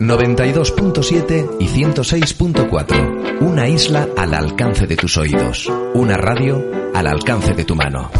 [0.00, 3.40] 92.7 y 106.4.
[3.40, 5.70] Una isla al alcance de tus oídos.
[5.92, 8.10] Una radio al alcance de tu mano.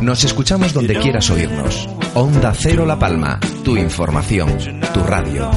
[0.00, 1.88] Nos escuchamos donde quieras oírnos.
[2.14, 3.40] Onda Cero La Palma.
[3.64, 4.80] Tu información.
[4.92, 5.50] Tu radio.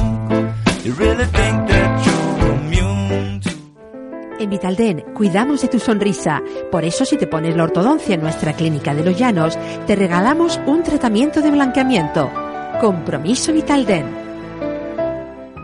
[4.40, 6.42] En Vitalden cuidamos de tu sonrisa.
[6.72, 10.60] Por eso si te pones la ortodoncia en nuestra clínica de Los Llanos, te regalamos
[10.66, 12.47] un tratamiento de blanqueamiento.
[12.80, 14.06] Compromiso Vitalden.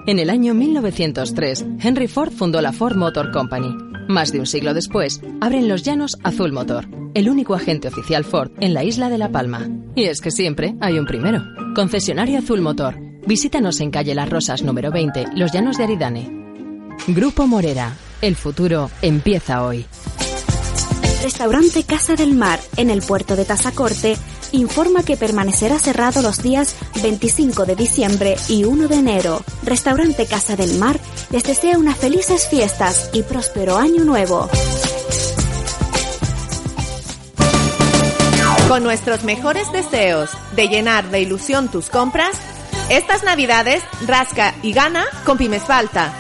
[0.09, 3.73] En el año 1903, Henry Ford fundó la Ford Motor Company.
[4.09, 8.51] Más de un siglo después, abren Los Llanos Azul Motor, el único agente oficial Ford
[8.59, 9.69] en la isla de La Palma.
[9.95, 11.41] Y es que siempre hay un primero.
[11.77, 12.97] Concesionario Azul Motor.
[13.27, 16.31] Visítanos en calle Las Rosas número 20, Los Llanos de Aridane.
[17.07, 17.93] Grupo Morera.
[18.23, 19.87] El futuro empieza hoy.
[21.25, 24.15] Restaurante Casa del Mar, en el puerto de Tazacorte,
[24.53, 29.43] informa que permanecerá cerrado los días 25 de diciembre y 1 de enero.
[29.63, 34.51] Restaurante Casa del Mar les desea unas felices fiestas y próspero año nuevo.
[38.69, 42.37] Con nuestros mejores deseos de llenar de ilusión tus compras,
[42.91, 46.13] estas navidades rasca y gana con Pymes Falta.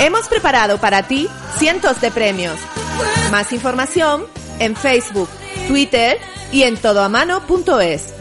[0.00, 1.28] Hemos preparado para ti
[1.58, 2.58] cientos de premios.
[3.30, 4.24] Más información
[4.58, 5.28] en Facebook,
[5.66, 6.18] Twitter
[6.52, 8.14] y en todoamano.es.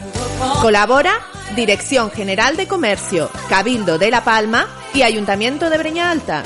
[0.62, 1.20] Colabora
[1.56, 6.44] Dirección General de Comercio, Cabildo de La Palma y Ayuntamiento de Breña Alta.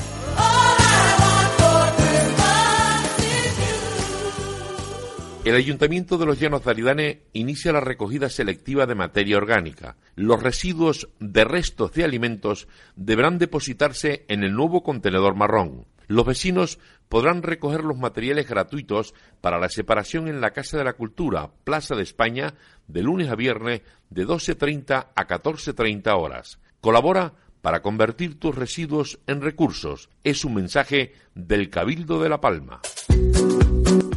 [5.43, 9.97] El Ayuntamiento de los Llanos de Aridane inicia la recogida selectiva de materia orgánica.
[10.15, 15.87] Los residuos de restos de alimentos deberán depositarse en el nuevo contenedor marrón.
[16.07, 16.77] Los vecinos
[17.11, 21.93] podrán recoger los materiales gratuitos para la separación en la Casa de la Cultura, Plaza
[21.93, 22.53] de España,
[22.87, 26.59] de lunes a viernes de 12.30 a 14.30 horas.
[26.79, 30.09] Colabora para convertir tus residuos en recursos.
[30.23, 32.79] Es un mensaje del Cabildo de La Palma.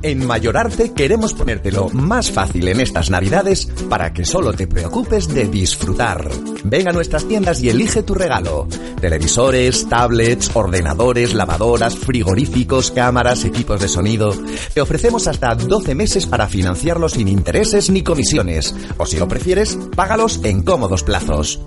[0.04, 5.46] En Mayorarte queremos ponértelo más fácil en estas navidades para que solo te preocupes de
[5.46, 6.28] disfrutar.
[6.62, 8.68] Ven a nuestras tiendas y elige tu regalo.
[9.00, 14.36] Televisores, tablets, ordenadores, lavadoras, frigoríficos, cámaras, equipos de sonido.
[14.74, 18.74] Te ofrecemos hasta 12 meses para financiarlos sin intereses ni comisiones.
[18.98, 21.60] O si lo prefieres, págalos en cómodos plazos.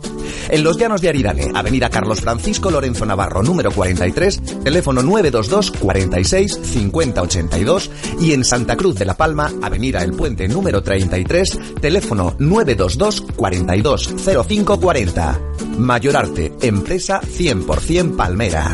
[0.49, 6.59] En Los Llanos de Aridane, Avenida Carlos Francisco Lorenzo Navarro, número 43, teléfono 922 46
[6.63, 12.35] 50 82 y en Santa Cruz de la Palma, Avenida El Puente número 33, teléfono
[12.39, 14.13] 922 42
[14.47, 15.39] 05 40.
[15.77, 18.73] Mayorarte, empresa 100% palmera.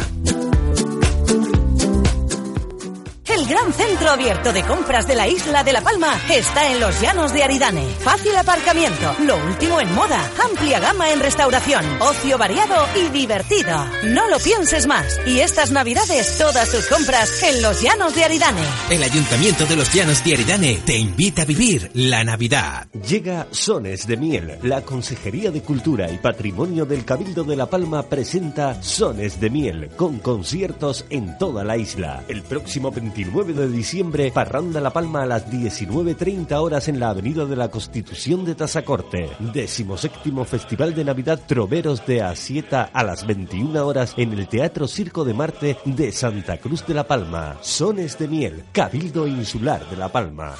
[3.63, 7.33] Gran centro abierto de compras de la isla de La Palma está en los llanos
[7.33, 7.85] de Aridane.
[7.99, 13.85] Fácil aparcamiento, lo último en moda, amplia gama en restauración, ocio variado y divertido.
[14.05, 15.19] No lo pienses más.
[15.25, 18.61] Y estas navidades, todas tus compras en los llanos de Aridane.
[18.89, 22.87] El Ayuntamiento de los Llanos de Aridane te invita a vivir la Navidad.
[23.07, 24.59] Llega Sones de Miel.
[24.63, 29.89] La Consejería de Cultura y Patrimonio del Cabildo de La Palma presenta Sones de Miel
[29.95, 32.23] con conciertos en toda la isla.
[32.27, 37.45] El próximo 29 de diciembre, Parranda La Palma a las 19.30 horas en la Avenida
[37.45, 39.29] de la Constitución de Tazacorte.
[39.39, 44.87] Décimo séptimo Festival de Navidad Troveros de Asieta a las 21 horas en el Teatro
[44.87, 47.57] Circo de Marte de Santa Cruz de La Palma.
[47.61, 50.55] Sones de Miel, Cabildo Insular de La Palma.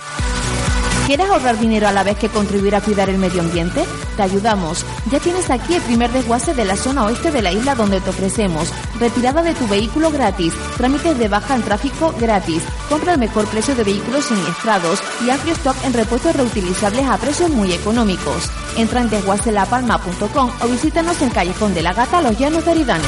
[1.06, 3.84] ¿Quieres ahorrar dinero a la vez que contribuir a cuidar el medio ambiente?
[4.16, 4.86] Te ayudamos.
[5.12, 8.10] Ya tienes aquí el primer desguace de la zona oeste de la isla donde te
[8.10, 13.48] ofrecemos retirada de tu vehículo gratis, trámites de baja en tráfico gratis, compra el mejor
[13.48, 18.50] precio de vehículos siniestrados y amplio stock en repuestos reutilizables a precios muy económicos.
[18.78, 23.04] Entra en desguacelapalma.com o visítanos en Callejón de la Gata, Los Llanos de Aridane.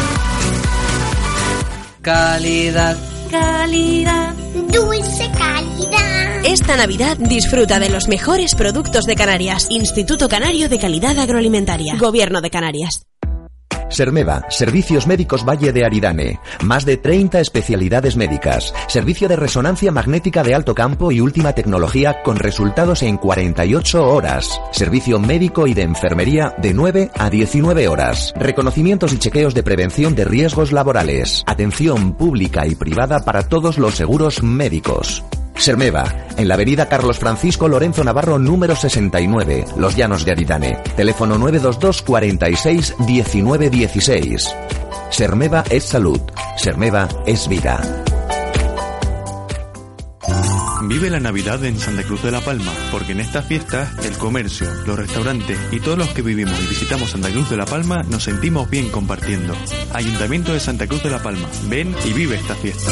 [2.01, 2.97] Calidad.
[3.31, 4.33] Calidad.
[4.53, 6.45] Dulce calidad.
[6.45, 9.67] Esta Navidad disfruta de los mejores productos de Canarias.
[9.71, 11.95] Instituto Canario de Calidad Agroalimentaria.
[11.97, 13.07] Gobierno de Canarias.
[13.89, 16.39] Sermeva, Servicios Médicos Valle de Aridane.
[16.63, 18.73] Más de 30 especialidades médicas.
[18.87, 24.59] Servicio de resonancia magnética de alto campo y última tecnología con resultados en 48 horas.
[24.71, 28.33] Servicio médico y de enfermería de 9 a 19 horas.
[28.37, 31.43] Reconocimientos y chequeos de prevención de riesgos laborales.
[31.45, 35.23] Atención pública y privada para todos los seguros médicos.
[35.57, 40.77] Sermeva, en la avenida Carlos Francisco Lorenzo Navarro número 69, Los Llanos de Aridane.
[40.95, 44.55] Teléfono 922 46 19 16.
[45.09, 46.19] Sermeva es salud.
[46.57, 47.81] Sermeva es vida.
[50.87, 54.67] Vive la Navidad en Santa Cruz de la Palma, porque en estas fiestas el comercio,
[54.85, 58.23] los restaurantes y todos los que vivimos y visitamos Santa Cruz de la Palma nos
[58.23, 59.55] sentimos bien compartiendo.
[59.93, 62.91] Ayuntamiento de Santa Cruz de la Palma, ven y vive esta fiesta.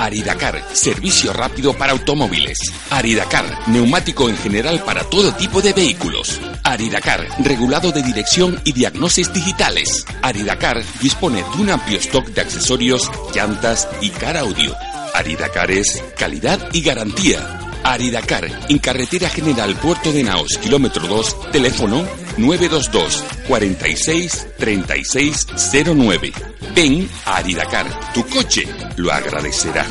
[0.00, 2.58] Aridacar, servicio rápido para automóviles.
[2.88, 6.40] Aridacar, neumático en general para todo tipo de vehículos.
[6.64, 10.06] Aridacar, regulado de dirección y diagnosis digitales.
[10.22, 14.74] Aridacar dispone de un amplio stock de accesorios, llantas y car audio.
[15.14, 17.69] Aridacar es calidad y garantía.
[17.84, 22.04] Aridacar, en carretera general Puerto de Naos, kilómetro 2, teléfono
[22.36, 25.46] 922 46 36
[25.94, 26.32] 09.
[26.74, 28.64] Ven a Aridacar, tu coche
[28.96, 29.86] lo agradecerá.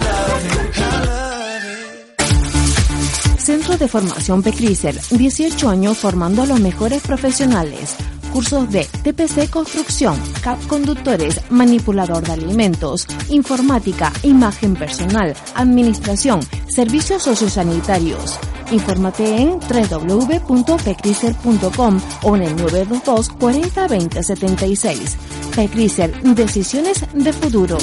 [3.37, 7.95] Centro de Formación Pecriser, 18 años formando a los mejores profesionales.
[8.31, 18.37] Cursos de TPC Construcción, CAP Conductores, Manipulador de Alimentos, Informática, Imagen Personal, Administración, Servicios Sociosanitarios.
[18.71, 25.17] Infórmate en www.pecriser.com o en el 922 40 20 76.
[25.55, 27.77] Pecriser, decisiones de futuro.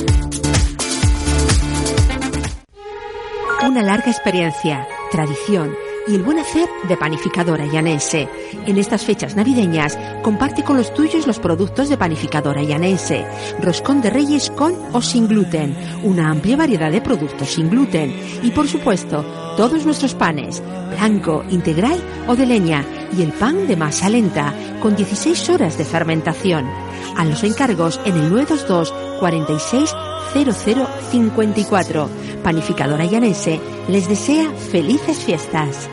[3.62, 8.28] Una larga experiencia, tradición y el buen hacer de panificadora llanense.
[8.66, 13.26] En estas fechas navideñas, comparte con los tuyos los productos de panificadora llanense.
[13.60, 18.50] Roscón de reyes con o sin gluten, una amplia variedad de productos sin gluten y
[18.50, 19.24] por supuesto,
[19.56, 21.98] todos nuestros panes, blanco, integral
[22.28, 22.84] o de leña
[23.16, 26.66] y el pan de masa lenta con 16 horas de fermentación.
[27.16, 29.94] A los encargos en el 922 46
[30.32, 32.10] 0054.
[32.42, 35.88] Panificadora Llanense les desea felices fiestas.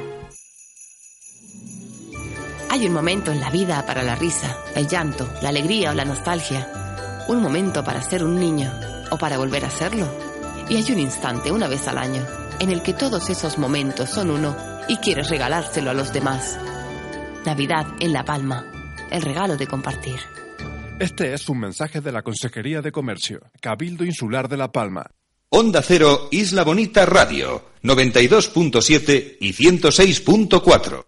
[2.74, 6.06] Hay un momento en la vida para la risa, el llanto, la alegría o la
[6.06, 6.68] nostalgia.
[7.28, 8.74] Un momento para ser un niño
[9.12, 10.12] o para volver a serlo.
[10.68, 12.26] Y hay un instante, una vez al año,
[12.60, 16.58] en el que todos esos momentos son uno y quieres regalárselo a los demás.
[17.46, 18.66] Navidad en La Palma,
[19.12, 20.20] el regalo de compartir.
[21.00, 25.06] Este es un mensaje de la Consejería de Comercio, Cabildo Insular de La Palma.
[25.50, 31.04] Onda Cero, Isla Bonita Radio, 92.7 y 106.4.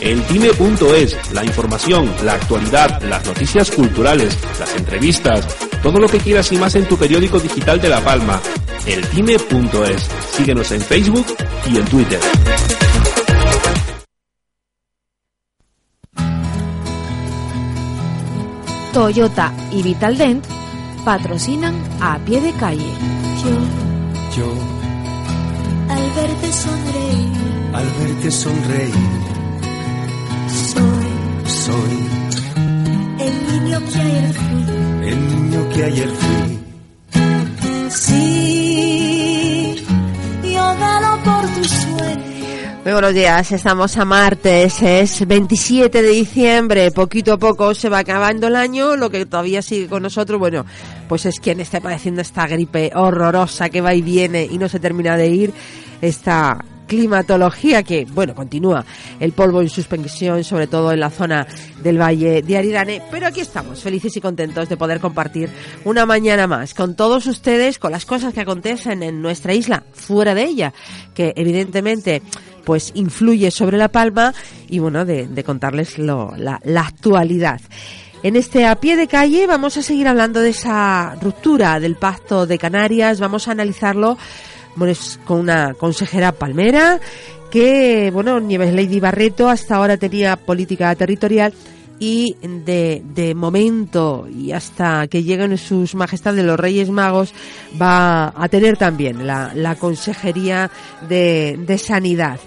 [0.00, 5.46] Eltime.es, la información, la actualidad, las noticias culturales, las entrevistas,
[5.82, 8.40] todo lo que quieras y más en tu periódico digital de La Palma.
[8.86, 10.08] Eltime.es.
[10.36, 11.26] Síguenos en Facebook
[11.70, 12.20] y en Twitter.
[18.96, 20.42] Toyota y Vitaldent
[21.04, 22.90] patrocinan a pie de calle.
[23.44, 24.52] Yo, yo,
[25.90, 27.32] al verte sonreír,
[27.74, 28.94] al verte sonreír,
[31.66, 31.98] soy,
[33.26, 34.64] el niño que ayer fui,
[35.08, 36.58] el niño que ayer fui.
[37.90, 39.74] Sí,
[40.44, 40.76] yo
[41.24, 42.22] por tu sueño.
[42.84, 47.98] Muy buenos días, estamos a martes, es 27 de diciembre, poquito a poco se va
[47.98, 50.64] acabando el año, lo que todavía sigue con nosotros, bueno,
[51.08, 54.78] pues es quien esté padeciendo esta gripe horrorosa que va y viene y no se
[54.78, 55.52] termina de ir,
[56.00, 58.84] esta climatología que, bueno, continúa
[59.20, 61.46] el polvo en suspensión, sobre todo en la zona
[61.82, 65.50] del Valle de Aridane, pero aquí estamos, felices y contentos de poder compartir
[65.84, 70.34] una mañana más con todos ustedes, con las cosas que acontecen en nuestra isla, fuera
[70.34, 70.72] de ella,
[71.14, 72.22] que evidentemente
[72.64, 74.34] pues influye sobre La Palma
[74.68, 77.60] y bueno, de, de contarles lo, la, la actualidad.
[78.22, 82.46] En este a pie de calle vamos a seguir hablando de esa ruptura del pacto
[82.46, 84.18] de Canarias, vamos a analizarlo
[84.76, 87.00] bueno, es con una consejera palmera
[87.50, 91.52] que, bueno, Nieves Lady Barreto hasta ahora tenía política territorial
[91.98, 97.32] y de, de momento y hasta que lleguen sus majestades los Reyes Magos
[97.80, 100.70] va a tener también la, la consejería
[101.08, 102.38] de, de sanidad.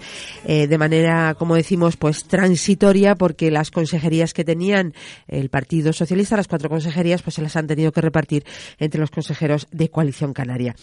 [0.46, 4.94] Eh, de manera, como decimos, pues transitoria, porque las consejerías que tenían
[5.28, 8.46] el Partido Socialista, las cuatro consejerías, pues se las han tenido que repartir
[8.78, 10.76] entre los consejeros de Coalición Canaria.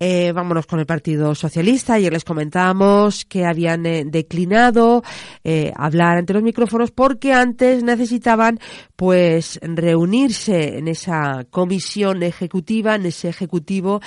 [0.00, 1.94] Eh, vámonos con el Partido Socialista.
[1.94, 5.02] Ayer les comentábamos que habían eh, declinado
[5.42, 8.60] eh, hablar ante los micrófonos porque antes necesitaban
[8.94, 14.00] pues reunirse en esa comisión ejecutiva, en ese ejecutivo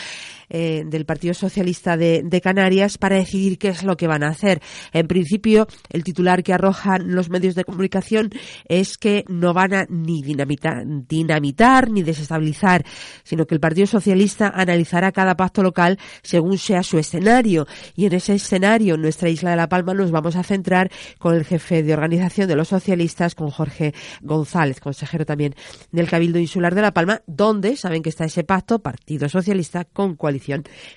[0.54, 4.62] eh, del Partido Socialista de, Canarias para decidir qué es lo que van a hacer.
[4.92, 8.32] En principio, el titular que arrojan los medios de comunicación
[8.68, 12.84] es que no van a ni dinamitar, dinamitar ni desestabilizar,
[13.24, 17.66] sino que el Partido Socialista analizará cada pacto local según sea su escenario.
[17.96, 21.34] Y en ese escenario, en nuestra isla de La Palma, nos vamos a centrar con
[21.34, 25.56] el jefe de organización de los socialistas, con Jorge González, consejero también
[25.94, 30.18] del Cabildo Insular de La Palma, donde saben que está ese pacto, Partido Socialista con
[30.18, 30.41] coalición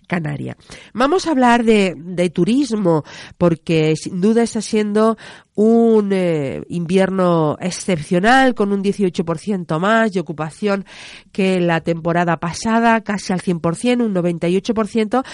[0.06, 0.56] canaria.
[0.92, 3.04] Vamos a hablar de, de turismo,
[3.38, 5.16] porque sin duda está siendo
[5.54, 10.84] un eh, invierno excepcional con un 18% más de ocupación
[11.32, 15.24] que la temporada pasada, casi al 100%, un 98%,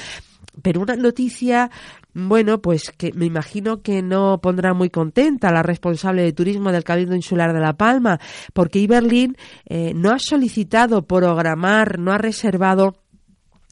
[0.62, 1.70] pero una noticia
[2.12, 6.82] bueno, pues que me imagino que no pondrá muy contenta la responsable de turismo del
[6.82, 8.18] Cabildo Insular de La Palma,
[8.52, 9.36] porque Iberlín
[9.66, 12.96] eh, no ha solicitado programar, no ha reservado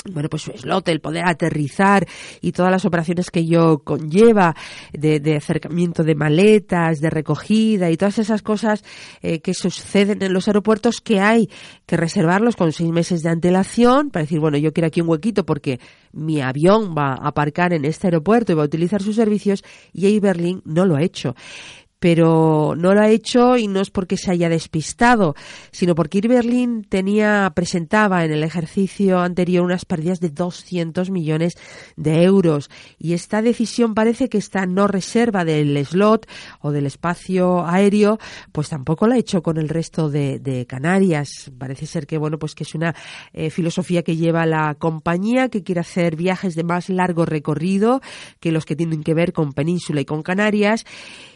[0.05, 2.07] bueno, pues su slot, el poder aterrizar
[2.41, 4.55] y todas las operaciones que ello conlleva,
[4.93, 8.85] de, acercamiento de maletas, de recogida y todas esas cosas
[9.23, 11.51] eh, que suceden en los aeropuertos que hay
[11.87, 15.45] que reservarlos con seis meses de antelación para decir, bueno, yo quiero aquí un huequito
[15.45, 15.81] porque
[16.13, 20.07] mi avión va a aparcar en este aeropuerto y va a utilizar sus servicios y
[20.07, 21.35] ahí Berlín no lo ha hecho
[21.99, 25.35] pero no lo ha hecho y no es porque se haya despistado,
[25.71, 31.55] sino porque Ir Berlín tenía, presentaba en el ejercicio anterior unas pérdidas de 200 millones
[31.97, 36.27] de euros y esta decisión parece que esta no reserva del slot
[36.61, 38.19] o del espacio aéreo,
[38.53, 40.39] pues tampoco la ha hecho con el resto de,
[40.69, 41.51] Canarias.
[41.57, 42.95] Parece ser que, bueno, pues que es una
[43.33, 48.01] eh, filosofía que lleva la compañía que quiere hacer viajes de más largo recorrido
[48.41, 50.85] que los que tienen que ver con Península y con Canarias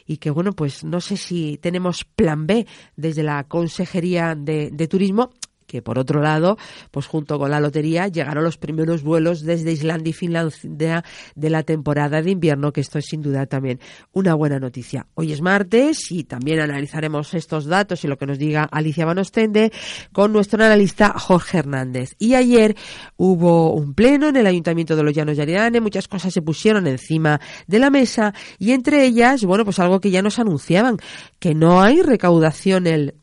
[0.07, 2.67] y que bueno, pues no sé si tenemos plan B
[2.97, 5.31] desde la Consejería de, de Turismo
[5.73, 6.59] que por otro lado,
[6.91, 11.03] pues junto con la lotería llegaron los primeros vuelos desde Islandia y Finlandia
[11.35, 13.81] de la temporada de invierno, que esto es sin duda también
[14.13, 15.07] una buena noticia.
[15.15, 19.73] Hoy es martes y también analizaremos estos datos y lo que nos diga Alicia Vanostende
[20.13, 22.17] con nuestro analista Jorge Hernández.
[22.19, 22.77] Y ayer
[23.17, 26.87] hubo un pleno en el Ayuntamiento de los Llanos de Aridane, muchas cosas se pusieron
[26.87, 30.99] encima de la mesa y entre ellas, bueno, pues algo que ya nos anunciaban,
[31.39, 33.15] que no hay recaudación el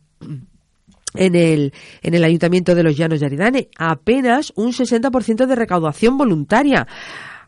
[1.16, 3.70] en el, en el Ayuntamiento de los Llanos de Aridane.
[3.78, 6.88] Apenas un 60% de recaudación voluntaria.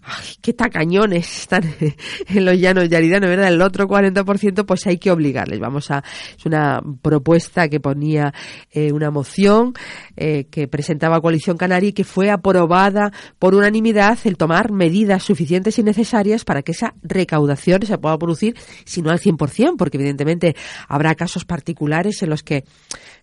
[0.04, 1.64] Ay, qué tacañones están
[2.28, 3.50] en los llanos de Aridane, ¿verdad?
[3.50, 5.60] El otro 40% pues hay que obligarles.
[5.60, 6.04] Vamos a,
[6.38, 8.34] es una propuesta que ponía
[8.72, 9.74] eh, una moción
[10.18, 15.78] eh, que presentaba Coalición Canaria y que fue aprobada por unanimidad el tomar medidas suficientes
[15.78, 18.56] y necesarias para que esa recaudación se pueda producir,
[18.86, 20.56] si no al 100%, porque evidentemente
[20.88, 22.64] habrá casos particulares en los que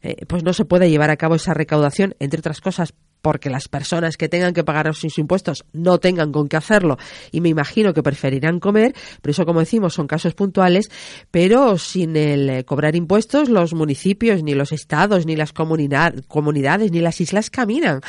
[0.03, 3.69] eh, pues no se puede llevar a cabo esa recaudación, entre otras cosas porque las
[3.69, 6.99] personas que tengan que pagar sus impuestos no tengan con qué hacerlo
[7.33, 10.91] y me imagino que preferirán comer, pero eso como decimos son casos puntuales,
[11.31, 17.01] pero sin el eh, cobrar impuestos los municipios, ni los estados, ni las comunidades, ni
[17.01, 18.01] las islas caminan.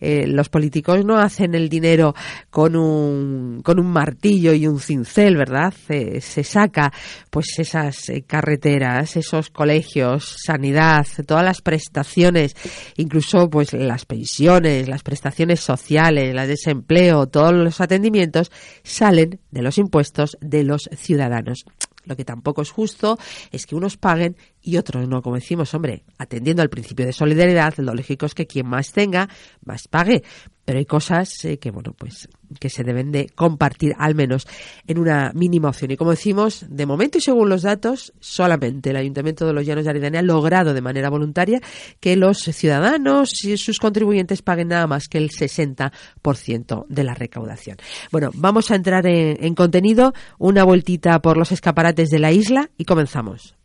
[0.00, 2.14] Eh, los políticos no hacen el dinero
[2.50, 5.72] con un, con un martillo y un cincel, ¿verdad?
[5.78, 6.92] se saca
[7.30, 12.54] pues esas eh, carreteras, esos colegios, sanidad, todas las prestaciones,
[12.96, 18.50] incluso pues las pensiones, las prestaciones sociales, el desempleo, todos los atendimientos
[18.82, 21.64] salen de los impuestos de los ciudadanos.
[22.04, 23.18] Lo que tampoco es justo
[23.52, 25.20] es que unos paguen y otros no.
[25.22, 29.28] Como decimos, hombre, atendiendo al principio de solidaridad, lo lógico es que quien más tenga,
[29.64, 30.22] más pague
[30.68, 32.28] pero hay cosas eh, que bueno pues
[32.60, 34.46] que se deben de compartir al menos
[34.86, 35.92] en una mínima opción.
[35.92, 39.84] Y como decimos de momento y según los datos solamente el Ayuntamiento de los Llanos
[39.84, 41.62] de Aridane ha logrado de manera voluntaria
[42.00, 47.78] que los ciudadanos y sus contribuyentes paguen nada más que el 60% de la recaudación.
[48.12, 52.68] Bueno vamos a entrar en, en contenido una vueltita por los escaparates de la isla
[52.76, 53.56] y comenzamos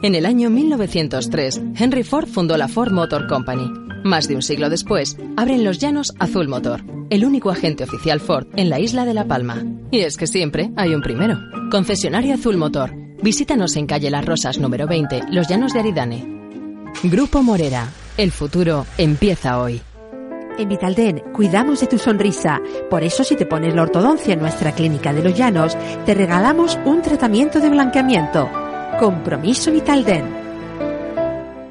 [0.00, 3.68] En el año 1903, Henry Ford fundó la Ford Motor Company.
[4.04, 8.46] Más de un siglo después, abren Los Llanos Azul Motor, el único agente oficial Ford
[8.54, 9.64] en la isla de La Palma.
[9.90, 11.36] Y es que siempre hay un primero.
[11.72, 12.94] Concesionario Azul Motor.
[13.24, 16.24] Visítanos en calle Las Rosas número 20, Los Llanos de Aridane.
[17.02, 17.88] Grupo Morera.
[18.16, 19.80] El futuro empieza hoy.
[20.58, 22.60] En Vitalden cuidamos de tu sonrisa.
[22.88, 25.76] Por eso si te pones la ortodoncia en nuestra clínica de Los Llanos,
[26.06, 28.67] te regalamos un tratamiento de blanqueamiento.
[28.98, 30.48] Compromiso Vitalden.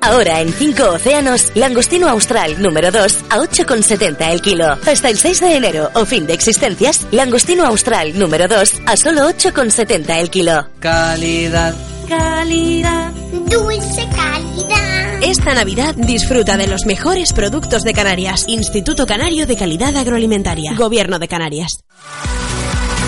[0.02, 4.78] Ahora en 5 océanos, langostino austral número 2 a 8,70 el kilo.
[4.86, 9.30] Hasta el 6 de enero o fin de existencias, langostino austral número 2 a solo
[9.30, 10.68] 8,70 el kilo.
[10.80, 11.76] Calidad.
[12.08, 13.12] Calidad.
[13.32, 15.24] Dulce calidad.
[15.24, 18.46] Esta Navidad disfruta de los mejores productos de Canarias.
[18.48, 20.74] Instituto Canario de Calidad Agroalimentaria.
[20.78, 21.84] Gobierno de Canarias.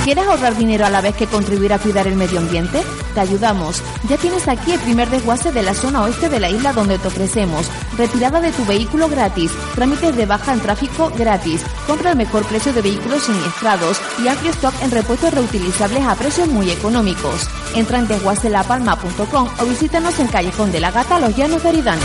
[0.03, 2.81] ¿Quieres ahorrar dinero a la vez que contribuir a cuidar el medio ambiente?
[3.13, 3.81] Te ayudamos.
[4.07, 7.07] Ya tienes aquí el primer desguace de la zona oeste de la isla donde te
[7.07, 12.45] ofrecemos retirada de tu vehículo gratis, trámites de baja en tráfico gratis, compra el mejor
[12.45, 17.47] precio de vehículos siniestrados y amplio stock en repuestos reutilizables a precios muy económicos.
[17.75, 22.01] Entra en desguacelapalma.com o visítanos en Callejón de la Gata, Los Llanos de Aridane.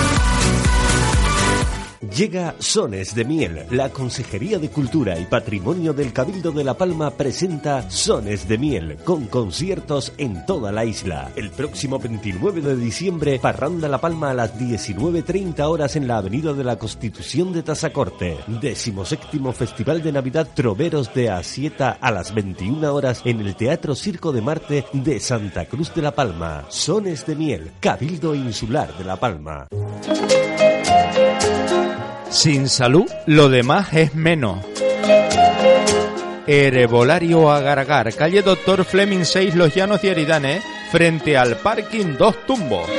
[2.10, 3.66] Llega Sones de Miel.
[3.70, 8.96] La Consejería de Cultura y Patrimonio del Cabildo de La Palma presenta Sones de Miel,
[9.04, 11.30] con conciertos en toda la isla.
[11.36, 16.52] El próximo 29 de diciembre, Parranda La Palma a las 19.30 horas en la Avenida
[16.52, 18.38] de la Constitución de Tazacorte.
[18.46, 24.32] Decimoséptimo Festival de Navidad Troveros de Asieta a las 21 horas en el Teatro Circo
[24.32, 26.66] de Marte de Santa Cruz de La Palma.
[26.68, 29.68] Sones de Miel, Cabildo Insular de La Palma.
[32.34, 34.58] Sin salud, lo demás es menos.
[36.48, 40.60] Herbolario Agar calle Doctor Fleming 6, Los Llanos de Aridane,
[40.90, 42.90] frente al parking Dos Tumbos.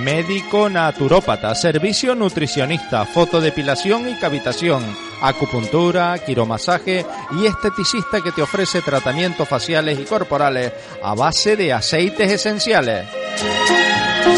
[0.00, 4.84] Médico naturópata, servicio nutricionista, fotodepilación y cavitación,
[5.20, 12.30] acupuntura, quiromasaje y esteticista que te ofrece tratamientos faciales y corporales a base de aceites
[12.30, 13.08] esenciales.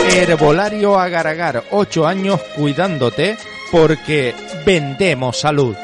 [0.08, 3.36] Herbolario Agar-Agar, 8 años cuidándote
[3.70, 4.34] porque
[4.64, 5.76] vendemos salud.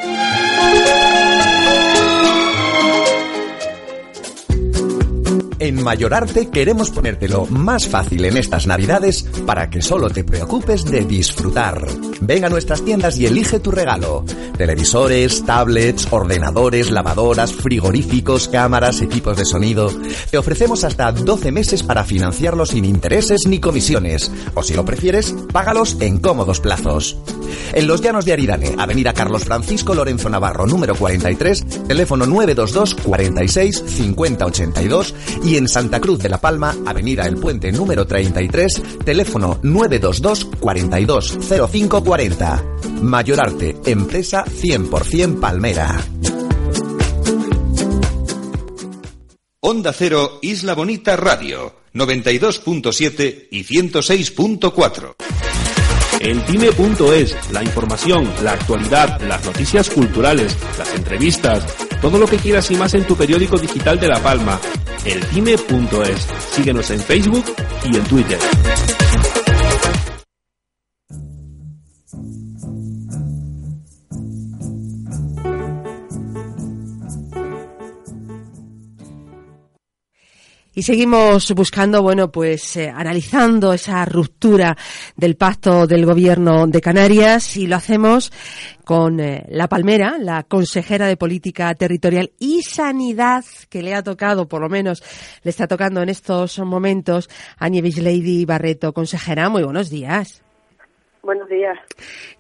[5.65, 11.07] En Mayorarte queremos ponértelo más fácil en estas navidades para que solo te preocupes de
[11.07, 11.83] disfrutar.
[12.21, 14.27] Ven a nuestras tiendas y elige tu regalo.
[14.59, 19.91] Televisores, tablets, ordenadores, lavadoras, frigoríficos, cámaras, equipos de sonido.
[20.31, 24.31] Te ofrecemos hasta 12 meses para financiarlos sin intereses ni comisiones.
[24.53, 27.17] O si lo prefieres, págalos en cómodos plazos.
[27.73, 33.85] En Los Llanos de Aridane, Avenida Carlos Francisco Lorenzo Navarro, número 43, teléfono 922 46
[33.87, 39.59] 50 82 y en Santa Cruz de la Palma, Avenida El Puente número 33, teléfono
[39.63, 41.39] 922 42
[41.71, 42.65] 05 40.
[43.03, 46.01] Mayorarte, empresa 100% palmera.
[49.61, 55.15] Onda Cero, Isla Bonita Radio, 92.7 y 106.4.
[56.21, 61.65] Eltime.es, la información, la actualidad, las noticias culturales, las entrevistas,
[62.05, 64.61] todo lo que quieras y más en tu periódico digital de La Palma.
[65.07, 66.29] Eltime.es.
[66.51, 67.47] Síguenos en Facebook
[67.83, 68.39] y en Twitter.
[80.77, 84.77] Y seguimos buscando, bueno, pues eh, analizando esa ruptura
[85.17, 88.33] del pacto del gobierno de Canarias y lo hacemos
[88.85, 94.49] con eh, La Palmera, la consejera de Política Territorial y Sanidad que le ha tocado,
[94.49, 95.05] por lo menos
[95.45, 98.93] le está tocando en estos momentos, a Nieves Lady Barreto.
[98.93, 100.43] Consejera, muy buenos días.
[101.23, 101.79] Buenos días.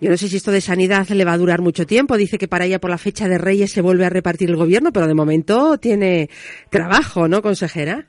[0.00, 2.16] Yo no sé si esto de sanidad le va a durar mucho tiempo.
[2.16, 4.92] Dice que para ella por la fecha de Reyes se vuelve a repartir el gobierno,
[4.92, 6.28] pero de momento tiene
[6.68, 8.08] trabajo, ¿no, consejera?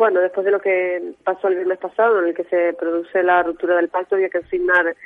[0.00, 3.42] Bueno, después de lo que pasó el viernes pasado, en el que se produce la
[3.42, 4.96] ruptura del pacto, había que asignar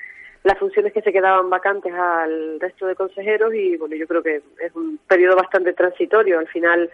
[0.44, 4.36] las funciones que se quedaban vacantes al resto de consejeros y bueno, yo creo que
[4.36, 6.38] es un periodo bastante transitorio.
[6.38, 6.88] Al final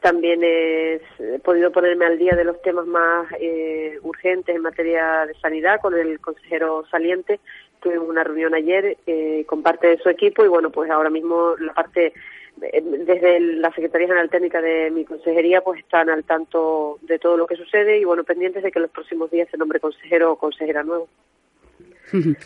[0.00, 1.02] también he
[1.44, 5.92] podido ponerme al día de los temas más eh, urgentes en materia de sanidad con
[5.92, 7.38] el consejero saliente.
[7.82, 11.54] Tuvimos una reunión ayer eh, con parte de su equipo y bueno, pues ahora mismo
[11.58, 12.14] la parte
[12.70, 17.46] desde la Secretaría General Técnica de mi consejería pues están al tanto de todo lo
[17.46, 20.36] que sucede y bueno, pendientes de que en los próximos días se nombre consejero o
[20.36, 21.08] consejera nuevo.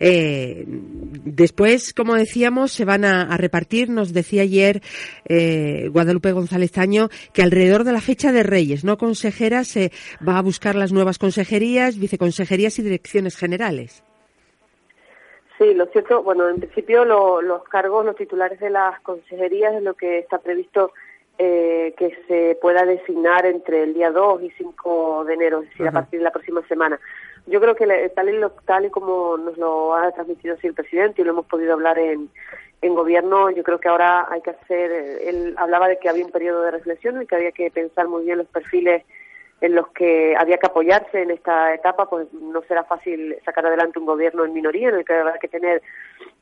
[0.00, 4.82] Eh, después, como decíamos, se van a, repartir, nos decía ayer
[5.24, 9.64] eh, Guadalupe González Taño, que alrededor de la fecha de Reyes, ¿no, consejera?
[9.64, 9.92] Se
[10.26, 14.02] va a buscar las nuevas consejerías, viceconsejerías y direcciones generales.
[15.58, 19.94] Sí, lo cierto, bueno, en principio los cargos, los titulares de las consejerías es lo
[19.94, 20.92] que está previsto
[21.38, 25.86] eh, que se pueda designar entre el día 2 y 5 de enero, es decir,
[25.86, 26.98] a partir de la próxima semana.
[27.46, 27.86] Yo creo que
[28.16, 31.46] tal y, tal y como nos lo ha transmitido así el presidente y lo hemos
[31.46, 32.30] podido hablar en,
[32.82, 36.32] en gobierno, yo creo que ahora hay que hacer, él hablaba de que había un
[36.32, 39.04] periodo de reflexión y que había que pensar muy bien los perfiles
[39.60, 43.98] en los que había que apoyarse en esta etapa, pues no será fácil sacar adelante
[43.98, 45.82] un gobierno en minoría, en el que habrá que tener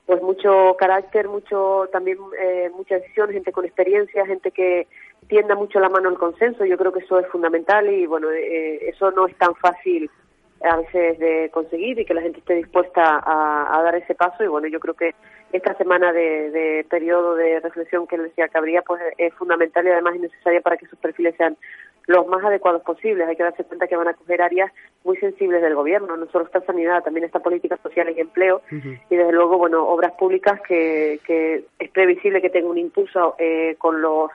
[0.07, 4.88] pues mucho carácter, mucho también eh, mucha decisión, gente con experiencia, gente que
[5.29, 6.64] tienda mucho la mano al consenso.
[6.64, 10.11] Yo creo que eso es fundamental y bueno, eh, eso no es tan fácil
[10.64, 14.46] a veces de conseguir y que la gente esté dispuesta a, dar ese paso y
[14.46, 15.14] bueno, yo creo que
[15.53, 19.90] esta semana de, periodo de reflexión que les decía que habría pues es fundamental y
[19.90, 21.57] además es necesaria para que sus perfiles sean
[22.06, 23.28] los más adecuados posibles.
[23.28, 24.72] Hay que darse cuenta que van a coger áreas
[25.04, 29.16] muy sensibles del gobierno, no solo está sanidad, también está políticas sociales y empleo y
[29.16, 34.00] desde luego, bueno, obras públicas que, que es previsible que tenga un impulso eh, con
[34.00, 34.30] los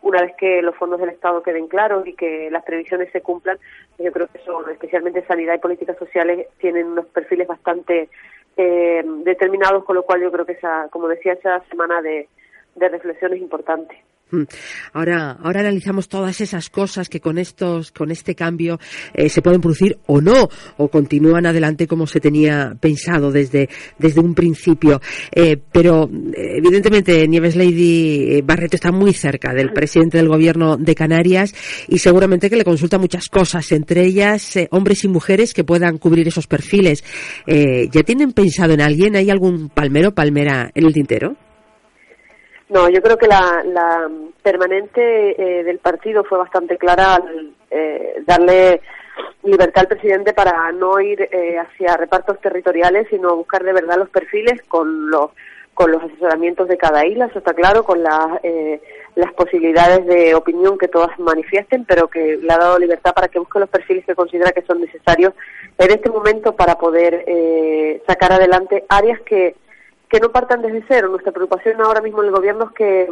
[0.00, 3.58] una vez que los fondos del Estado queden claros y que las previsiones se cumplan,
[3.98, 8.08] yo creo que son, especialmente sanidad y políticas sociales, tienen unos perfiles bastante
[8.56, 12.28] eh, determinados, con lo cual yo creo que esa, como decía, esa semana de,
[12.76, 14.04] de reflexión es importante.
[14.30, 14.42] Mm.
[14.92, 18.78] Ahora, ahora analizamos todas esas cosas que con estos, con este cambio
[19.14, 24.20] eh, se pueden producir o no, o continúan adelante como se tenía pensado desde, desde
[24.20, 25.00] un principio.
[25.32, 31.54] Eh, pero evidentemente Nieves Lady Barreto está muy cerca del presidente del gobierno de Canarias
[31.88, 35.98] y seguramente que le consulta muchas cosas, entre ellas eh, hombres y mujeres que puedan
[35.98, 37.04] cubrir esos perfiles.
[37.46, 39.16] ¿Ya tienen pensado en alguien?
[39.16, 41.36] ¿Hay algún palmero, palmera en el tintero?
[42.68, 44.10] No, yo creo que la, la
[44.42, 48.82] permanente eh, del partido fue bastante clara al eh, darle
[49.42, 54.10] libertad al presidente para no ir eh, hacia repartos territoriales, sino buscar de verdad los
[54.10, 55.30] perfiles con los
[55.72, 58.40] con los asesoramientos de cada isla, eso está claro, con las,
[59.14, 63.38] las posibilidades de opinión que todas manifiesten, pero que le ha dado libertad para que
[63.38, 65.34] busque los perfiles que considera que son necesarios
[65.78, 67.24] en este momento para poder
[68.08, 69.54] sacar adelante áreas que
[70.08, 71.08] que no partan desde cero.
[71.08, 73.08] Nuestra preocupación ahora mismo en el gobierno es que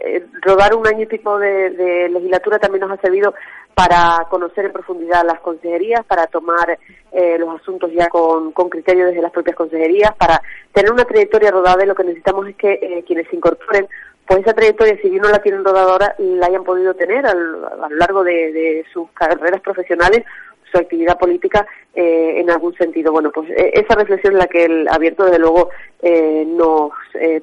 [0.00, 3.34] eh, rodar un año y pico de, legislatura también nos ha servido
[3.74, 6.78] para conocer en profundidad las consejerías, para tomar
[7.12, 11.50] eh, los asuntos ya con, con criterio desde las propias consejerías, para tener una trayectoria
[11.50, 13.88] rodada y lo que necesitamos es que eh, quienes se incorporen
[14.26, 17.34] pues esa trayectoria, si bien no la tienen rodada ahora, la hayan podido tener a
[17.34, 20.24] lo largo de sus carreras profesionales
[20.72, 23.12] su actividad política eh, en algún sentido.
[23.12, 25.68] Bueno, pues eh, esa reflexión es la que el abierto, desde luego,
[26.00, 26.90] eh, nos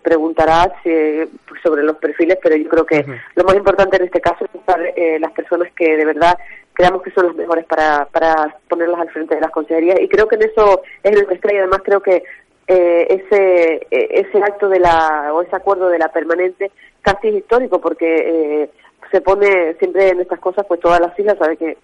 [0.02, 4.44] preguntará pues, sobre los perfiles, pero yo creo que lo más importante en este caso
[4.46, 4.80] es buscar
[5.20, 6.38] las personas que de verdad
[6.74, 10.00] creamos que son las mejores para, para ponerlas al frente de las consejerías.
[10.02, 12.24] Y creo que en eso es lo que está y además creo que
[12.68, 18.70] ese ese acto de la o ese acuerdo de la permanente casi es histórico porque
[19.12, 21.78] se pone siempre en estas cosas pues todas las islas sabe que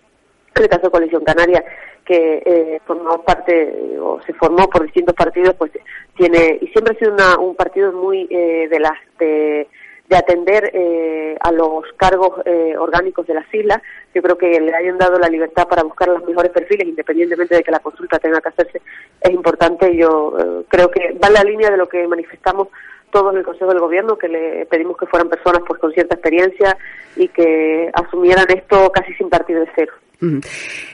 [0.56, 1.64] en el caso de Coalición Canaria,
[2.06, 5.72] que eh, formó parte o se formó por distintos partidos, pues
[6.16, 9.68] tiene y siempre ha sido un partido muy eh, de las de,
[10.16, 13.82] atender eh, a los cargos eh, orgánicos de las islas.
[14.14, 17.64] Yo creo que le hayan dado la libertad para buscar los mejores perfiles, independientemente de
[17.64, 18.82] que la consulta tenga que hacerse,
[19.20, 19.96] es importante.
[19.98, 22.70] Yo eh, creo que va en la línea de lo que manifestamos
[23.12, 26.16] todos en el Consejo del Gobierno, que le pedimos que fueran personas pues con cierta
[26.16, 26.78] experiencia
[27.16, 29.94] y que asumieran esto casi sin partir de cero.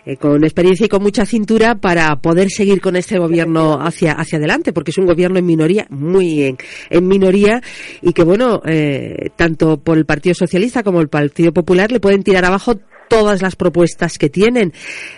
[0.06, 4.38] Eh, con experiencia y con mucha cintura para poder seguir con este gobierno hacia hacia
[4.38, 6.56] adelante, porque es un gobierno en minoría, muy
[6.90, 7.62] en, minoría,
[8.02, 12.24] y que bueno, eh, tanto por el Partido Socialista como el Partido Popular le pueden
[12.24, 12.80] tirar abajo
[13.12, 14.72] todas las propuestas que tienen.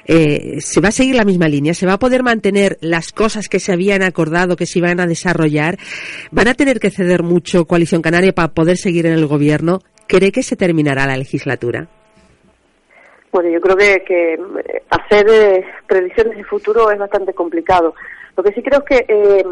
[0.08, 1.76] Eh, ¿Se va a seguir la misma línea?
[1.76, 5.06] ¿Se va a poder mantener las cosas que se habían acordado que se iban a
[5.06, 5.78] desarrollar?
[6.32, 9.80] ¿Van a tener que ceder mucho Coalición Canaria para poder seguir en el gobierno?
[10.08, 12.03] ¿Cree que se terminará la legislatura?
[13.34, 17.96] Bueno, yo creo que, que eh, hacer eh, predicciones de futuro es bastante complicado.
[18.38, 19.44] Lo que sí creo es que eh,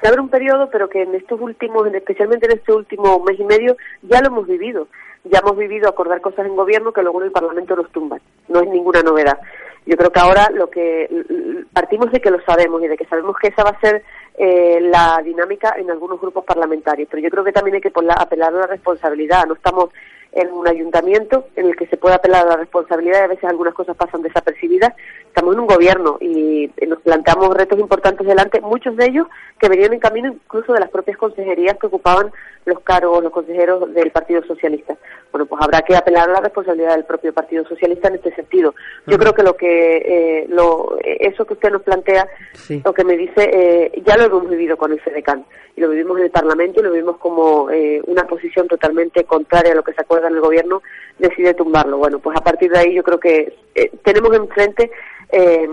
[0.00, 3.44] se abre un periodo, pero que en estos últimos, especialmente en este último mes y
[3.44, 4.88] medio, ya lo hemos vivido.
[5.22, 8.20] Ya hemos vivido acordar cosas en gobierno que luego en el Parlamento nos tumban.
[8.48, 9.38] No es ninguna novedad.
[9.86, 11.08] Yo creo que ahora lo que
[11.72, 14.02] partimos de que lo sabemos y de que sabemos que esa va a ser
[14.36, 18.54] eh, la dinámica en algunos grupos parlamentarios, pero yo creo que también hay que apelar
[18.54, 19.46] a la responsabilidad.
[19.46, 19.90] No estamos
[20.32, 23.44] en un ayuntamiento en el que se puede apelar a la responsabilidad y a veces
[23.44, 24.94] algunas cosas pasan desapercibidas.
[25.26, 29.26] Estamos en un gobierno y nos planteamos retos importantes delante, muchos de ellos
[29.58, 32.30] que venían en camino incluso de las propias consejerías que ocupaban
[32.64, 34.96] los cargos, los consejeros del Partido Socialista.
[35.32, 38.74] Bueno, pues habrá que apelar a la responsabilidad del propio Partido Socialista en este sentido.
[39.06, 42.28] Yo creo que lo que eh, lo, eso que usted nos plantea,
[42.84, 45.44] lo que me dice, eh, ya lo hemos vivido con el FEDECAN
[45.76, 49.72] y lo vivimos en el Parlamento y lo vivimos como eh, una posición totalmente contraria
[49.72, 50.82] a lo que se en el Gobierno,
[51.18, 51.98] decide tumbarlo.
[51.98, 54.90] Bueno, pues a partir de ahí yo creo que eh, tenemos enfrente
[55.30, 55.68] eh,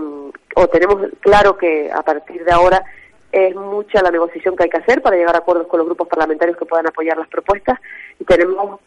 [0.54, 2.84] o tenemos claro que a partir de ahora
[3.32, 6.08] es mucha la negociación que hay que hacer para llegar a acuerdos con los grupos
[6.08, 7.78] parlamentarios que puedan apoyar las propuestas
[8.18, 8.80] y tenemos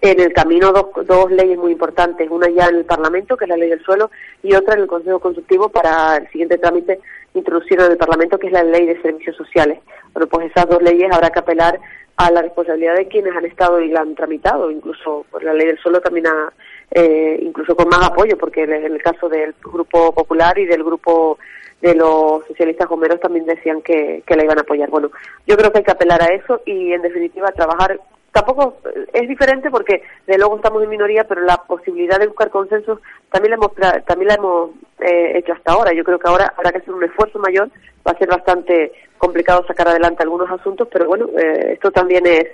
[0.00, 3.48] en el camino dos, dos leyes muy importantes, una ya en el Parlamento, que es
[3.48, 4.10] la ley del suelo,
[4.42, 7.00] y otra en el Consejo Consultivo para el siguiente trámite
[7.34, 9.78] introducido en el Parlamento, que es la ley de servicios sociales.
[10.12, 11.78] Bueno, pues esas dos leyes habrá que apelar
[12.16, 15.68] a la responsabilidad de quienes han estado y la han tramitado, incluso pues, la ley
[15.68, 16.52] del suelo también ha,
[16.90, 21.38] eh, incluso con más apoyo, porque en el caso del Grupo Popular y del Grupo
[21.80, 24.90] de los socialistas gomeros también decían que, que la iban a apoyar.
[24.90, 25.12] Bueno,
[25.46, 28.00] yo creo que hay que apelar a eso y, en definitiva, trabajar
[28.32, 28.78] tampoco
[29.12, 33.50] es diferente porque de luego estamos en minoría, pero la posibilidad de buscar consensos también
[33.50, 35.92] la hemos también la hemos eh, hecho hasta ahora.
[35.92, 37.70] Yo creo que ahora habrá que hacer un esfuerzo mayor.
[38.06, 42.46] Va a ser bastante complicado sacar adelante algunos asuntos, pero bueno, eh, esto también es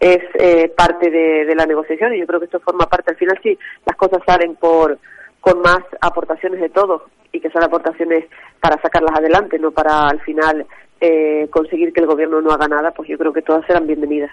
[0.00, 3.10] es eh, parte de, la negociación y yo creo que esto forma parte.
[3.10, 4.98] Al final, sí, las cosas salen por
[5.40, 8.24] con más aportaciones de todos y que son aportaciones
[8.60, 10.66] para sacarlas adelante, no para al final
[11.00, 14.30] eh, conseguir que el gobierno no haga nada, pues yo creo que todas serán bienvenidas.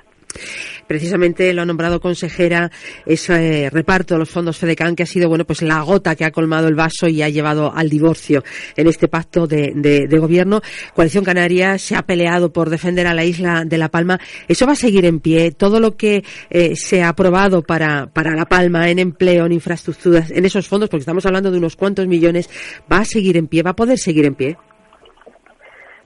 [0.88, 2.72] Precisamente lo ha nombrado consejera
[3.06, 6.32] ese reparto de los fondos FEDECAN que ha sido bueno pues la gota que ha
[6.32, 8.44] colmado el vaso y ha llevado al divorcio
[8.76, 10.62] en este pacto de, gobierno.
[10.94, 14.20] Coalición Canaria se ha peleado por defender a la isla de La Palma.
[14.48, 15.52] Eso va a seguir en pie.
[15.52, 20.32] Todo lo que eh, se ha aprobado para, para La Palma en empleo, en infraestructuras,
[20.32, 22.50] en esos fondos, porque estamos hablando de unos cuantos millones,
[22.92, 24.58] va a seguir en pie, va a poder seguir en pie.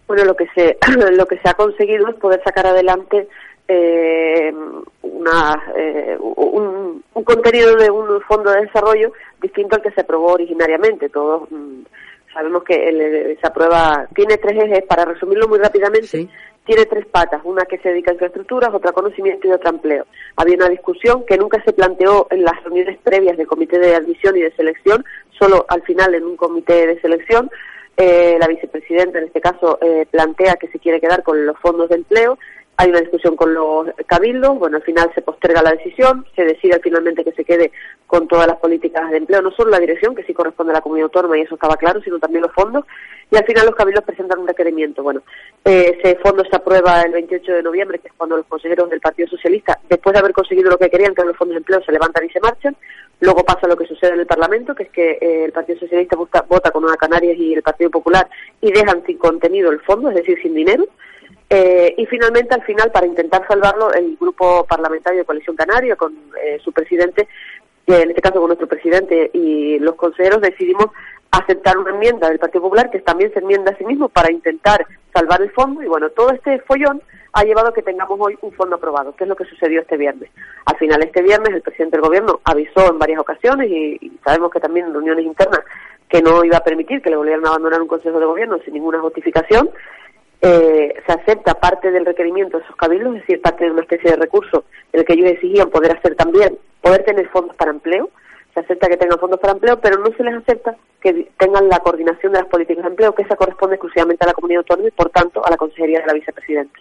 [0.07, 0.77] Bueno, lo que se
[1.11, 3.27] lo que se ha conseguido es poder sacar adelante
[3.71, 4.51] eh,
[5.03, 11.09] una, eh, un, contenido de un fondo de desarrollo distinto al que se aprobó originariamente.
[11.09, 11.81] Todos mm,
[12.33, 16.27] sabemos que se aprueba, tiene tres ejes, para resumirlo muy rápidamente,
[16.65, 19.73] tiene tres patas, una que se dedica a infraestructuras, otra a conocimiento y otra a
[19.73, 20.05] empleo.
[20.35, 24.35] Había una discusión que nunca se planteó en las reuniones previas del comité de admisión
[24.35, 25.05] y de selección,
[25.37, 27.51] solo al final en un comité de selección.
[27.97, 31.89] Eh, la vicepresidenta, en este caso, eh, plantea que se quiere quedar con los fondos
[31.89, 32.39] de empleo
[32.79, 36.79] hay una discusión con los cabildos, bueno, al final se posterga la decisión, se decide
[36.81, 37.73] finalmente que se quede
[38.07, 40.81] con todas las políticas de empleo, no solo la dirección, que sí corresponde a la
[40.81, 42.85] comunidad autónoma y eso estaba claro, sino también los fondos,
[43.29, 45.03] y al final los cabildos presentan un requerimiento.
[45.03, 45.23] Bueno,
[45.65, 49.01] eh, ese fondo se aprueba el 28 de noviembre, que es cuando los consejeros del
[49.01, 51.83] Partido Socialista, después de haber conseguido lo que querían, que eran los fondos de empleo,
[51.83, 52.77] se levantan y se marchan.
[53.19, 56.15] Luego pasa lo que sucede en el Parlamento, que es que eh, el Partido Socialista
[56.15, 58.29] vota con una Canarias y el Partido Popular
[58.61, 60.85] y dejan sin contenido el fondo, es decir, sin dinero.
[61.49, 66.13] Eh, y finalmente, al final, para intentar salvarlo, el grupo parlamentario de Coalición Canaria, con
[66.41, 67.27] eh, su presidente,
[67.87, 70.87] en este caso con nuestro presidente y los consejeros, decidimos
[71.31, 74.85] aceptar una enmienda del Partido Popular, que también se enmienda a sí mismo para intentar
[75.11, 75.81] salvar el fondo.
[75.81, 77.01] Y bueno, todo este follón
[77.33, 79.97] ha llevado a que tengamos hoy un fondo aprobado, que es lo que sucedió este
[79.97, 80.29] viernes.
[80.65, 84.51] Al final, este viernes, el presidente del Gobierno avisó en varias ocasiones y, y sabemos
[84.51, 85.61] que también en reuniones internas
[86.09, 88.73] que no iba a permitir que le volvieran a abandonar un Consejo de Gobierno sin
[88.73, 89.69] ninguna justificación
[90.41, 94.11] eh, se acepta parte del requerimiento de esos cabildos, es decir, parte de una especie
[94.11, 98.09] de recurso en el que ellos exigían poder hacer también, poder tener fondos para empleo,
[98.53, 101.79] se acepta que tengan fondos para empleo, pero no se les acepta que tengan la
[101.79, 104.91] coordinación de las políticas de empleo, que esa corresponde exclusivamente a la comunidad autónoma y,
[104.91, 106.79] por tanto, a la Consejería de la Vicepresidenta.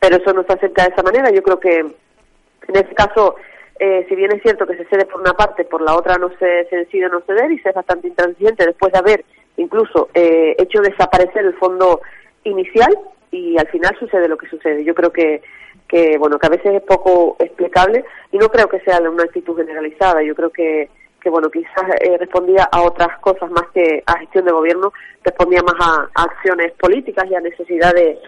[0.00, 1.30] Pero eso no se acepta de esa manera.
[1.30, 3.36] Yo creo que, en ese caso,
[3.78, 6.30] eh, si bien es cierto que se cede por una parte, por la otra no
[6.38, 9.24] se, se decide no ceder y se es bastante intransigente después de haber
[9.56, 12.00] incluso eh, hecho desaparecer el fondo
[12.44, 12.96] inicial
[13.30, 14.84] y al final sucede lo que sucede.
[14.84, 15.42] Yo creo que,
[15.88, 19.56] que bueno, que a veces es poco explicable y no creo que sea una actitud
[19.56, 20.22] generalizada.
[20.22, 24.44] Yo creo que, que bueno, quizás eh, respondía a otras cosas más que a gestión
[24.44, 24.92] de gobierno,
[25.24, 28.18] respondía más a, acciones políticas y a necesidad de,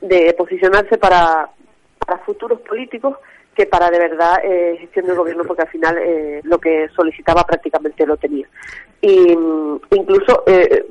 [0.00, 1.48] de posicionarse para,
[1.98, 3.16] para futuros políticos
[3.54, 7.44] que para de verdad eh, gestión del gobierno porque al final eh, lo que solicitaba
[7.44, 8.46] prácticamente lo tenía.
[9.00, 10.86] Y mm, incluso eh,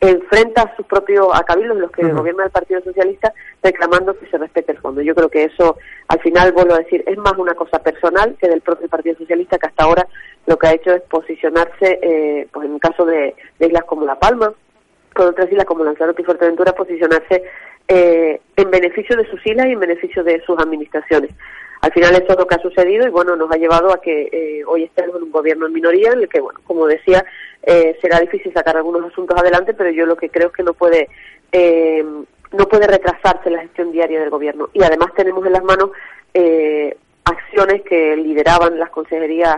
[0.00, 4.38] enfrenta a sus propios a cabildos los que gobierna el Partido Socialista reclamando que se
[4.38, 5.02] respete el fondo.
[5.02, 5.76] Yo creo que eso
[6.08, 9.58] al final vuelvo a decir es más una cosa personal que del propio Partido Socialista
[9.58, 10.06] que hasta ahora
[10.46, 14.18] lo que ha hecho es posicionarse eh, pues en el caso de, islas como La
[14.18, 14.52] Palma
[15.14, 17.42] con otras islas como Lanzarote y Fuerteventura posicionarse
[17.90, 21.30] eh, en beneficio de sus islas y en beneficio de sus administraciones
[21.80, 24.28] al final eso es lo que ha sucedido y bueno, nos ha llevado a que
[24.30, 27.24] eh, hoy estemos en un gobierno en minoría en el que, bueno, como decía,
[27.62, 30.74] eh, será difícil sacar algunos asuntos adelante, pero yo lo que creo es que no
[30.74, 31.08] puede,
[31.52, 32.04] eh,
[32.52, 34.68] no puede retrasarse la gestión diaria del gobierno.
[34.74, 35.90] Y además tenemos en las manos
[37.24, 39.56] acciones que lideraban las consejerías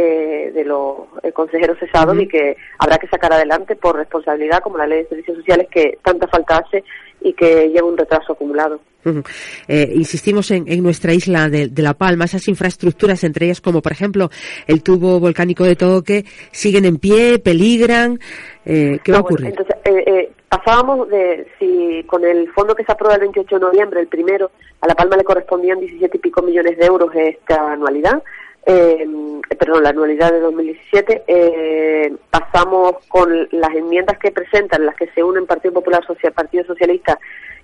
[0.00, 5.02] de los consejeros cesados y que habrá que sacar adelante por responsabilidad, como la ley
[5.02, 6.84] de servicios sociales que tanta falta hace
[7.20, 8.80] y que lleva un retraso acumulado.
[9.68, 14.30] Eh, insistimos en, nuestra isla de, La Palma, esas infraestructuras, entre ellas como por ejemplo
[14.66, 18.18] el tubo volcánico de Toque, siguen en pie, peligran.
[18.64, 19.46] Eh, ¿Qué va a ocurrir?
[19.46, 24.00] entonces, eh, pasábamos de si con el fondo que se aprueba el 28 de noviembre,
[24.00, 28.22] el primero, a La Palma le correspondían 17 y pico millones de euros esta anualidad.
[28.66, 35.46] Perdón, la anualidad de 2017, pasamos con las enmiendas que presentan, las que se unen
[35.46, 37.18] Partido Popular Social, Partido Socialista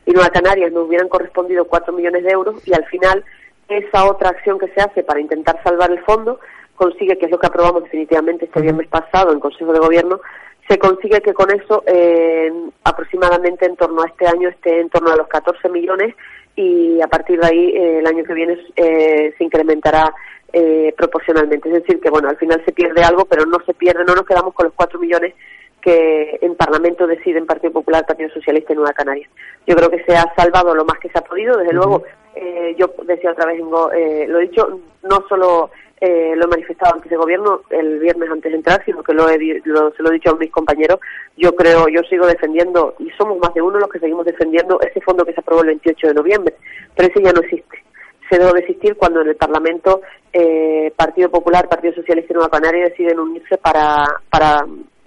[0.07, 3.25] y Nueva Canarias nos hubieran correspondido 4 millones de euros y al final
[3.69, 6.41] esa otra acción que se hace para intentar salvar el fondo
[6.75, 10.21] consigue, que es lo que aprobamos definitivamente este viernes pasado en Consejo de Gobierno,
[10.69, 12.53] se consigue que con eso eh,
[12.85, 16.15] aproximadamente en torno a este año esté en torno a los 14 millones
[16.57, 20.15] y a partir de ahí eh, el año que viene eh, se incrementará
[20.53, 21.69] eh, proporcionalmente.
[21.69, 24.27] Es decir, que bueno, al final se pierde algo, pero no se pierde, no nos
[24.27, 25.35] quedamos con los 4 millones
[25.81, 29.29] que en Parlamento deciden Partido Popular, Partido Socialista y Nueva Canaria.
[29.67, 31.57] Yo creo que se ha salvado lo más que se ha podido.
[31.57, 32.05] Desde luego,
[32.37, 35.71] eh, yo decía otra vez, lo he dicho, no solo
[36.05, 39.29] eh, lo he manifestado antes del gobierno el viernes antes de entrar, sino que lo,
[39.29, 40.99] he, se lo he dicho a mis compañeros.
[41.37, 45.01] Yo creo, yo sigo defendiendo, y somos más de uno los que seguimos defendiendo ese
[45.01, 46.57] fondo que se aprobó el 28 de noviembre,
[46.97, 47.85] pero ese ya no existe.
[48.29, 50.01] Se debe existir cuando en el Parlamento
[50.33, 54.67] eh, Partido Popular, Partido Socialista y Nueva Canaria deciden unirse para, para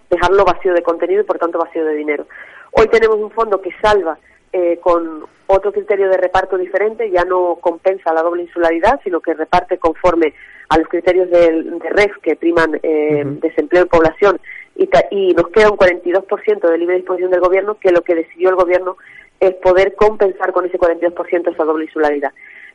[0.10, 2.26] dejarlo vacío de contenido y por tanto vacío de dinero.
[2.72, 4.18] Hoy tenemos un fondo que salva
[4.58, 9.34] eh, con otro criterio de reparto diferente, ya no compensa la doble insularidad, sino que
[9.34, 10.34] reparte conforme
[10.70, 14.40] a los criterios de, de REF que priman eh, desempleo y población
[14.78, 18.50] y, y nos queda un 42% de libre disposición del gobierno que lo que decidió
[18.50, 18.96] el gobierno
[19.42, 22.32] es poder compensar con ese 42% esa doble insularidad.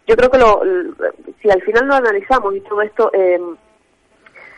[0.06, 0.62] Yo creo que lo,
[1.40, 3.40] si al final lo analizamos y todo esto, eh,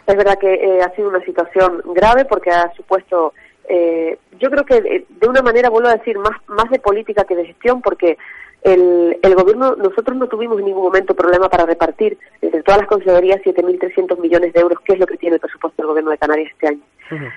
[0.09, 3.33] es verdad que eh, ha sido una situación grave porque ha supuesto
[3.69, 7.25] eh, yo creo que eh, de una manera, vuelvo a decir, más, más de política
[7.25, 8.19] que de gestión, porque
[8.63, 12.89] el, el gobierno, nosotros no tuvimos en ningún momento problema para repartir entre todas las
[12.89, 16.19] consejerías 7.300 millones de euros, que es lo que tiene el presupuesto del gobierno de
[16.19, 16.81] Canarias este año.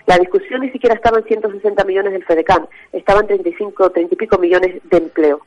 [0.05, 4.37] La discusión ni siquiera estaba en 160 millones del FEDECAN, estaban 35, 30 y pico
[4.37, 5.41] millones de empleo.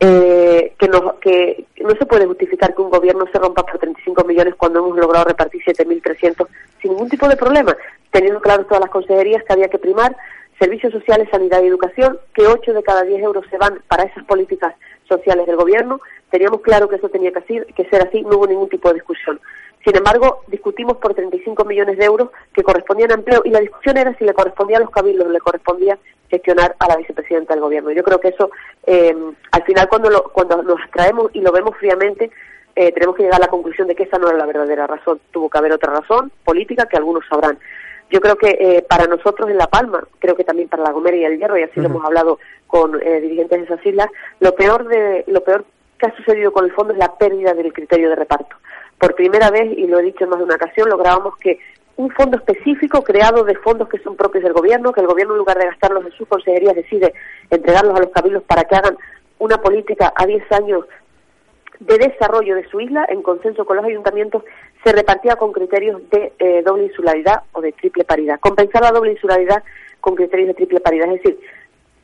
[0.00, 4.24] Eh, que, no, que no se puede justificar que un gobierno se rompa por 35
[4.24, 6.46] millones cuando hemos logrado repartir 7.300
[6.80, 7.76] sin ningún tipo de problema,
[8.10, 10.16] teniendo claro todas las consejerías que había que primar,
[10.62, 14.24] servicios sociales, sanidad y educación, que 8 de cada 10 euros se van para esas
[14.26, 14.72] políticas
[15.08, 16.00] sociales del gobierno.
[16.30, 19.40] Teníamos claro que eso tenía que, ser así, no hubo ningún tipo de discusión.
[19.84, 23.96] Sin embargo, discutimos por 35 millones de euros que correspondían a empleo y la discusión
[23.96, 25.98] era si le correspondía a los cabildos, le correspondía
[26.30, 27.90] gestionar a la vicepresidenta del gobierno.
[27.90, 28.52] Yo creo que eso,
[28.86, 29.16] eh,
[29.50, 32.30] al final, cuando, lo, cuando nos traemos y lo vemos fríamente,
[32.76, 35.20] eh, tenemos que llegar a la conclusión de que esa no era la verdadera razón.
[35.32, 37.58] Tuvo que haber otra razón política que algunos sabrán.
[38.12, 41.16] Yo creo que eh, para nosotros en La Palma, creo que también para La Gomera
[41.16, 44.86] y el Hierro, y así lo hemos hablado con dirigentes de esas islas, lo peor,
[44.86, 45.64] de, lo peor
[45.98, 48.56] que ha sucedido con el fondo es la pérdida del criterio de reparto.
[48.98, 51.58] Por primera vez, y lo he dicho en más de una ocasión, lográbamos que
[51.96, 55.38] un fondo específico creado de fondos que son propios del gobierno, que el gobierno en
[55.38, 57.14] lugar de gastarlos en sus consejerías decide
[57.50, 58.96] entregarlos a los cabildos para que hagan
[59.38, 60.84] una política a 10 años
[61.80, 64.44] de desarrollo de su isla en consenso con los ayuntamientos
[64.84, 68.40] se repartía con criterios de eh, doble insularidad o de triple paridad.
[68.40, 69.62] Compensar la doble insularidad
[70.00, 71.38] con criterios de triple paridad, es decir,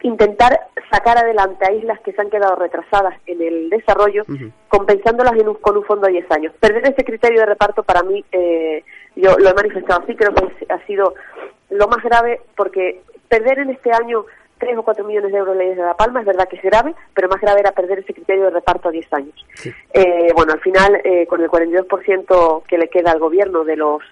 [0.03, 0.61] intentar
[0.91, 4.25] sacar adelante a islas que se han quedado retrasadas en el desarrollo,
[4.69, 6.55] compensándolas con un fondo de 10 años.
[6.61, 8.85] Perder ese criterio de reparto para mí, eh,
[9.17, 11.14] yo lo he manifestado así, creo que ha sido
[11.71, 14.25] lo más grave porque perder en este año
[14.59, 16.94] 3 o 4 millones de euros leyes de La Palma es verdad que es grave,
[17.14, 19.47] pero más grave era perder ese criterio de reparto a 10 años.
[19.92, 24.03] Eh, bueno, al final, eh, con el 42% que le queda al gobierno de los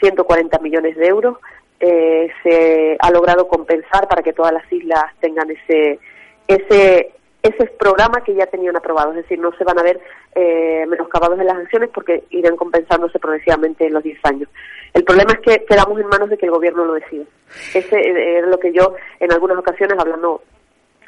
[0.00, 1.38] 140 millones de euros,
[1.78, 5.98] eh, se ha logrado compensar para que todas las islas tengan ese
[6.46, 10.00] ese ese programa que ya tenían aprobado, es decir, no se van a ver
[10.34, 14.48] eh, menoscabados en las acciones porque irán compensándose progresivamente en los 10 años.
[14.92, 17.24] El problema es que quedamos en manos de que el gobierno lo decida.
[17.74, 20.42] Ese eh, es lo que yo en algunas ocasiones, hablando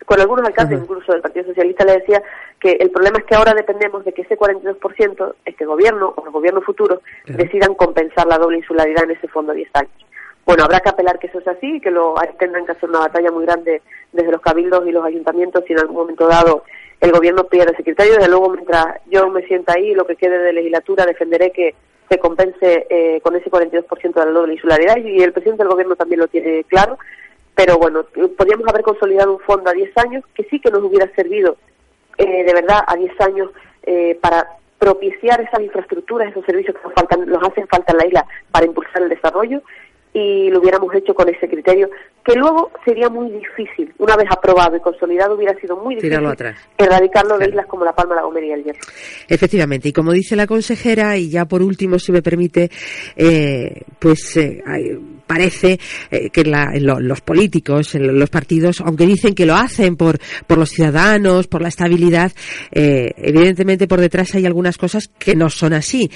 [0.06, 2.22] con algunos alcaldes, incluso del Partido Socialista, le decía
[2.58, 6.32] que el problema es que ahora dependemos de que ese 42%, este gobierno o el
[6.32, 10.06] gobierno futuro, decidan compensar la doble insularidad en ese fondo de 10 años
[10.44, 13.31] bueno, habrá que apelar que eso es así, que lo tendrán que hacer una batalla
[13.31, 16.64] muy grande desde los cabildos y los ayuntamientos si en algún momento dado
[17.00, 18.14] el gobierno pierde ese criterio.
[18.14, 21.74] Desde luego, mientras yo me sienta ahí, lo que quede de legislatura, defenderé que
[22.09, 25.96] se compense eh, con ese 42% de la doble insularidad y el presidente del gobierno
[25.96, 26.98] también lo tiene claro.
[27.55, 28.05] Pero bueno,
[28.37, 31.57] podríamos haber consolidado un fondo a 10 años que sí que nos hubiera servido
[32.18, 33.50] eh, de verdad a 10 años
[33.85, 34.46] eh, para
[34.78, 38.66] propiciar esas infraestructuras, esos servicios que nos faltan, nos hacen falta en la isla para
[38.66, 39.62] impulsar el desarrollo
[40.14, 41.88] y lo hubiéramos hecho con ese criterio,
[42.25, 46.20] que luego sería muy difícil, una vez aprobado y consolidado, hubiera sido muy difícil
[46.79, 48.81] erradicarlo de islas como La Palma, La Gomera y el Hierro.
[49.29, 52.70] Efectivamente, y como dice la consejera, y ya por último, si me permite,
[53.16, 54.62] eh, pues eh,
[55.32, 60.70] parece eh, que los políticos, los partidos, aunque dicen que lo hacen por, por los
[60.70, 62.32] ciudadanos, por la estabilidad,
[62.70, 66.10] evidentemente por detrás hay algunas cosas que no son así.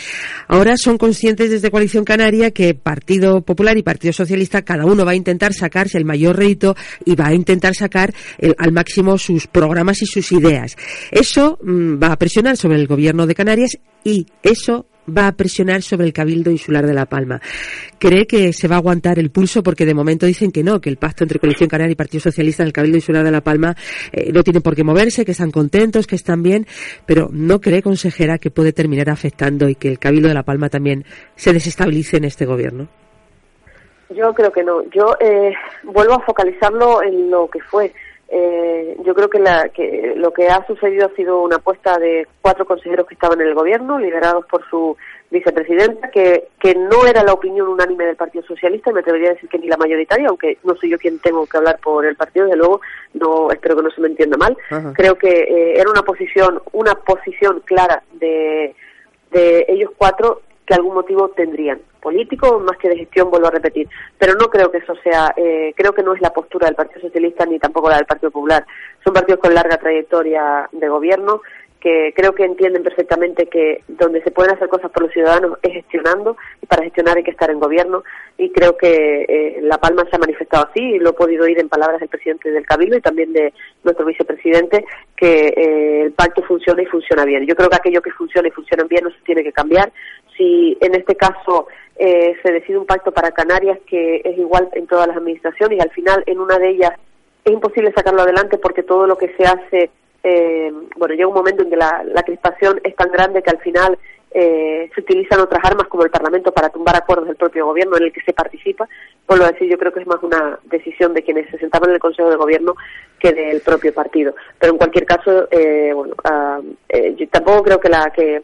[0.48, 5.12] Ahora son conscientes desde Coalición Canaria que Partido Popular y Partido Socialista, cada uno va
[5.12, 8.12] a intentar sacarse el mayor rédito y va a intentar sacar
[8.58, 10.76] al máximo sus programas y sus ideas.
[11.10, 15.82] Eso mm, va a presionar sobre el gobierno de Canarias y eso va a presionar
[15.82, 17.40] sobre el Cabildo Insular de La Palma.
[17.98, 19.62] ¿Cree que se va a aguantar el pulso?
[19.62, 22.62] Porque de momento dicen que no, que el pacto entre Coalición Canaria y Partido Socialista
[22.62, 23.74] en el Cabildo Insular de La Palma
[24.12, 26.66] eh, no tiene por qué moverse, que están contentos, que están bien,
[27.06, 30.68] pero ¿no cree, consejera, que puede terminar afectando y que el Cabildo de La Palma
[30.68, 31.04] también
[31.34, 32.88] se desestabilice en este gobierno?
[34.10, 34.82] Yo creo que no.
[34.90, 35.52] Yo eh,
[35.82, 37.92] vuelvo a focalizarlo en lo que fue.
[38.28, 42.26] Eh, yo creo que, la, que lo que ha sucedido ha sido una apuesta de
[42.42, 44.96] cuatro consejeros que estaban en el gobierno, liderados por su
[45.30, 49.34] vicepresidenta, que, que no era la opinión unánime del Partido Socialista, y me atrevería a
[49.34, 52.16] decir que ni la mayoritaria, aunque no soy yo quien tengo que hablar por el
[52.16, 52.80] partido, desde luego,
[53.14, 54.56] no espero que no se me entienda mal.
[54.94, 58.74] Creo que eh, era una posición, una posición clara de,
[59.30, 63.88] de ellos cuatro que algún motivo tendrían, político más que de gestión, vuelvo a repetir.
[64.16, 67.00] Pero no creo que eso sea, eh, creo que no es la postura del Partido
[67.00, 68.64] Socialista ni tampoco la del Partido Popular.
[69.02, 71.40] Son partidos con larga trayectoria de gobierno
[71.80, 75.72] que creo que entienden perfectamente que donde se pueden hacer cosas por los ciudadanos es
[75.72, 78.02] gestionando y para gestionar hay que estar en gobierno
[78.38, 81.60] y creo que eh, La Palma se ha manifestado así y lo he podido oír
[81.60, 83.52] en palabras del presidente del Cabildo y también de
[83.84, 84.84] nuestro vicepresidente
[85.16, 87.46] que eh, el pacto funciona y funciona bien.
[87.46, 89.92] Yo creo que aquello que funciona y funciona bien no se tiene que cambiar.
[90.36, 91.68] Si en este caso
[91.98, 95.80] eh, se decide un pacto para Canarias que es igual en todas las administraciones y
[95.80, 96.92] al final en una de ellas
[97.44, 99.90] es imposible sacarlo adelante porque todo lo que se hace
[100.28, 103.96] eh, bueno, llega un momento en que la, crispación es tan grande que al final
[104.32, 108.02] eh, se utilizan otras armas como el Parlamento para tumbar acuerdos del propio gobierno en
[108.02, 108.88] el que se participa.
[109.24, 111.94] Por lo decir, yo creo que es más una decisión de quienes se sentaban en
[111.94, 112.74] el Consejo de Gobierno
[113.20, 114.34] que del propio partido.
[114.58, 116.60] Pero en cualquier caso, eh, bueno, ah,
[117.16, 118.42] yo tampoco creo que la que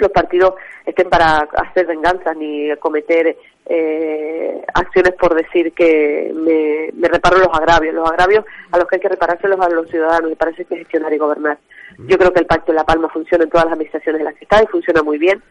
[0.00, 3.36] los partidos estén para hacer venganzas ni cometer
[3.66, 7.94] eh, acciones por decir que me, reparo los agravios.
[7.94, 10.66] Los agravios a los que hay que reparárselos a los ciudadanos y para eso hay
[10.66, 11.58] que gestionar y gobernar.
[12.06, 14.34] Yo creo que el Pacto de La Palma funciona en todas las administraciones en las
[14.34, 15.42] que está y funciona muy bien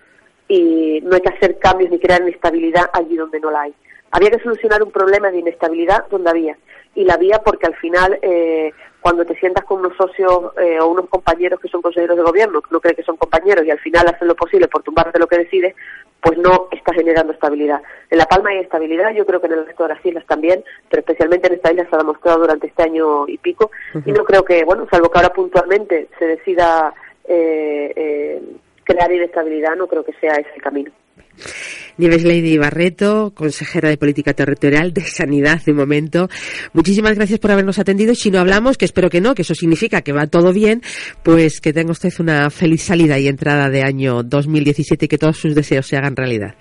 [0.47, 3.73] y no hay que hacer cambios ni crear inestabilidad allí donde no la hay.
[4.11, 6.57] Había que solucionar un problema de inestabilidad donde había
[6.95, 8.71] y la había porque al final eh,
[9.07, 12.61] cuando te sientas con unos socios eh, o unos compañeros que son consejeros de gobierno,
[12.61, 15.27] que no creen que son compañeros y al final hacen lo posible por tumbarte lo
[15.27, 15.75] que decides,
[16.19, 17.81] pues no está generando estabilidad.
[18.09, 20.61] En La Palma hay estabilidad, yo creo que en el resto de las islas también,
[20.89, 23.71] pero especialmente en esta isla se ha demostrado durante este año y pico,
[24.05, 26.93] y no creo que, bueno, salvo que ahora puntualmente se decida
[27.23, 28.41] eh, eh,
[28.83, 30.91] crear inestabilidad, no creo que sea ese el camino.
[31.97, 36.27] Nieves Lady Barreto, consejera de Política Territorial de Sanidad de momento.
[36.73, 38.13] Muchísimas gracias por habernos atendido.
[38.13, 40.81] Si no hablamos, que espero que no, que eso significa que va todo bien,
[41.23, 45.37] pues que tenga usted una feliz salida y entrada de año 2017 y que todos
[45.37, 46.53] sus deseos se hagan realidad.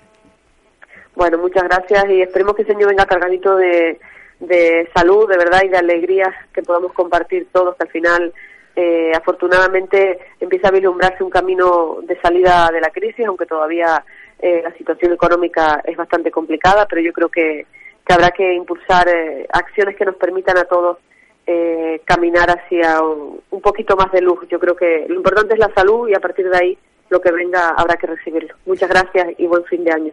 [1.15, 3.99] Bueno, muchas gracias y esperemos que ese año venga cargadito de,
[4.39, 8.33] de salud, de verdad y de alegrías que podamos compartir todos, que al final
[8.75, 14.03] eh, afortunadamente empieza a vislumbrarse un camino de salida de la crisis, aunque todavía
[14.39, 17.65] eh, la situación económica es bastante complicada, pero yo creo que,
[18.09, 20.97] habrá que impulsar eh, acciones que nos permitan a todos
[21.45, 24.39] eh, caminar hacia un, un, poquito más de luz.
[24.49, 26.77] Yo creo que lo importante es la salud y a partir de ahí
[27.09, 28.53] lo que venga habrá que recibirlo.
[28.65, 30.11] Muchas gracias y buen fin de año.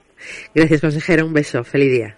[0.54, 1.24] Gracias, consejera.
[1.24, 1.62] Un beso.
[1.64, 2.14] Feliz día.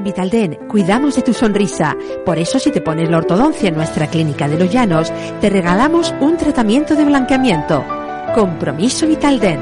[0.00, 1.94] En Vitalden cuidamos de tu sonrisa.
[2.24, 6.14] Por eso si te pones la ortodoncia en nuestra clínica de Los Llanos, te regalamos
[6.22, 7.84] un tratamiento de blanqueamiento.
[8.34, 9.60] Compromiso Vitalden.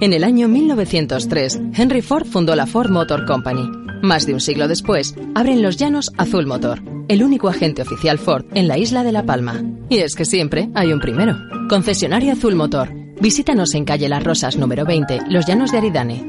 [0.00, 3.70] En el año 1903, Henry Ford fundó la Ford Motor Company.
[4.02, 8.44] Más de un siglo después, abren Los Llanos Azul Motor, el único agente oficial Ford
[8.54, 9.62] en la isla de La Palma.
[9.88, 11.36] Y es que siempre hay un primero.
[11.68, 12.92] Concesionario Azul Motor.
[13.20, 16.24] Visítanos en calle Las Rosas número 20, Los Llanos de Aridane.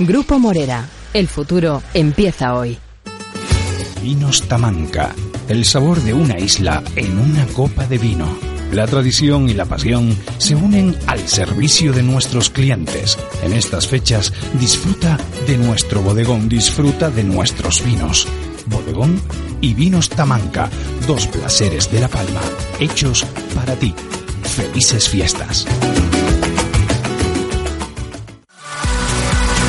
[0.00, 0.86] Grupo Morera.
[1.14, 2.78] El futuro empieza hoy.
[4.02, 5.14] Vinos Tamanca.
[5.46, 8.26] El sabor de una isla en una copa de vino.
[8.72, 13.18] La tradición y la pasión se unen al servicio de nuestros clientes.
[13.42, 18.26] En estas fechas disfruta de nuestro bodegón, disfruta de nuestros vinos.
[18.66, 19.20] Bodegón
[19.60, 20.70] y Vinos Tamanca,
[21.06, 22.40] dos placeres de La Palma,
[22.80, 23.94] hechos para ti.
[24.44, 25.66] Felices fiestas.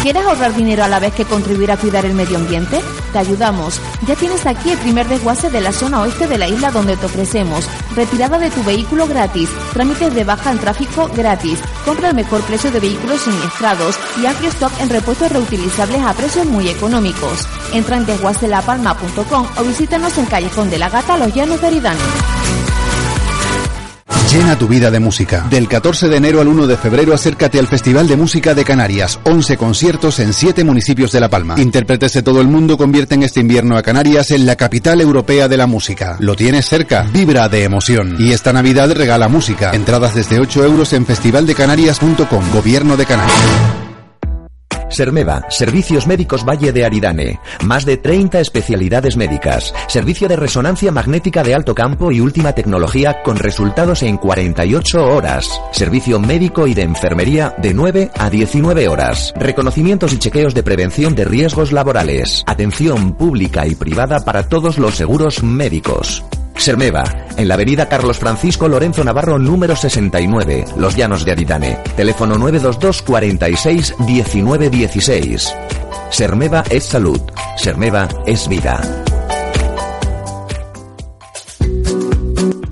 [0.04, 2.82] ¿Quieres ahorrar dinero a la vez que contribuir a cuidar el medio ambiente?
[3.14, 3.80] Te ayudamos.
[4.06, 7.06] Ya tienes aquí el primer desguace de la zona oeste de la isla donde te
[7.06, 12.42] ofrecemos retirada de tu vehículo gratis, trámites de baja en tráfico gratis, compra el mejor
[12.42, 17.48] precio de vehículos siniestrados y amplio stock en repuestos reutilizables a precios muy económicos.
[17.72, 22.73] Entra en desguacelapalma.com o visítanos en Callejón de la Gata, Los Llanos de Aridane.
[24.32, 25.46] Llena tu vida de música.
[25.50, 29.20] Del 14 de enero al 1 de febrero acércate al Festival de Música de Canarias.
[29.24, 31.56] 11 conciertos en 7 municipios de La Palma.
[31.60, 35.58] Intérpretes de todo el mundo convierten este invierno a Canarias en la capital europea de
[35.58, 36.18] la música.
[36.20, 37.04] Lo tienes cerca.
[37.14, 38.16] Vibra de emoción.
[38.18, 39.72] Y esta Navidad regala música.
[39.74, 42.52] Entradas desde 8 euros en festivaldecanarias.com.
[42.52, 43.83] Gobierno de Canarias.
[44.94, 47.40] Sermeva, Servicios Médicos Valle de Aridane.
[47.64, 49.74] Más de 30 especialidades médicas.
[49.88, 55.50] Servicio de resonancia magnética de alto campo y última tecnología con resultados en 48 horas.
[55.72, 59.34] Servicio médico y de enfermería de 9 a 19 horas.
[59.36, 62.44] Reconocimientos y chequeos de prevención de riesgos laborales.
[62.46, 66.24] Atención pública y privada para todos los seguros médicos.
[66.58, 67.04] Sermeva,
[67.38, 71.78] en la avenida Carlos Francisco Lorenzo Navarro número 69, Los Llanos de Aridane.
[71.96, 75.56] Teléfono 922 46 19 16.
[76.10, 77.20] Sermeva es salud.
[77.58, 78.80] Sermeva es vida.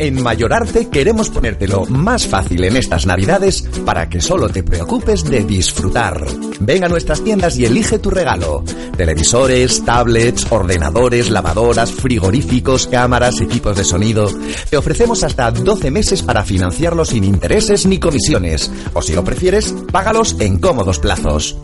[0.02, 5.44] En Mayorarte queremos ponértelo más fácil en estas navidades para que solo te preocupes de
[5.44, 6.26] disfrutar.
[6.60, 8.64] Ven a nuestras tiendas y elige tu regalo.
[8.98, 14.28] Televisores, tablets, ordenadores, lavadoras, frigoríficos, cámaras, equipos de sonido.
[14.72, 18.72] Te ofrecemos hasta 12 meses para financiarlos sin intereses ni comisiones.
[18.94, 21.58] O si lo prefieres, págalos en cómodos plazos.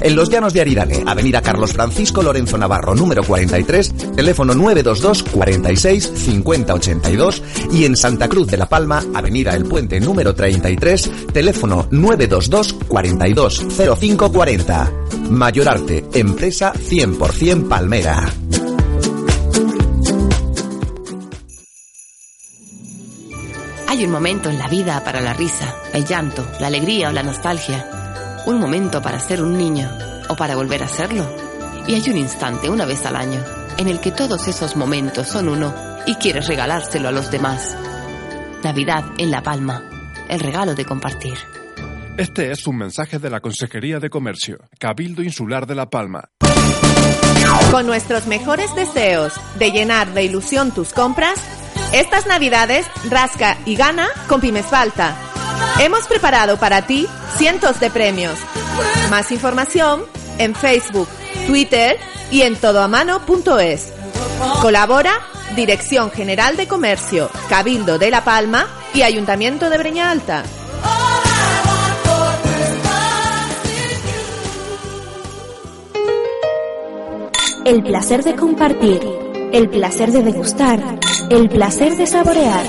[0.00, 6.12] En Los Llanos de Aridane, Avenida Carlos Francisco Lorenzo Navarro, número 43, teléfono 922 46
[6.14, 11.86] 50 82 y en Santa Cruz de la Palma, Avenida El Puente número 33, teléfono
[11.90, 13.66] 922 42
[13.98, 14.92] 05 40.
[15.30, 18.26] Mayorarte, empresa 100% palmera.
[23.88, 27.22] Hay un momento en la vida para la risa, el llanto, la alegría o la
[27.22, 28.42] nostalgia.
[28.46, 29.90] Un momento para ser un niño
[30.28, 31.24] o para volver a serlo.
[31.86, 33.42] Y hay un instante, una vez al año,
[33.78, 37.76] en el que todos esos momentos son uno y quieres regalárselo a los demás.
[38.62, 39.82] Navidad en La Palma,
[40.28, 41.38] el regalo de compartir.
[42.16, 46.28] Este es un mensaje de la Consejería de Comercio, Cabildo Insular de La Palma.
[47.70, 51.38] Con nuestros mejores deseos de llenar de ilusión tus compras,
[51.92, 55.16] estas navidades rasca y gana con Pymes Falta.
[55.80, 58.38] Hemos preparado para ti cientos de premios.
[59.08, 60.02] Más información
[60.38, 61.08] en Facebook,
[61.46, 61.96] Twitter
[62.30, 63.99] y en todoamano.es.
[64.62, 65.12] Colabora
[65.54, 70.44] Dirección General de Comercio, Cabildo de La Palma y Ayuntamiento de Breña Alta.
[77.64, 79.00] El placer de compartir,
[79.52, 82.64] el placer de degustar, el placer de saborear.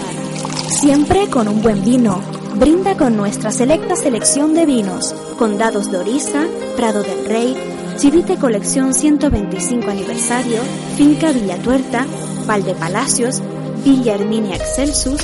[0.70, 2.22] Siempre con un buen vino.
[2.56, 5.14] Brinda con nuestra selecta selección de vinos.
[5.40, 6.46] Condados de Orisa,
[6.76, 7.56] Prado del Rey,
[8.02, 10.60] Chivite Colección 125 Aniversario,
[10.98, 12.08] Finca Villatuerta,
[12.80, 13.44] Palacios,
[13.86, 15.22] Villa Herminia Excelsus.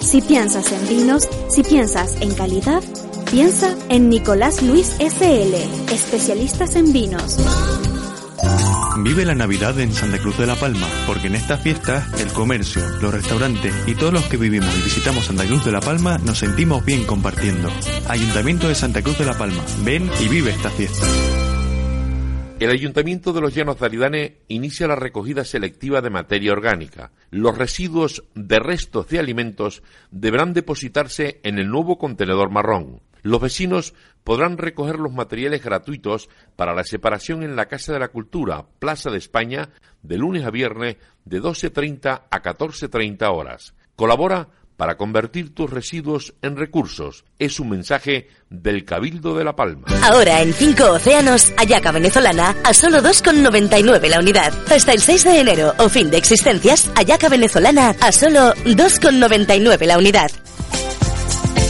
[0.00, 2.82] Si piensas en vinos, si piensas en calidad,
[3.30, 5.54] piensa en Nicolás Luis SL,
[5.92, 7.36] especialistas en vinos.
[8.98, 12.82] Vive la Navidad en Santa Cruz de la Palma, porque en estas fiestas el comercio,
[13.00, 16.40] los restaurantes y todos los que vivimos y visitamos Santa Cruz de la Palma nos
[16.40, 17.70] sentimos bien compartiendo.
[18.08, 21.06] Ayuntamiento de Santa Cruz de la Palma, ven y vive esta fiesta.
[22.58, 27.12] El Ayuntamiento de los Llanos de Aridane inicia la recogida selectiva de materia orgánica.
[27.30, 33.00] Los residuos de restos de alimentos deberán depositarse en el nuevo contenedor marrón.
[33.22, 33.94] Los vecinos
[34.24, 39.10] podrán recoger los materiales gratuitos para la separación en la Casa de la Cultura, Plaza
[39.10, 39.70] de España,
[40.02, 43.74] de lunes a viernes de 12.30 a 14.30 horas.
[43.94, 44.48] Colabora
[44.78, 47.24] para convertir tus residuos en recursos.
[47.40, 49.88] Es un mensaje del Cabildo de La Palma.
[50.04, 54.54] Ahora en Cinco Océanos, Ayaca venezolana a solo 2,99 la unidad.
[54.70, 59.98] Hasta el 6 de enero o fin de existencias, Ayaca venezolana a solo 2,99 la
[59.98, 60.30] unidad.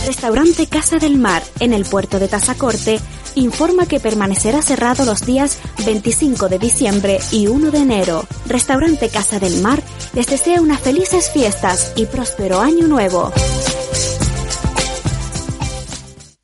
[0.07, 3.01] Restaurante Casa del Mar, en el puerto de Tazacorte,
[3.39, 8.27] informa que permanecerá cerrado los días 25 de diciembre y 1 de enero.
[8.47, 9.83] Restaurante Casa del Mar
[10.15, 13.33] les desea unas felices fiestas y próspero año nuevo.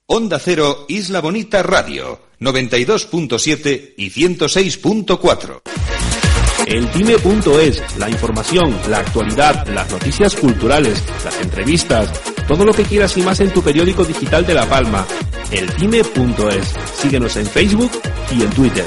[0.06, 5.62] Onda Cero Isla Bonita Radio 92.7 y 106.4.
[6.66, 12.10] El time.es, la información, la actualidad, las noticias culturales, las entrevistas,
[12.46, 15.06] todo lo que quieras y más en tu periódico digital de La Palma,
[15.50, 16.74] eltime.es.
[16.94, 17.90] Síguenos en Facebook
[18.32, 18.84] y en Twitter.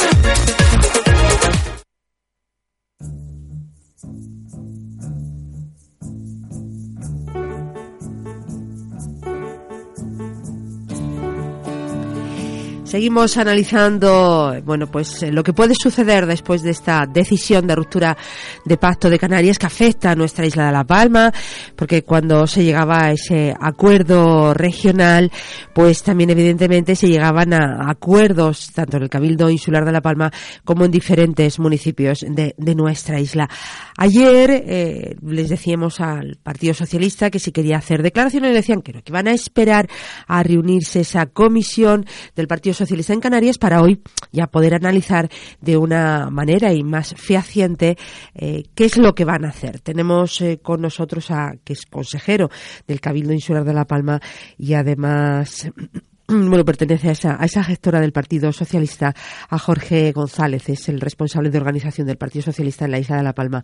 [12.97, 18.17] Seguimos analizando, bueno, pues eh, lo que puede suceder después de esta decisión de ruptura
[18.65, 21.31] de pacto de Canarias que afecta a nuestra isla de La Palma,
[21.75, 25.31] porque cuando se llegaba a ese acuerdo regional,
[25.75, 30.31] pues también evidentemente se llegaban a acuerdos tanto en el Cabildo Insular de La Palma
[30.65, 33.47] como en diferentes municipios de, nuestra isla.
[33.95, 39.03] Ayer eh, les decíamos al Partido Socialista que si quería hacer declaraciones, decían que no,
[39.03, 39.87] que van a esperar
[40.25, 42.03] a reunirse esa comisión
[42.35, 45.29] del Partido Socialista en Canarias para hoy ya poder analizar
[45.61, 47.97] de una manera y más fehaciente
[48.33, 49.79] eh, qué es lo que van a hacer.
[49.79, 52.49] Tenemos eh, con nosotros a, que es consejero
[52.87, 54.19] del Cabildo Insular de La Palma
[54.57, 55.69] y además
[56.27, 59.13] bueno, pertenece a esa, a esa gestora del Partido Socialista,
[59.49, 63.23] a Jorge González, es el responsable de organización del Partido Socialista en la isla de
[63.23, 63.63] La Palma.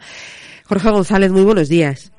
[0.66, 2.12] Jorge González, muy buenos días.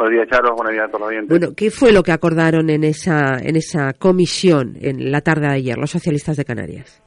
[0.00, 0.56] Buenos días, Charlos.
[0.56, 3.92] Buenos días a todos los Bueno, ¿qué fue lo que acordaron en esa, en esa
[3.92, 7.02] comisión en la tarde de ayer, los socialistas de Canarias?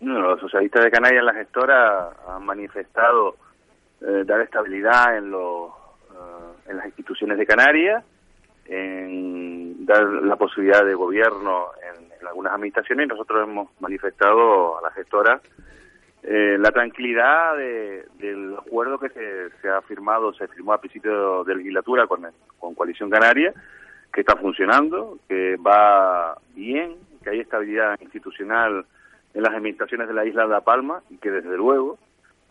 [0.00, 3.34] los socialistas de Canarias, la gestora, han manifestado
[4.00, 5.70] eh, dar estabilidad en, los,
[6.12, 8.04] eh, en las instituciones de Canarias,
[8.66, 14.82] en dar la posibilidad de gobierno en, en algunas administraciones y nosotros hemos manifestado a
[14.82, 15.40] la gestora
[16.26, 22.06] eh, la tranquilidad del acuerdo que se, ha firmado, se firmó a principio de legislatura
[22.06, 22.26] con,
[22.58, 23.52] con Coalición Canaria,
[24.10, 28.86] que está funcionando, que va bien, que hay estabilidad institucional
[29.34, 31.98] en las administraciones de la isla de La Palma y que desde luego,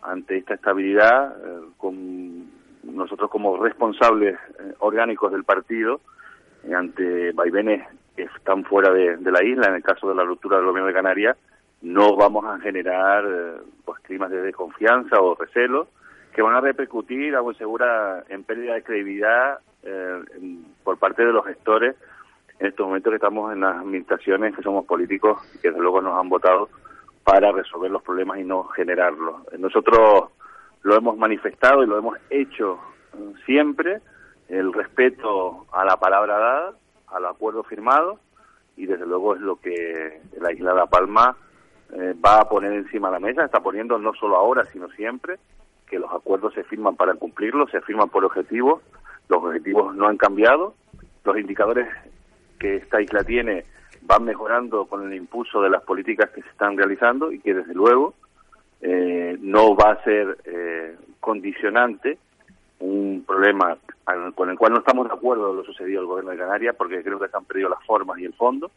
[0.02, 2.46] ante esta estabilidad, eh, con
[2.84, 6.00] nosotros como responsables eh, orgánicos del partido,
[6.72, 10.58] ante vaivenes que están fuera de, de, la isla, en el caso de la ruptura
[10.58, 11.36] del gobierno de Canarias,
[11.84, 15.88] no vamos a generar eh, pues climas de desconfianza o recelo
[16.32, 20.20] que van a repercutir, hago segura, en pérdida de credibilidad eh,
[20.82, 21.94] por parte de los gestores
[22.58, 26.00] en estos momentos que estamos en las administraciones, que somos políticos y que desde luego
[26.00, 26.68] nos han votado
[27.22, 29.42] para resolver los problemas y no generarlos.
[29.58, 30.30] Nosotros
[30.82, 32.78] lo hemos manifestado y lo hemos hecho
[33.12, 34.00] eh, siempre,
[34.48, 36.72] el respeto a la palabra dada,
[37.08, 38.18] al acuerdo firmado,
[38.76, 41.36] y desde luego es lo que la isla de La Palma
[41.94, 45.38] eh, va a poner encima de la mesa, está poniendo no solo ahora, sino siempre,
[45.86, 48.82] que los acuerdos se firman para cumplirlos, se firman por objetivos,
[49.28, 50.74] los objetivos no han cambiado,
[51.24, 51.88] los indicadores
[52.58, 53.64] que esta isla tiene
[54.02, 57.74] van mejorando con el impulso de las políticas que se están realizando y que desde
[57.74, 58.14] luego
[58.80, 62.18] eh, no va a ser eh, condicionante
[62.80, 63.78] un problema
[64.34, 67.02] con el cual no estamos de acuerdo de lo sucedido al gobierno de Canarias porque
[67.02, 68.70] creo que se han perdido las formas y el fondo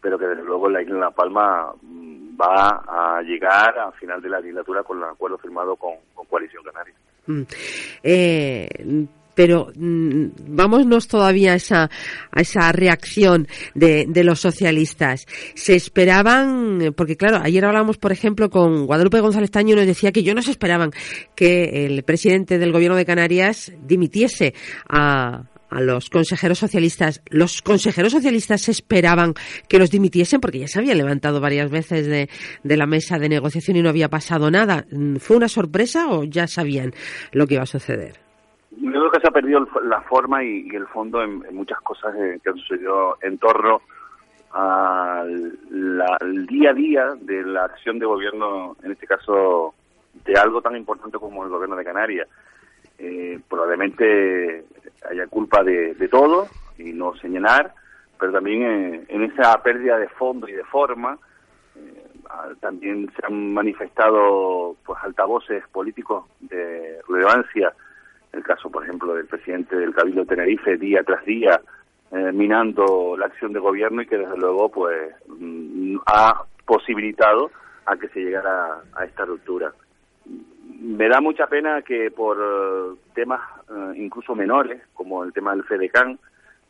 [0.00, 4.20] pero que desde luego la isla de La Palma mm, va a llegar a final
[4.22, 5.94] de la legislatura con el acuerdo firmado con,
[6.28, 6.94] Coalición Canaria.
[7.26, 7.42] Mm.
[8.02, 8.68] Eh,
[9.34, 11.90] pero mm, vámonos todavía a esa,
[12.30, 15.26] a esa reacción de, de, los socialistas.
[15.54, 20.12] Se esperaban, porque claro, ayer hablamos, por ejemplo, con Guadalupe González Taño y nos decía
[20.12, 20.90] que yo no se esperaban
[21.34, 24.54] que el presidente del gobierno de Canarias dimitiese
[24.88, 27.22] a, a los consejeros socialistas.
[27.30, 29.34] ¿Los consejeros socialistas esperaban
[29.68, 30.40] que los dimitiesen?
[30.40, 32.28] Porque ya se habían levantado varias veces de,
[32.62, 34.84] de la mesa de negociación y no había pasado nada.
[35.18, 36.92] ¿Fue una sorpresa o ya sabían
[37.32, 38.18] lo que iba a suceder?
[38.72, 42.48] Yo creo que se ha perdido la forma y, el fondo en, muchas cosas que
[42.48, 43.80] han sucedido en torno
[44.52, 49.74] al día a día de la acción de gobierno, en este caso
[50.24, 52.28] de algo tan importante como el gobierno de Canarias.
[53.02, 54.62] Eh, probablemente
[55.10, 57.72] haya culpa de, de todo y no señalar,
[58.18, 61.18] pero también eh, en esa pérdida de fondo y de forma
[61.76, 62.04] eh,
[62.60, 67.72] también se han manifestado pues altavoces políticos de relevancia,
[68.32, 71.58] el caso por ejemplo del presidente del Cabildo Tenerife día tras día
[72.12, 77.50] eh, minando la acción de gobierno y que desde luego pues mm, ha posibilitado
[77.86, 79.72] a que se llegara a esta ruptura
[80.80, 85.64] me da mucha pena que por eh, temas eh, incluso menores, como el tema del
[85.64, 86.18] FEDECAN,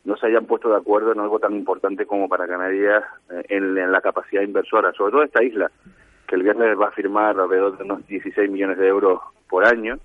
[0.05, 3.75] no se hayan puesto de acuerdo en algo tan importante como para Canarias eh, en,
[3.93, 5.71] la capacidad inversora, sobre todo esta isla,
[6.27, 9.99] que el viernes va a firmar alrededor de unos 16 millones de euros por año,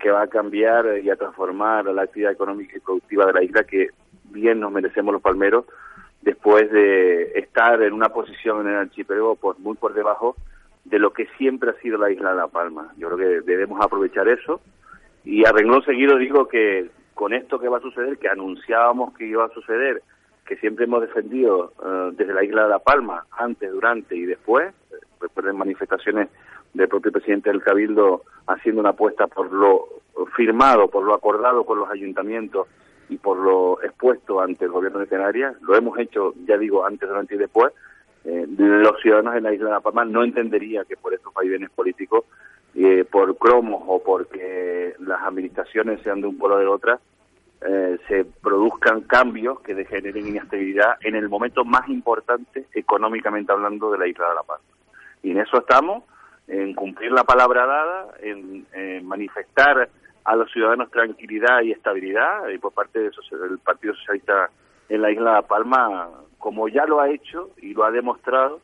[0.00, 3.64] que va a cambiar y a transformar la actividad económica y productiva de la isla,
[3.64, 3.90] que
[4.24, 5.66] bien nos merecemos los palmeros,
[6.20, 10.34] después de estar en una posición en el archipiélago por, muy por debajo
[10.88, 12.92] de lo que siempre ha sido la isla de La Palma.
[12.96, 14.60] Yo creo que debemos aprovechar eso
[15.24, 19.26] y a renglón seguido digo que con esto que va a suceder, que anunciábamos que
[19.26, 20.02] iba a suceder,
[20.46, 24.72] que siempre hemos defendido eh, desde la isla de La Palma, antes, durante y después,
[25.20, 26.28] recuerden manifestaciones
[26.74, 29.88] del propio presidente del Cabildo haciendo una apuesta por lo
[30.36, 32.68] firmado, por lo acordado con los ayuntamientos
[33.08, 37.08] y por lo expuesto ante el gobierno de Canarias, lo hemos hecho, ya digo, antes,
[37.08, 37.72] durante y después,
[38.26, 41.70] eh, los ciudadanos de la isla de La Palma no entendería que por estos vaivenes
[41.70, 42.24] políticos,
[42.74, 46.98] eh, por cromos o porque las administraciones sean de un polo o de otra,
[47.60, 53.98] eh, se produzcan cambios que generen inestabilidad en el momento más importante económicamente hablando de
[53.98, 54.64] la isla de La Palma.
[55.22, 56.02] Y en eso estamos,
[56.48, 58.66] en cumplir la palabra dada, en,
[59.06, 59.88] manifestar
[60.24, 64.50] a los ciudadanos tranquilidad y estabilidad, y por parte del Partido Socialista
[64.88, 66.08] en la isla de Palma,
[66.38, 68.60] como ya lo ha hecho y lo ha demostrado,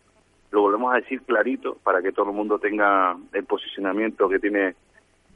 [0.51, 4.75] lo volvemos a decir clarito para que todo el mundo tenga el posicionamiento que tiene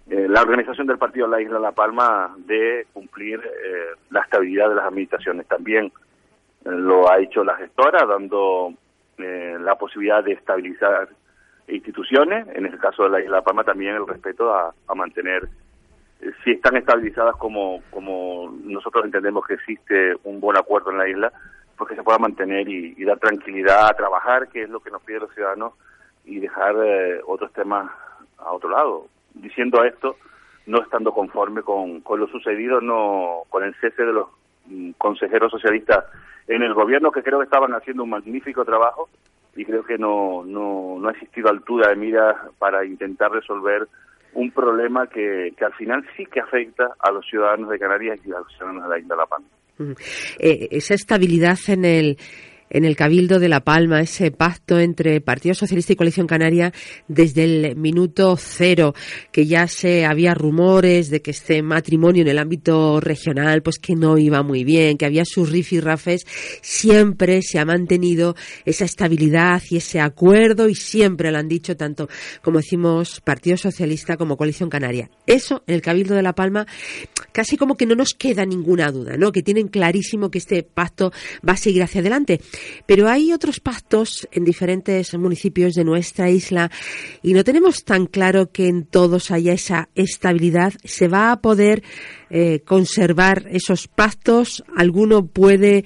[0.09, 4.21] eh, la organización del partido en la isla de La Palma de cumplir eh, la
[4.21, 5.49] estabilidad de las administraciones.
[5.49, 5.91] También eh,
[6.71, 8.73] lo ha hecho la gestora, dando
[9.19, 11.09] la posibilidad de estabilizar
[11.69, 15.49] instituciones, en el caso de la isla de Palma también el respeto a, mantener
[16.45, 21.33] si están estabilizadas como, como nosotros entendemos que existe un buen acuerdo en la isla,
[21.77, 25.03] pues que se pueda mantener y, dar tranquilidad a trabajar, que es lo que nos
[25.03, 25.75] piden los ciudadanos,
[26.25, 26.75] y dejar
[27.27, 27.91] otros temas
[28.39, 29.07] a otro lado.
[29.35, 30.17] Diciendo esto,
[30.67, 34.29] no estando conforme con, con lo sucedido, no con el cese de los
[34.67, 36.05] mm, consejeros socialistas
[36.49, 39.09] en el gobierno, que creo que estaban haciendo un magnífico trabajo
[39.55, 43.89] y creo que no, no, no ha existido altura de mira para intentar resolver
[44.37, 48.33] un problema que, que al final sí que afecta a los ciudadanos de Canarias y
[48.33, 49.49] a los ciudadanos de la isla de La Palma.
[50.39, 52.19] Eh, esa estabilidad en el
[52.71, 56.73] en el Cabildo de La Palma, ese pacto entre Partido Socialista y Coalición Canaria
[57.09, 58.95] desde el minuto cero,
[59.33, 63.95] que ya se había rumores de que este matrimonio en el ámbito regional, pues que
[63.95, 66.27] no iba muy bien, que había sus rifirrafes,
[66.63, 72.09] siempre se ha mantenido esa estabilidad y ese acuerdo y siempre lo han dicho tanto
[72.43, 75.11] como decimos Partido Socialista como Coalición Canaria.
[75.27, 76.67] Eso en el Cabildo de La Palma
[77.33, 79.33] casi como que no nos queda ninguna duda, ¿no?
[79.33, 81.13] Que tienen clarísimo que este pacto
[81.47, 82.41] va a seguir hacia adelante.
[82.87, 86.71] Pero hay otros pactos en diferentes municipios de nuestra isla
[87.23, 90.75] y no tenemos tan claro que en todos haya esa estabilidad.
[90.85, 91.83] ¿Se va a poder
[92.31, 94.65] eh, conservar esos pactos?
[94.77, 95.85] ¿Alguno puede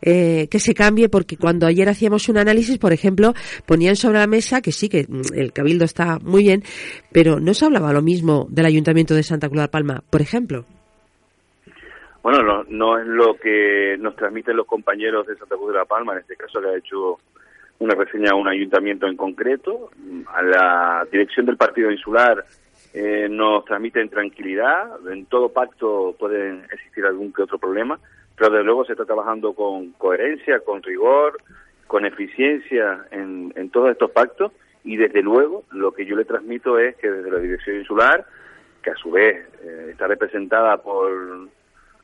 [0.00, 3.34] eh, que se cambie porque cuando ayer hacíamos un análisis, por ejemplo,
[3.66, 6.62] ponían sobre la mesa que sí, que mm, el cabildo está muy bien,
[7.10, 10.77] pero no se hablaba lo mismo del Ayuntamiento de Santa Cruz de Palma, por ejemplo.
[12.22, 16.12] Bueno, no, es lo que nos transmiten los compañeros de Santa Cruz de la Palma,
[16.12, 17.18] en este caso que ha hecho
[17.78, 19.90] una reseña a un ayuntamiento en concreto,
[20.26, 22.44] a la dirección del Partido Insular
[22.92, 28.00] eh, nos transmiten tranquilidad, en todo pacto puede existir algún que otro problema,
[28.36, 31.38] pero desde luego se está trabajando con coherencia, con rigor,
[31.86, 34.52] con eficiencia en, todos estos pactos
[34.84, 38.26] y desde luego lo que yo le transmito es que desde la dirección insular,
[38.82, 41.48] que a su vez eh, está representada por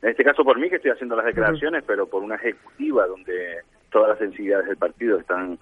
[0.05, 3.61] en este caso por mí que estoy haciendo las declaraciones, pero por una ejecutiva donde
[3.89, 5.57] todas las sensibilidades del partido están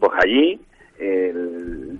[0.00, 0.60] pues allí,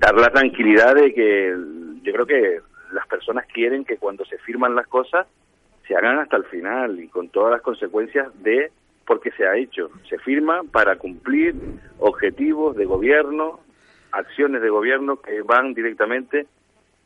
[0.00, 1.56] dar la tranquilidad de que
[2.02, 5.28] yo creo que las personas quieren que cuando se firman las cosas
[5.86, 8.72] se hagan hasta el final y con todas las consecuencias de
[9.06, 9.88] porque se ha hecho.
[10.08, 11.54] Se firma para cumplir
[12.00, 13.60] objetivos de gobierno,
[14.10, 16.48] acciones de gobierno que van directamente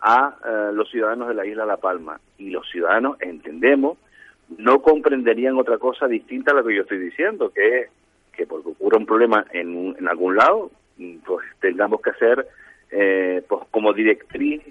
[0.00, 2.18] a eh, los ciudadanos de la isla La Palma.
[2.38, 3.98] Y los ciudadanos entendemos
[4.56, 7.90] no comprenderían otra cosa distinta a lo que yo estoy diciendo, que es
[8.32, 10.70] que porque ocurra un problema en, en algún lado,
[11.26, 12.46] pues tengamos que hacer
[12.90, 14.62] eh, pues como directriz,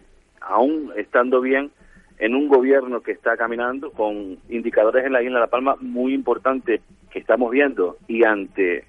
[0.41, 1.71] aún estando bien,
[2.17, 6.13] en un gobierno que está caminando con indicadores en la isla de La Palma muy
[6.13, 8.86] importantes que estamos viendo y ante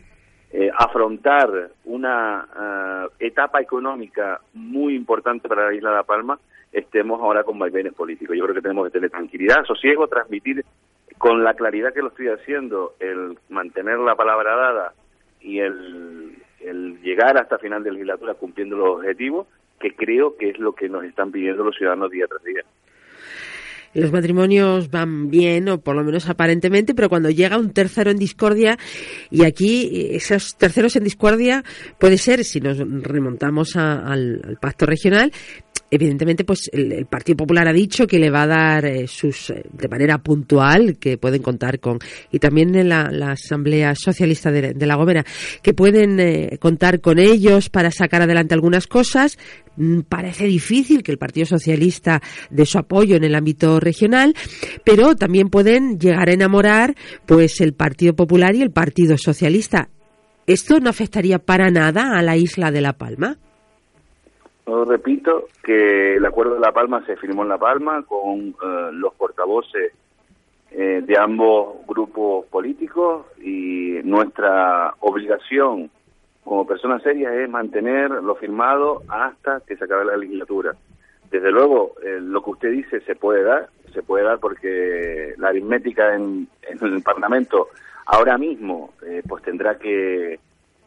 [0.50, 6.38] eh, afrontar una eh, etapa económica muy importante para la isla de La Palma,
[6.72, 8.36] estemos ahora con vaivenes políticos.
[8.36, 10.64] Yo creo que tenemos que tener tranquilidad, sosiego, transmitir
[11.16, 14.92] con la claridad que lo estoy haciendo, el mantener la palabra dada
[15.40, 19.46] y el, el llegar hasta final de legislatura cumpliendo los objetivos,
[19.80, 22.62] que creo que es lo que nos están pidiendo los ciudadanos día tras día.
[23.94, 28.18] Los matrimonios van bien, o por lo menos aparentemente, pero cuando llega un tercero en
[28.18, 28.78] discordia,
[29.30, 31.64] y aquí esos terceros en discordia
[31.98, 35.32] puede ser, si nos remontamos al, pacto regional,
[35.90, 39.64] evidentemente pues el, Partido Popular ha dicho que le va a dar eh, sus eh,
[39.72, 41.98] de manera puntual que pueden contar con
[42.30, 45.24] y también en la, Asamblea Socialista de, La Gomera
[45.62, 49.38] que pueden eh, contar con ellos para sacar adelante algunas cosas.
[49.76, 52.20] Mm, parece difícil que el Partido Socialista
[52.50, 54.34] dé su apoyo en el ámbito regional
[54.84, 56.94] pero también pueden llegar a enamorar
[57.26, 59.88] pues el Partido Popular y el Partido Socialista
[60.46, 63.36] esto no afectaría para nada a la isla de La Palma
[64.86, 69.14] repito que el acuerdo de La Palma se firmó en La Palma con eh, los
[69.14, 69.92] portavoces
[70.70, 75.90] eh, de ambos grupos políticos y nuestra obligación
[76.44, 80.74] como personas serias es mantener lo firmado hasta que se acabe la legislatura.
[81.30, 85.48] Desde luego, eh, lo que usted dice se puede dar, se puede dar porque la
[85.48, 87.68] aritmética en, el Parlamento
[88.06, 90.38] ahora mismo eh, pues tendrá que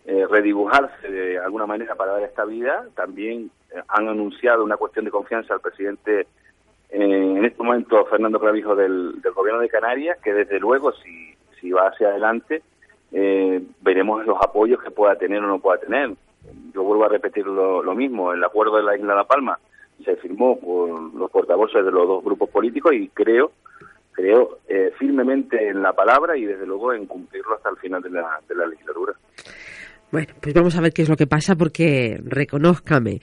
[0.05, 2.85] eh, redibujarse de alguna manera para dar esta vida.
[2.95, 3.51] También
[3.87, 6.27] han anunciado una cuestión de confianza al presidente
[6.91, 11.87] en este momento, Fernando Clavijo, del, Gobierno de Canarias, que desde luego, si, si va
[11.87, 12.61] hacia adelante,
[13.13, 16.11] eh, veremos los apoyos que pueda tener o no pueda tener.
[16.73, 19.57] Yo vuelvo a repetir lo, mismo, el acuerdo de la Isla de La Palma
[20.03, 23.51] se firmó por los portavoces de los dos grupos políticos y creo
[24.11, 28.09] creo eh, firmemente en la palabra y desde luego en cumplirlo hasta el final de
[28.09, 29.13] la, de la legislatura.
[30.11, 33.21] Bueno, pues vamos a ver qué es lo que pasa porque reconózcame,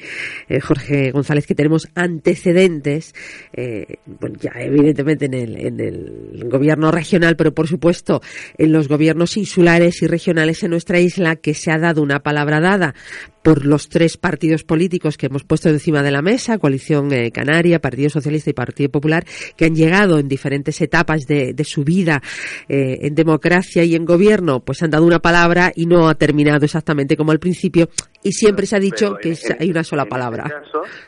[0.49, 3.15] eh, Jorge González, que tenemos antecedentes,
[3.53, 3.99] eh,
[4.41, 8.23] ya evidentemente en el, gobierno regional, pero por supuesto
[8.57, 12.59] en los gobiernos insulares y regionales en nuestra isla, que se ha dado una palabra
[12.59, 12.95] dada
[13.43, 17.81] por los tres partidos políticos que hemos puesto encima de la mesa, Coalición eh, Canaria,
[17.81, 19.25] Partido Socialista y Partido Popular,
[19.57, 22.23] que han llegado en diferentes etapas de, su vida
[22.69, 26.65] eh, en democracia y en gobierno, pues han dado una palabra y no ha terminado
[26.79, 27.89] exactamente como al principio
[28.23, 30.45] y siempre se ha dicho que hay una sola palabra.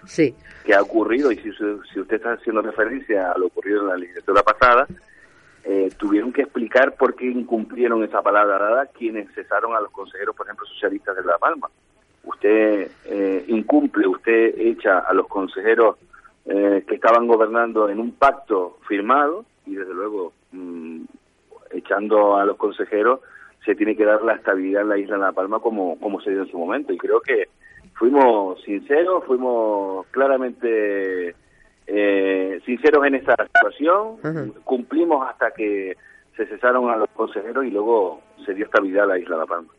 [0.04, 0.34] sí.
[0.64, 3.96] Que ha ocurrido, y si, si usted está haciendo referencia a lo ocurrido en la
[3.96, 4.86] legislatura pasada,
[5.64, 10.34] eh, tuvieron que explicar por qué incumplieron esa palabra dada quienes cesaron a los consejeros,
[10.36, 11.68] por ejemplo, socialistas de La Palma
[12.24, 15.96] usted eh, incumple, usted echa a los consejeros
[16.46, 21.02] eh, que estaban gobernando en un pacto firmado y desde luego mm,
[21.70, 23.20] echando a los consejeros
[23.64, 26.30] se tiene que dar la estabilidad en la isla de La Palma como, como se
[26.30, 26.92] dio en su momento.
[26.92, 27.48] Y creo que
[27.94, 31.34] fuimos sinceros, fuimos claramente
[31.86, 35.96] eh, sinceros en esta situación, cumplimos hasta que
[36.36, 39.46] se cesaron a los consejeros y luego se dio estabilidad a la isla de La
[39.46, 39.70] Palma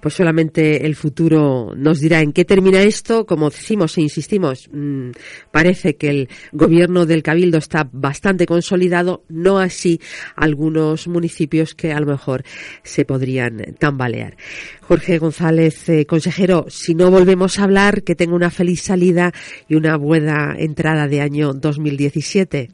[0.00, 3.26] pues solamente el futuro nos dirá en qué termina esto.
[3.26, 5.10] Como decimos e insistimos, mm,
[5.50, 10.00] parece que el gobierno del Cabildo está bastante consolidado, no así
[10.36, 12.42] algunos municipios que a lo mejor
[12.82, 14.36] se podrían tambalear.
[14.82, 19.32] Jorge González, eh, consejero, si no volvemos a hablar, que tenga una feliz salida
[19.68, 22.70] y una buena entrada de año 2017.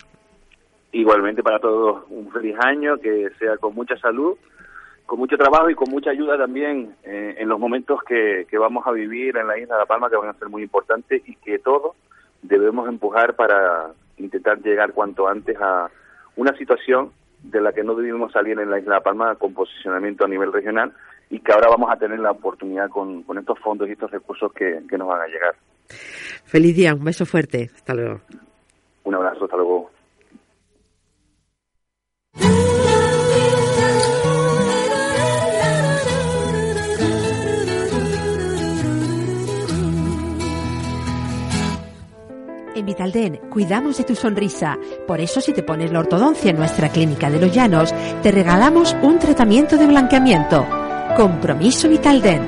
[0.93, 4.37] Igualmente para todos un feliz año, que sea con mucha salud
[5.07, 8.91] con mucho trabajo y con mucha ayuda también eh, en los momentos que, vamos a
[8.91, 11.59] vivir en la isla de La Palma, que van a ser muy importantes y que
[11.61, 11.95] todos
[12.43, 15.89] debemos empujar para intentar llegar cuanto antes a
[16.35, 19.55] una situación de la que no debimos salir en la isla de La Palma con
[19.55, 20.93] posicionamiento a nivel regional
[21.31, 24.53] y que ahora vamos a tener la oportunidad con, con estos fondos y estos recursos
[24.53, 25.55] que, que nos van a llegar.
[26.45, 28.21] Feliz día, un beso fuerte, hasta luego.
[29.05, 29.91] Un abrazo, hasta luego.
[42.77, 44.79] En Vitalden cuidamos de tu sonrisa.
[45.07, 48.95] Por eso si te pones la ortodoncia en nuestra clínica de Los Llanos, te regalamos
[49.03, 50.67] un tratamiento de blanqueamiento.
[51.17, 52.43] Compromiso Vitalden.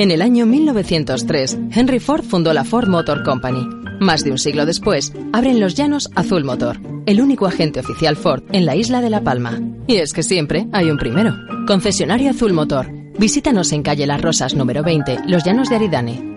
[0.00, 3.68] En el año 1903, Henry Ford fundó la Ford Motor Company.
[4.00, 8.42] Más de un siglo después, abren Los Llanos Azul Motor, el único agente oficial Ford
[8.50, 9.60] en la isla de La Palma.
[9.86, 11.36] Y es que siempre hay un primero.
[11.68, 12.88] Concesionario Azul Motor.
[13.16, 16.36] Visítanos en calle Las Rosas número 20, Los Llanos de Aridane.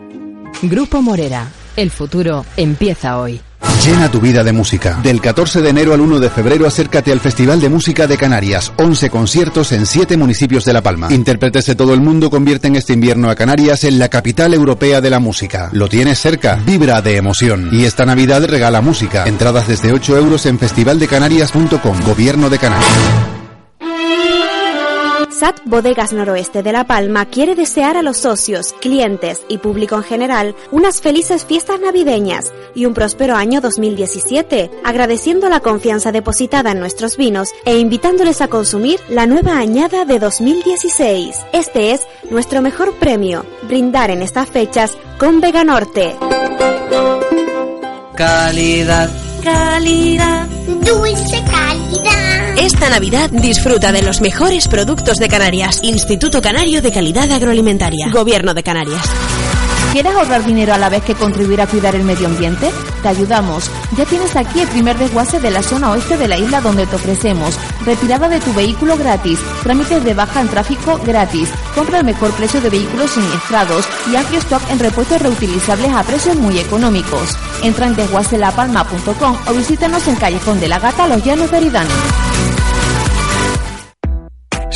[0.62, 1.48] Grupo Morera.
[1.80, 3.40] El futuro empieza hoy.
[3.86, 5.00] Llena tu vida de música.
[5.02, 8.74] Del 14 de enero al 1 de febrero acércate al Festival de Música de Canarias.
[8.76, 11.08] 11 conciertos en 7 municipios de La Palma.
[11.10, 15.10] Intérpretes de todo el mundo convierten este invierno a Canarias en la capital europea de
[15.10, 15.70] la música.
[15.72, 16.56] Lo tienes cerca.
[16.66, 17.70] Vibra de emoción.
[17.72, 19.24] Y esta Navidad regala música.
[19.26, 22.02] Entradas desde 8 euros en festivaldecanarias.com.
[22.06, 23.39] Gobierno de Canarias.
[25.40, 30.04] SAT Bodegas Noroeste de La Palma quiere desear a los socios, clientes y público en
[30.04, 36.82] general unas felices fiestas navideñas y un próspero año 2017, agradeciendo la confianza depositada en
[36.82, 41.38] nuestros vinos e invitándoles a consumir la nueva añada de 2016.
[41.54, 46.18] Este es nuestro mejor premio, brindar en estas fechas con Vega Norte.
[48.14, 49.10] Calidad,
[49.42, 50.48] calidad,
[50.82, 51.69] dulce calidad.
[52.72, 55.80] Esta Navidad disfruta de los mejores productos de Canarias.
[55.82, 58.12] Instituto Canario de Calidad Agroalimentaria.
[58.12, 59.10] Gobierno de Canarias.
[59.92, 62.70] ¿Quieres ahorrar dinero a la vez que contribuir a cuidar el medio ambiente?
[63.02, 63.72] Te ayudamos.
[63.98, 66.96] Ya tienes aquí el primer desguace de la zona oeste de la isla donde te
[66.96, 67.56] ofrecemos
[67.86, 72.62] retirada de tu vehículo gratis, trámites de baja en tráfico gratis, compra el mejor precio
[72.62, 77.36] de vehículos siniestrados y amplio stock en repuestos reutilizables a precios muy económicos.
[77.64, 82.29] Entra en desguacelapalma.com o visítanos en Callejón de la Gata, Los Llanos de Aridane.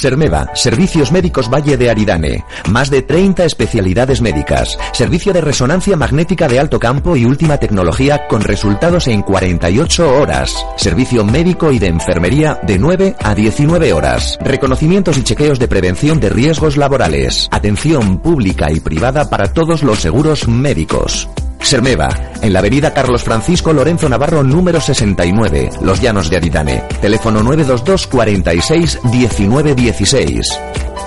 [0.03, 2.43] Sermeva, Servicios Médicos Valle de Aridane.
[2.69, 4.77] Más de 30 especialidades médicas.
[4.91, 10.53] Servicio de resonancia magnética de alto campo y última tecnología con resultados en 48 horas.
[10.75, 14.37] Servicio médico y de enfermería de 9 a 19 horas.
[14.41, 17.47] Reconocimientos y chequeos de prevención de riesgos laborales.
[17.51, 21.29] Atención pública y privada para todos los seguros médicos.
[21.63, 22.09] Sermeva,
[22.41, 26.83] en la avenida Carlos Francisco Lorenzo Navarro número 69, Los Llanos de Aridane.
[27.01, 30.59] Teléfono 922 46 19 16.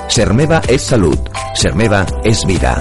[0.09, 1.19] Sermeva es salud.
[1.55, 2.79] Sermeva es vida.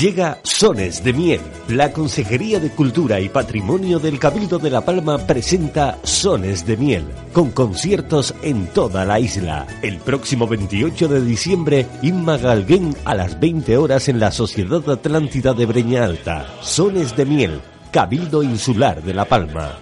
[0.00, 1.42] Llega Sones de Miel.
[1.68, 7.04] La Consejería de Cultura y Patrimonio del Cabildo de La Palma presenta Sones de Miel,
[7.34, 9.66] con conciertos en toda la isla.
[9.82, 15.52] El próximo 28 de diciembre, Inma Galguén a las 20 horas en la Sociedad Atlántida
[15.52, 16.46] de Breña Alta.
[16.62, 19.78] Sones de Miel, Cabildo Insular de La Palma.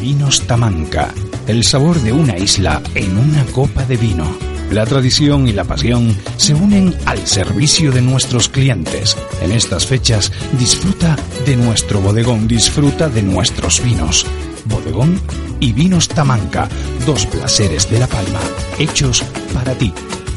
[0.00, 1.12] Vinos Tamanca,
[1.48, 4.47] el sabor de una isla en una copa de vino.
[4.70, 9.16] La tradición y la pasión se unen al servicio de nuestros clientes.
[9.40, 11.16] En estas fechas disfruta
[11.46, 14.26] de nuestro bodegón, disfruta de nuestros vinos.
[14.66, 15.18] Bodegón
[15.58, 16.68] y Vinos Tamanca,
[17.06, 18.40] dos placeres de La Palma,
[18.78, 19.92] hechos para ti.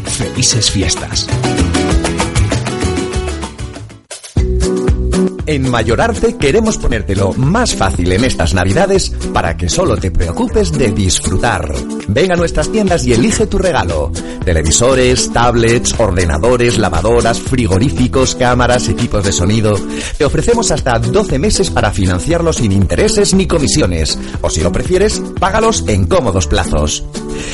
[0.06, 1.28] Felices fiestas.
[5.46, 10.92] En Mayorarte queremos ponértelo más fácil en estas navidades para que solo te preocupes de
[10.92, 11.74] disfrutar.
[12.08, 14.12] Ven a nuestras tiendas y elige tu regalo.
[14.46, 19.74] Televisores, tablets, ordenadores, lavadoras, frigoríficos, cámaras, equipos de sonido.
[20.18, 24.20] Te ofrecemos hasta 12 meses para financiarlos sin intereses ni comisiones.
[24.42, 27.04] O si lo prefieres, págalos en cómodos plazos.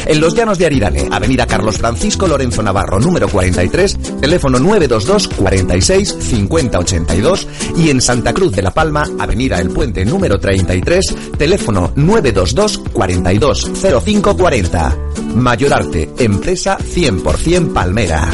[0.05, 6.17] En Los Llanos de Aridane, Avenida Carlos Francisco Lorenzo Navarro, número 43, teléfono 922 46
[6.19, 7.47] 50 82
[7.77, 13.71] y en Santa Cruz de la Palma, Avenida El Puente número 33, teléfono 922 42
[14.03, 14.97] 05 40.
[15.35, 18.27] Mayorarte, empresa 100% palmera.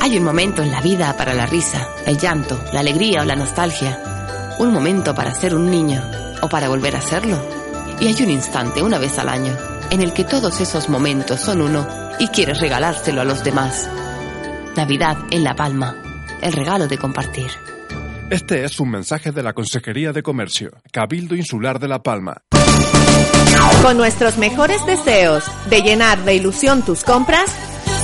[0.00, 3.36] Hay un momento en la vida para la risa, el llanto, la alegría o la
[3.36, 4.54] nostalgia.
[4.58, 6.02] Un momento para ser un niño
[6.40, 7.38] o para volver a serlo.
[8.00, 9.56] Y hay un instante, una vez al año,
[9.90, 11.86] en el que todos esos momentos son uno
[12.18, 13.88] y quieres regalárselo a los demás.
[14.76, 15.96] Navidad en La Palma,
[16.40, 17.50] el regalo de compartir.
[18.30, 22.42] Este es un mensaje de la Consejería de Comercio, Cabildo Insular de La Palma.
[23.82, 27.50] Con nuestros mejores deseos de llenar de ilusión tus compras,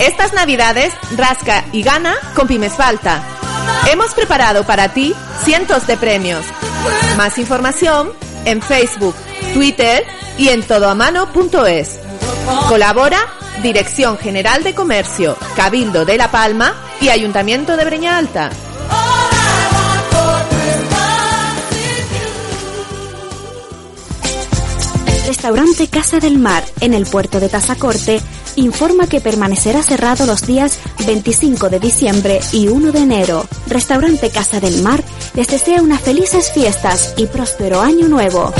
[0.01, 3.23] estas navidades rasca y gana con Pymes Falta.
[3.91, 6.45] Hemos preparado para ti cientos de premios.
[7.17, 8.13] Más información
[8.45, 9.15] en Facebook,
[9.53, 10.05] Twitter
[10.39, 11.99] y en todoamano.es.
[12.69, 13.19] Colabora
[13.63, 18.51] Dirección General de Comercio, Cabildo de La Palma y Ayuntamiento de Breña Alta.
[25.27, 28.21] Restaurante Casa del Mar, en el puerto de Tazacorte,
[28.57, 33.47] informa que permanecerá cerrado los días 25 de diciembre y 1 de enero.
[33.69, 35.03] Restaurante Casa del Mar
[35.35, 38.53] les desea unas felices fiestas y próspero año nuevo.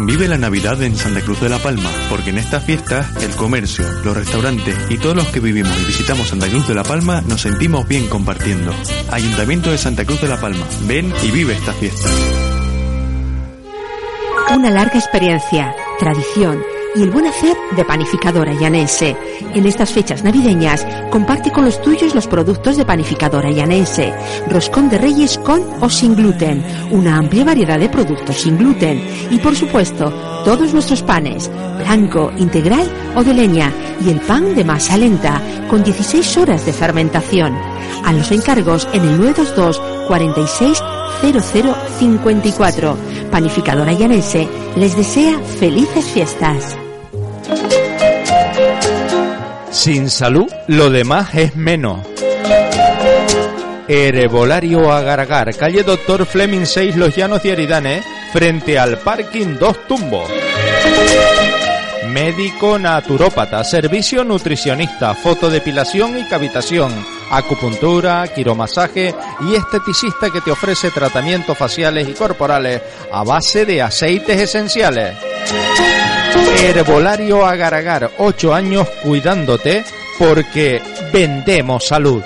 [0.00, 3.84] Vive la Navidad en Santa Cruz de la Palma, porque en estas fiestas el comercio,
[4.04, 7.42] los restaurantes y todos los que vivimos y visitamos Santa Cruz de la Palma nos
[7.42, 8.72] sentimos bien compartiendo.
[9.10, 12.08] Ayuntamiento de Santa Cruz de la Palma, ven y vive esta fiesta.
[14.54, 19.16] Una larga experiencia, tradición y el buen hacer de panificadora llanense.
[19.54, 24.12] En estas fechas navideñas, comparte con los tuyos los productos de panificadora llanense.
[24.48, 29.38] Roscón de reyes con o sin gluten, una amplia variedad de productos sin gluten y
[29.38, 30.10] por supuesto,
[30.44, 33.72] todos nuestros panes, blanco, integral o de leña
[34.04, 37.54] y el pan de masa lenta con 16 horas de fermentación.
[38.04, 40.82] A los encargos en el 922 46
[41.20, 42.96] 0054.
[43.30, 46.76] Panificadora Llanense les desea felices fiestas.
[49.70, 52.00] Sin salud, lo demás es menos.
[53.86, 58.02] Herbolario Agaragar, calle Doctor Fleming 6, Los Llanos de Aridane,
[58.32, 60.28] frente al parking Dos Tumbos.
[62.12, 66.92] Médico naturópata, servicio nutricionista, fotodepilación y cavitación,
[67.30, 74.40] acupuntura, quiromasaje y esteticista que te ofrece tratamientos faciales y corporales a base de aceites
[74.40, 75.16] esenciales.
[76.62, 79.84] Herbolario Agaragar, 8 años cuidándote
[80.18, 82.22] porque vendemos salud.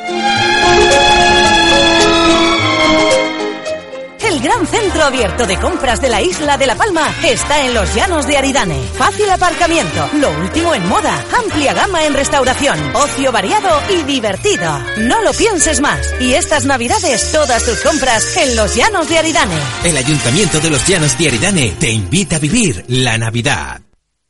[4.43, 7.95] Gran gran centro abierto de compras de la isla de La Palma está en los
[7.95, 8.81] llanos de Aridane.
[8.99, 14.79] Fácil aparcamiento, lo último en moda, amplia gama en restauración, ocio variado y divertido.
[14.99, 16.15] No lo pienses más.
[16.21, 19.59] Y estas navidades, todas tus compras en los llanos de Aridane.
[19.85, 23.81] El Ayuntamiento de los Llanos de Aridane te invita a vivir la Navidad.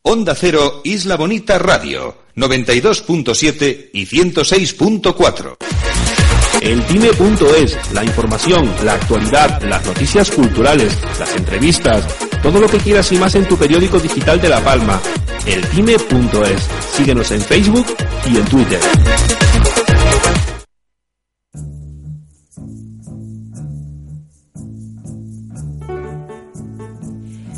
[0.03, 5.92] Onda Cero Isla Bonita Radio 92.7 y 106.4.
[6.63, 12.07] Eltime.es, la información, la actualidad, las noticias culturales, las entrevistas,
[12.41, 15.01] todo lo que quieras y más en tu periódico digital de La Palma.
[15.45, 16.69] Eltime.es.
[16.97, 17.87] Síguenos en Facebook
[18.31, 18.81] y en Twitter.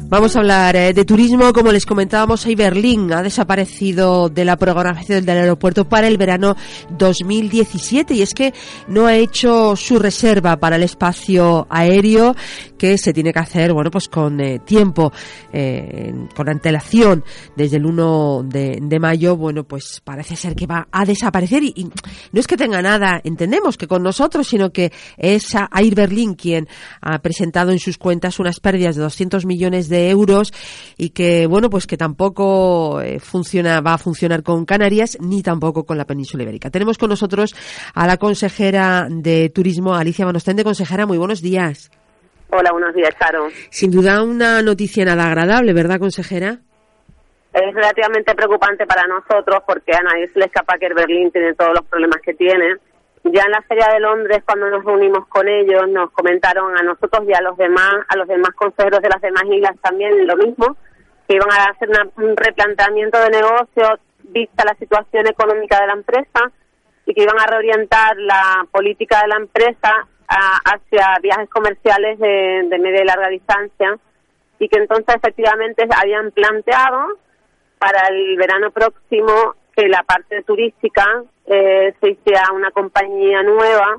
[0.07, 1.52] Vamos a hablar eh, de turismo.
[1.55, 6.55] Como les comentábamos, hoy Berlín ha desaparecido de la programación del aeropuerto para el verano
[6.90, 8.52] 2017 y es que
[8.86, 12.36] no ha hecho su reserva para el espacio aéreo
[12.78, 15.11] que se tiene que hacer, bueno, pues con eh, tiempo,
[15.52, 17.24] eh, con antelación
[17.57, 19.36] desde el 1 de, mayo.
[19.36, 21.90] Bueno, pues parece ser que va a desaparecer y,
[22.30, 26.68] no es que tenga nada, entendemos que con nosotros, sino que es Air Berlin quien
[27.00, 30.52] ha presentado en sus cuentas unas pérdidas de 200 millones de euros
[30.96, 35.84] y que bueno pues que tampoco eh, funciona va a funcionar con Canarias ni tampoco
[35.84, 36.70] con la península ibérica.
[36.70, 37.55] Tenemos con nosotros
[37.94, 41.90] a la consejera de turismo Alicia Manostende, consejera, muy buenos días.
[42.50, 43.48] Hola, buenos días, Caro.
[43.70, 46.59] Sin duda una noticia nada agradable, ¿verdad, consejera?
[47.52, 51.55] Es relativamente preocupante para nosotros porque a nadie se le escapa que el Berlín tiene
[51.55, 52.76] todos los problemas que tiene.
[53.25, 57.27] Ya en la Feria de Londres, cuando nos reunimos con ellos, nos comentaron a nosotros
[57.27, 60.77] y a los demás, a los demás consejeros de las demás islas también lo mismo,
[61.27, 65.93] que iban a hacer una, un replanteamiento de negocio vista la situación económica de la
[65.95, 66.51] empresa
[67.07, 72.66] y que iban a reorientar la política de la empresa a, hacia viajes comerciales de,
[72.68, 73.99] de media y larga distancia
[74.59, 77.18] y que entonces efectivamente habían planteado
[77.79, 83.99] para el verano próximo que la parte turística eh, se hiciera una compañía nueva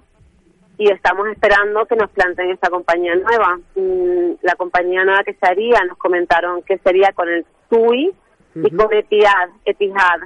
[0.78, 3.58] y estamos esperando que nos planteen esa compañía nueva.
[3.76, 8.14] Mm, la compañía nueva que se haría, nos comentaron que sería con el TUI
[8.56, 9.50] y con Etihad.
[9.66, 10.22] Etihad.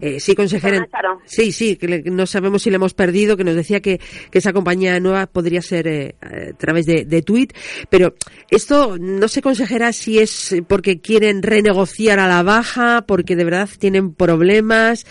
[0.00, 0.86] Eh, sí, consejera.
[1.24, 3.98] Sí, sí, que le, no sabemos si le hemos perdido, que nos decía que,
[4.30, 7.48] que esa compañía nueva podría ser eh, a través de, de tweet,
[7.88, 8.14] pero
[8.50, 13.68] esto no sé, consejera, si es porque quieren renegociar a la baja, porque de verdad
[13.78, 15.04] tienen problemas.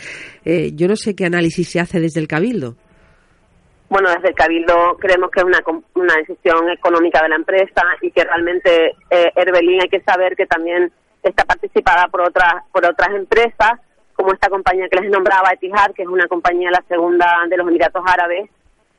[0.45, 2.75] Eh, yo no sé qué análisis se hace desde el Cabildo.
[3.89, 5.59] Bueno, desde el Cabildo creemos que es una,
[5.95, 10.45] una decisión económica de la empresa y que realmente eh, Herbelín hay que saber que
[10.45, 10.91] también
[11.21, 13.73] está participada por otras por otras empresas
[14.21, 17.67] como esta compañía que les nombraba, Etihad, que es una compañía la segunda de los
[17.67, 18.49] Emiratos Árabes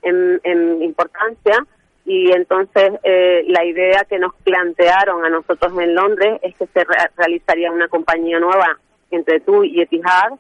[0.02, 1.64] en, en importancia.
[2.04, 6.82] Y entonces eh, la idea que nos plantearon a nosotros en Londres es que se
[6.82, 8.78] re realizaría una compañía nueva
[9.12, 10.32] entre tú y Etihad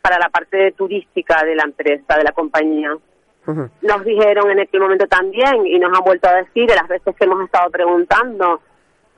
[0.00, 2.94] para la parte turística de la empresa, de la compañía.
[2.94, 3.70] Uh -huh.
[3.82, 7.16] Nos dijeron en aquel momento también, y nos han vuelto a decir de las veces
[7.16, 8.60] que hemos estado preguntando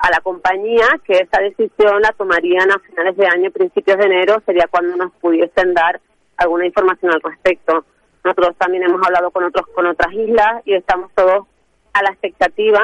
[0.02, 4.42] a la compañía que esa decisión la tomarían a finales de año, principios de enero,
[4.44, 6.00] sería cuando nos pudiesen dar
[6.36, 7.84] alguna información al respecto.
[8.24, 11.46] Nosotros también hemos hablado con otros con otras islas y estamos todos
[11.92, 12.80] a la expectativa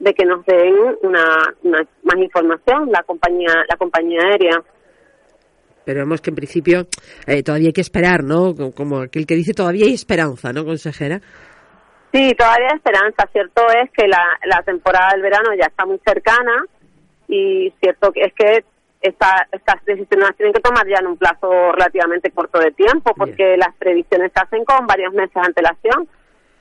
[0.00, 4.60] de que nos den una, más información la compañía la compañía aérea.
[5.84, 6.88] Pero vemos que en principio
[7.28, 8.54] eh, todavía hay que esperar, ¿no?
[8.74, 11.20] Como aquel que dice todavía hay esperanza, ¿no, consejera?
[12.16, 13.28] Sí, todavía hay esperanza.
[13.30, 16.64] Cierto es que la, la temporada del verano ya está muy cercana
[17.28, 18.64] y cierto es que
[19.02, 23.12] esta, estas decisiones las tienen que tomar ya en un plazo relativamente corto de tiempo
[23.14, 23.60] porque Bien.
[23.60, 26.08] las previsiones se hacen con varios meses de antelación,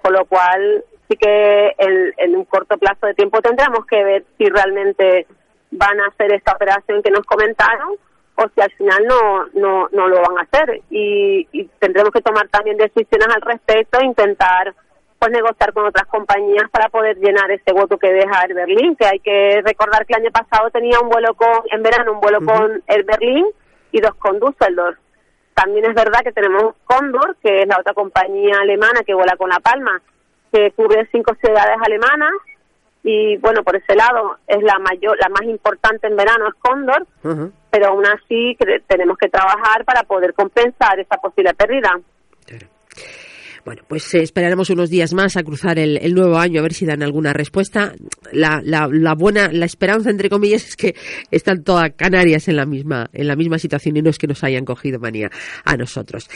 [0.01, 4.25] con lo cual sí que en, en, un corto plazo de tiempo tendremos que ver
[4.37, 5.25] si realmente
[5.71, 7.95] van a hacer esta operación que nos comentaron
[8.35, 12.21] o si al final no no no lo van a hacer y, y tendremos que
[12.21, 14.75] tomar también decisiones al respecto e intentar
[15.19, 19.05] pues negociar con otras compañías para poder llenar ese voto que deja el Berlín, que
[19.05, 22.39] hay que recordar que el año pasado tenía un vuelo con, en verano un vuelo
[22.39, 22.57] uh -huh.
[22.57, 23.45] con el Berlín
[23.91, 24.97] y dos con Düsseldorf.
[25.53, 29.49] También es verdad que tenemos Condor, que es la otra compañía alemana que vuela con
[29.49, 30.01] La Palma,
[30.51, 32.33] que cubre cinco ciudades alemanas
[33.03, 37.03] y bueno, por ese lado es la mayor, la más importante en verano es Condor,
[37.23, 37.51] uh -huh.
[37.69, 41.99] pero aún así tenemos que trabajar para poder compensar esa posible pérdida.
[43.65, 46.73] Bueno, pues eh, esperaremos unos días más a cruzar el, el, nuevo año a ver
[46.75, 47.95] si dan alguna respuesta.
[48.31, 50.95] La, la, la, buena, la esperanza entre comillas es que
[51.31, 54.43] están todas Canarias en la misma en la misma situación y no es que nos
[54.43, 55.31] hayan cogido manía
[55.63, 56.29] a nosotros.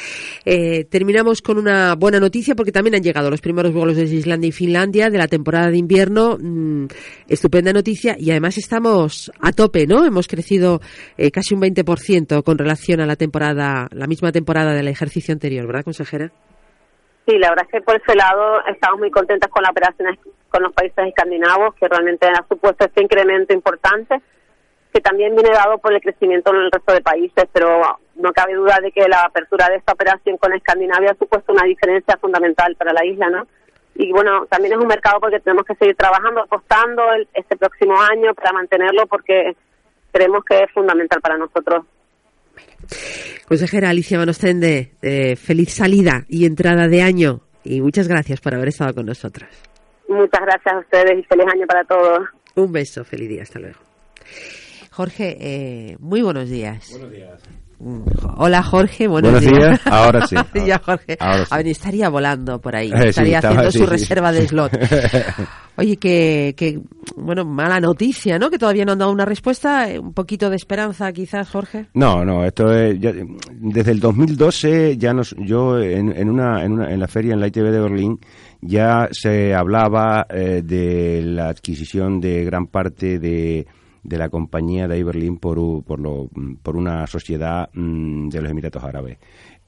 [0.43, 4.47] Eh, terminamos con una buena noticia porque también han llegado los primeros vuelos desde Islandia
[4.47, 6.35] y Finlandia de la temporada de invierno.
[6.41, 6.87] Mm,
[7.27, 10.03] estupenda noticia y además estamos a tope, ¿no?
[10.03, 10.81] Hemos crecido
[11.15, 15.67] eh, casi un 20% con relación a la temporada, la misma temporada del ejercicio anterior,
[15.67, 16.31] ¿verdad, consejera?
[17.25, 20.19] Sí, la verdad es que por ese lado estamos muy contentas con las operaciones
[20.49, 24.19] con los países escandinavos, que realmente ha supuesto este incremento importante,
[24.91, 28.55] que también viene dado por el crecimiento en el resto de países, pero no cabe
[28.55, 32.75] duda de que la apertura de esta operación con Escandinavia ha supuesto una diferencia fundamental
[32.75, 33.47] para la isla, ¿no?
[33.95, 38.33] Y bueno, también es un mercado porque tenemos que seguir trabajando, apostando este próximo año
[38.33, 39.55] para mantenerlo porque
[40.11, 41.85] creemos que es fundamental para nosotros.
[43.49, 48.67] Consejera Alicia Manostende, eh, feliz salida y entrada de año y muchas gracias por haber
[48.67, 49.49] estado con nosotros.
[50.07, 52.27] Muchas gracias a ustedes y feliz año para todos.
[52.53, 53.79] Un beso, feliz día, hasta luego.
[54.91, 56.91] Jorge, eh, muy buenos días.
[56.91, 57.41] Buenos días.
[58.35, 59.79] Hola Jorge, buenos, buenos días.
[59.85, 60.35] Ahora sí.
[60.65, 61.15] ya Jorge.
[61.19, 61.47] Ahora sí.
[61.51, 64.71] A ver, estaría volando por ahí, eh, estaría sí, haciendo su reserva de slot.
[65.77, 66.81] Oye, que, que,
[67.15, 68.49] bueno, mala noticia, ¿no?
[68.49, 69.87] Que todavía no han dado una respuesta.
[69.97, 71.85] Un poquito de esperanza, quizás, Jorge.
[71.93, 72.99] No, no, esto es.
[72.99, 73.13] Ya,
[73.49, 77.39] desde el 2012, ya nos, yo en, en, una, en, una, en la feria en
[77.39, 78.19] la ITV de Berlín,
[78.59, 83.65] ya se hablaba eh, de la adquisición de gran parte de
[84.03, 86.29] de la compañía de Iberlin por, por, lo,
[86.61, 89.17] por una sociedad mmm, de los Emiratos Árabes.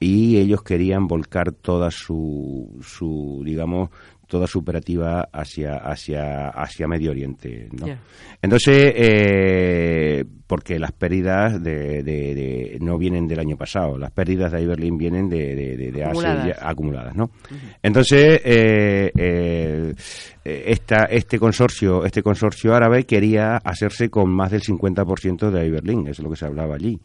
[0.00, 3.90] Y ellos querían volcar toda su, su digamos,
[4.32, 7.68] toda su operativa hacia, hacia, hacia Medio Oriente.
[7.78, 7.84] ¿no?
[7.84, 8.00] Yeah.
[8.40, 14.50] Entonces, eh, porque las pérdidas de, de, de, no vienen del año pasado, las pérdidas
[14.50, 16.48] de Iberlin vienen de, de acumuladas.
[16.48, 17.24] Hace, acumuladas, ¿no?
[17.24, 17.76] Uh -huh.
[17.82, 19.94] Entonces, eh, eh,
[20.42, 26.22] esta, este consorcio, este consorcio árabe quería hacerse con más del 50% de Iberlin, eso
[26.22, 26.98] es lo que se hablaba allí.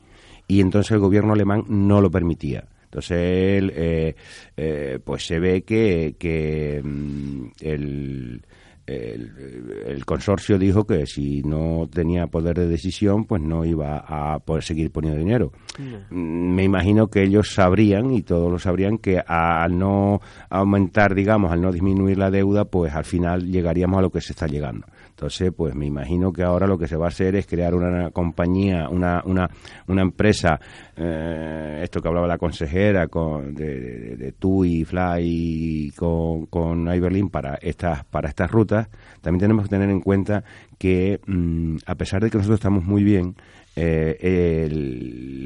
[0.47, 2.63] Y entonces el gobierno alemán no lo permitía.
[2.87, 4.15] Entonces, él, eh,
[4.55, 8.41] eh, pues se ve que, que mm, el,
[8.87, 14.39] el, el, consorcio dijo que si no tenía poder de decisión, pues no iba a
[14.39, 15.51] poder seguir poniendo dinero.
[15.77, 15.99] No.
[16.09, 21.61] Me imagino que ellos sabrían, y todos lo sabrían, que al no aumentar, digamos, al
[21.61, 24.87] no disminuir la deuda, pues al final llegaríamos a lo que se está llegando.
[25.17, 28.11] Entonces, pues me imagino que ahora lo que se va a hacer es crear una
[28.11, 29.49] compañía, una, una,
[29.87, 30.59] una empresa,
[30.95, 37.29] eh, esto que hablaba la consejera con, de, de, de TUI, Fly con, con Iberlin
[37.29, 38.89] para estas, para estas rutas.
[39.19, 40.43] También tenemos que tener en cuenta
[40.77, 43.35] que, mmm, a pesar de que nosotros estamos muy bien,
[43.75, 44.69] eh,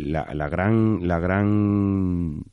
[0.06, 2.44] la, la gran, la gran,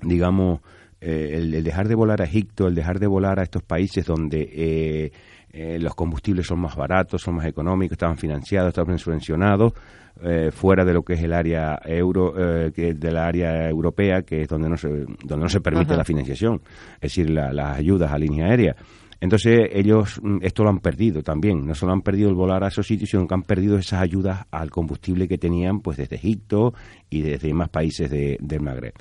[0.00, 0.60] digamos,
[1.02, 4.06] eh, el, el, dejar de volar a Egipto, el dejar de volar a estos países
[4.06, 5.12] donde eh,
[5.56, 9.72] eh, los combustibles son más baratos, son más económicos, estaban financiados, estaban subvencionados,
[10.20, 14.22] eh, fuera de lo que es el área euro, eh, que de la área europea,
[14.22, 15.98] que es donde no se, donde no se permite Ajá.
[15.98, 16.60] la financiación,
[16.96, 18.74] es decir, la, las ayudas a línea aérea.
[19.20, 22.68] Entonces ellos mm, esto lo han perdido también, no solo han perdido el volar a
[22.68, 26.74] esos sitios, sino que han perdido esas ayudas al combustible que tenían pues desde Egipto
[27.08, 28.94] y desde más países de, del Magreb.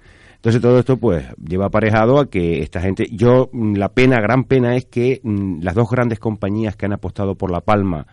[0.43, 4.43] Entonces todo esto pues lleva aparejado a que esta gente, yo mm, la pena, gran
[4.43, 8.05] pena es que mmm, las dos grandes compañías que han apostado por La Palma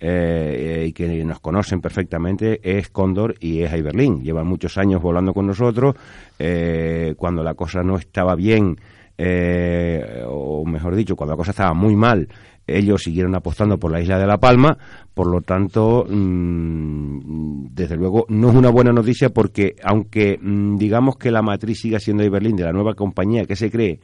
[0.00, 4.20] eh, y que nos conocen perfectamente es Cóndor y es Iberlin.
[4.20, 5.94] Llevan muchos años volando con nosotros,
[6.40, 8.76] eh, cuando la cosa no estaba bien,
[9.16, 12.26] eh, o mejor dicho, cuando la cosa estaba muy mal,
[12.66, 14.76] ellos siguieron apostando por la isla de La Palma,
[15.14, 21.16] por lo tanto, mmm, desde luego no es una buena noticia porque aunque mmm, digamos
[21.16, 24.00] que la matriz siga siendo Iberlin de la nueva compañía que se cree,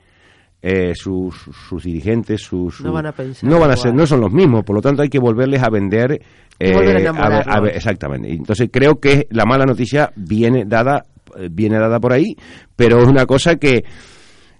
[0.62, 1.34] eh, sus,
[1.68, 4.64] sus, dirigentes, sus, no van a pensar no van a ser, no son los mismos,
[4.64, 6.20] por lo tanto hay que volverles a vender,
[6.58, 8.32] eh, a, a, a, exactamente.
[8.32, 11.04] Entonces creo que la mala noticia viene dada,
[11.50, 12.34] viene dada por ahí,
[12.74, 13.84] pero es una cosa que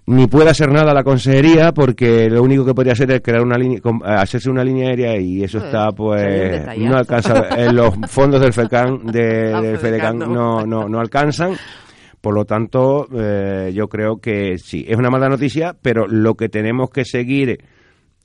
[0.07, 3.57] ni puede hacer nada la consejería porque lo único que podría hacer es crear una
[3.57, 7.49] línea hacerse una línea aérea y eso está pues no alcanza.
[7.57, 11.55] En los fondos del FECAN de, del FEDECAN no, no, no alcanzan.
[12.21, 16.47] Por lo tanto eh, yo creo que sí es una mala noticia pero lo que
[16.47, 17.57] tenemos que seguir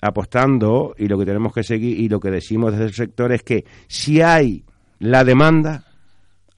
[0.00, 3.42] apostando y lo que tenemos que seguir y lo que decimos desde el sector es
[3.42, 4.64] que si hay
[5.00, 5.84] la demanda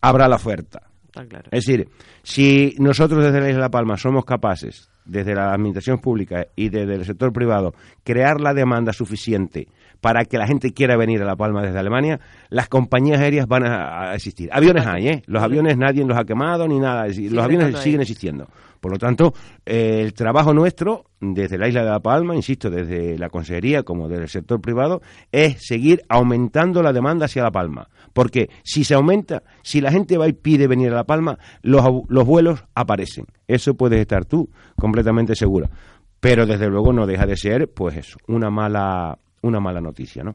[0.03, 0.83] habrá la oferta.
[1.13, 1.49] Claro.
[1.53, 1.89] es decir
[2.25, 6.69] si nosotros desde la Isla de La Palma somos capaces desde la administración pública y
[6.69, 9.69] desde el sector privado, crear la demanda suficiente
[10.01, 12.21] para que la gente quiera venir a La Palma desde Alemania,
[12.51, 14.51] las compañías aéreas van a, existir.
[14.53, 15.23] Aviones hay, ¿eh?
[15.27, 18.47] Los aviones nadie los ha quemado ni nada, los aviones siguen existiendo.
[18.81, 19.33] Por lo tanto,
[19.65, 24.09] eh, el trabajo nuestro desde la isla de La Palma, insisto, desde la consejería como
[24.09, 25.01] desde el sector privado,
[25.33, 27.89] es seguir aumentando la demanda hacia La Palma.
[28.15, 31.85] Porque si se aumenta, si la gente va y pide venir a La Palma, los,
[32.09, 33.27] los vuelos aparecen.
[33.47, 35.69] Eso puedes estar tú completamente segura.
[36.21, 40.33] Pero desde luego no deja de ser, pues eso, una mala, una mala noticia, ¿no?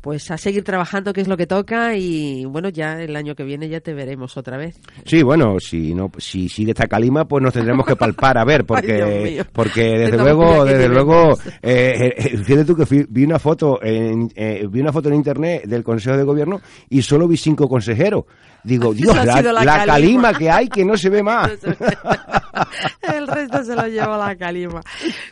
[0.00, 3.44] Pues a seguir trabajando, que es lo que toca, y bueno, ya el año que
[3.44, 4.80] viene ya te veremos otra vez.
[5.04, 8.64] Sí, bueno, si no, si sigue esta calima, pues nos tendremos que palpar a ver,
[8.66, 11.32] porque, porque desde luego, desde luego,
[11.62, 15.64] eh, eh, fíjate tú que vi una foto en, eh, vi una foto en internet
[15.64, 18.24] del Consejo de Gobierno y solo vi cinco consejeros.
[18.64, 20.34] Digo, Dios, la, calima.
[20.34, 21.50] que hay que no se ve más.
[23.14, 24.82] el resto se lo lleva la calima.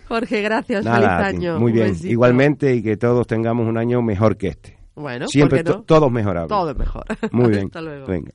[0.08, 1.58] Jorge, gracias, feliz año.
[1.58, 4.78] Muy bien, igualmente y que todos tengamos un año mejor que este.
[4.94, 6.48] Bueno, siempre todos mejorables.
[6.48, 7.04] Todo es mejor.
[7.30, 7.66] Muy bien.
[7.66, 8.06] Hasta luego.
[8.06, 8.32] Venga.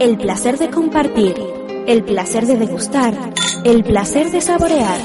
[0.00, 1.34] El placer de compartir,
[1.88, 3.14] el placer de degustar,
[3.64, 5.00] el placer de saborear.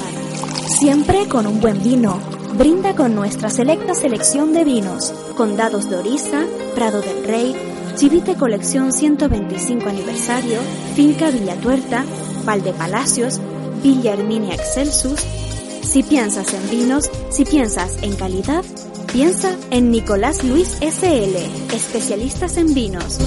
[0.67, 2.19] Siempre con un buen vino.
[2.57, 5.13] Brinda con nuestra selecta selección de vinos.
[5.37, 6.43] Condados de Orisa,
[6.75, 7.55] Prado del Rey,
[7.95, 10.59] Chivite Colección 125 Aniversario,
[10.93, 12.03] Finca Villa Tuerta,
[12.77, 13.39] Palacios,
[13.81, 15.21] Villa Herminia Excelsus.
[15.83, 18.65] Si piensas en vinos, si piensas en calidad,
[19.13, 23.19] piensa en Nicolás Luis SL, especialistas en vinos.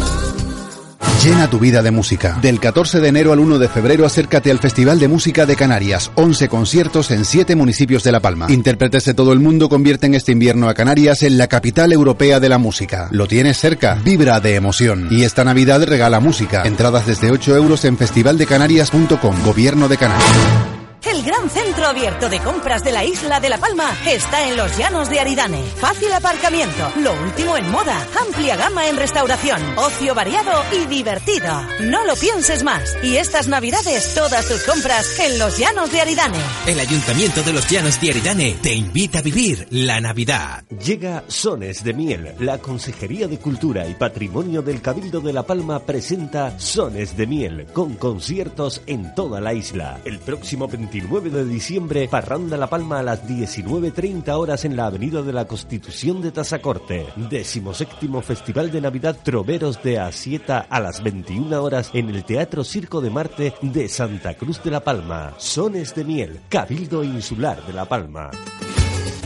[1.22, 2.38] Llena tu vida de música.
[2.40, 6.10] Del 14 de enero al 1 de febrero acércate al Festival de Música de Canarias.
[6.14, 8.46] 11 conciertos en 7 municipios de La Palma.
[8.48, 12.48] Intérpretes de todo el mundo convierten este invierno a Canarias en la capital europea de
[12.48, 13.08] la música.
[13.10, 13.94] Lo tienes cerca.
[14.04, 15.08] Vibra de emoción.
[15.10, 16.62] Y esta Navidad regala música.
[16.64, 19.44] Entradas desde 8 euros en festivaldecanarias.com.
[19.44, 20.65] Gobierno de Canarias.
[21.06, 24.76] El gran centro abierto de compras de la isla de La Palma está en los
[24.76, 25.62] llanos de Aridane.
[25.76, 31.62] Fácil aparcamiento, lo último en moda, amplia gama en restauración, ocio variado y divertido.
[31.82, 32.96] No lo pienses más.
[33.04, 36.38] Y estas navidades todas tus compras en los llanos de Aridane.
[36.66, 40.64] El Ayuntamiento de los Llanos de Aridane te invita a vivir la Navidad.
[40.84, 42.34] Llega Sones de Miel.
[42.40, 47.66] La Consejería de Cultura y Patrimonio del Cabildo de La Palma presenta Sones de Miel
[47.72, 50.00] con conciertos en toda la isla.
[50.04, 54.86] El próximo 21 29 de diciembre, Parranda La Palma a las 19.30 horas en la
[54.86, 57.04] Avenida de la Constitución de Tazacorte.
[57.16, 63.02] Decimoséptimo Festival de Navidad Troveros de Asieta a las 21 horas en el Teatro Circo
[63.02, 65.34] de Marte de Santa Cruz de La Palma.
[65.36, 68.30] Sones de miel, Cabildo Insular de La Palma.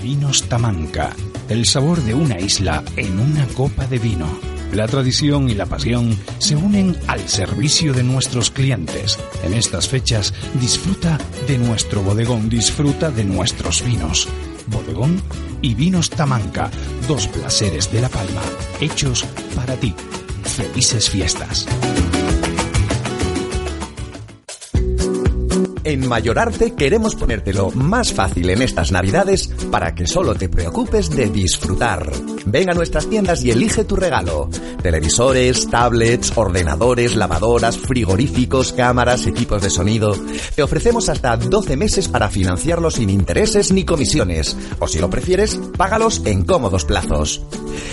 [0.02, 1.14] Vinos Tamanca,
[1.48, 6.18] el sabor de una isla en una copa de vino la tradición y la pasión
[6.38, 9.18] se unen al servicio de nuestros clientes.
[9.42, 14.28] En estas fechas disfruta de nuestro bodegón, disfruta de nuestros vinos.
[14.66, 15.20] Bodegón
[15.62, 16.70] y vinos Tamanca,
[17.09, 18.42] dos placeres de La Palma,
[18.80, 19.24] hechos
[19.55, 19.94] para ti.
[20.44, 21.66] Felices fiestas.
[25.82, 31.31] En Mayorarte queremos ponértelo más fácil en estas navidades para que solo te preocupes de
[31.31, 32.12] disfrutar.
[32.44, 34.51] Ven a nuestras tiendas y elige tu regalo.
[34.82, 40.15] Televisores, tablets, ordenadores, lavadoras, frigoríficos, cámaras, equipos de sonido.
[40.55, 44.57] Te ofrecemos hasta 12 meses para financiarlos sin intereses ni comisiones.
[44.81, 47.43] O si lo prefieres, págalos en cómodos plazos.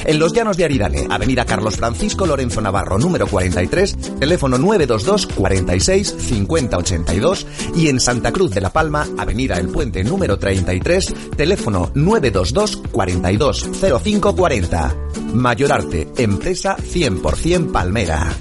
[0.05, 6.15] En Los Llanos de Aridane, Avenida Carlos Francisco Lorenzo Navarro, número 43, teléfono 922 46
[6.17, 7.47] 50 82
[7.77, 13.69] y en Santa Cruz de la Palma, Avenida El Puente número 33, teléfono 922 42
[14.01, 14.95] 05 40.
[15.33, 18.33] Mayorarte, empresa 100% palmera.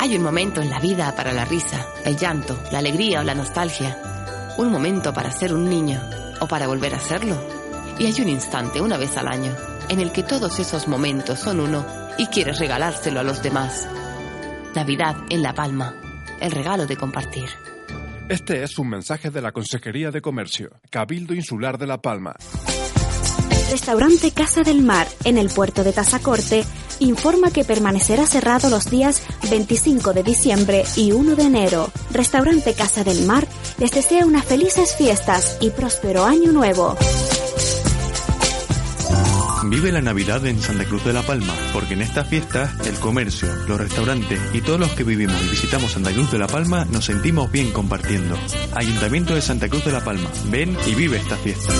[0.00, 3.34] Hay un momento en la vida para la risa, el llanto, la alegría o la
[3.34, 3.98] nostalgia.
[4.56, 6.00] Un momento para ser un niño
[6.40, 7.36] o para volver a serlo.
[7.98, 9.54] Y hay un instante, una vez al año,
[9.90, 13.88] en el que todos esos momentos son uno y quieres regalárselo a los demás.
[14.74, 15.94] Navidad en La Palma,
[16.40, 17.48] el regalo de compartir.
[18.28, 22.34] Este es un mensaje de la Consejería de Comercio, Cabildo Insular de La Palma.
[23.70, 26.64] Restaurante Casa del Mar, en el puerto de Tazacorte,
[27.00, 31.90] informa que permanecerá cerrado los días 25 de diciembre y 1 de enero.
[32.12, 33.46] Restaurante Casa del Mar
[33.78, 36.96] les desea unas felices fiestas y próspero año nuevo.
[39.70, 43.48] Vive la Navidad en Santa Cruz de la Palma, porque en estas fiestas el comercio,
[43.66, 47.06] los restaurantes y todos los que vivimos y visitamos Santa Cruz de la Palma nos
[47.06, 48.36] sentimos bien compartiendo.
[48.74, 51.72] Ayuntamiento de Santa Cruz de la Palma, ven y vive esta fiesta.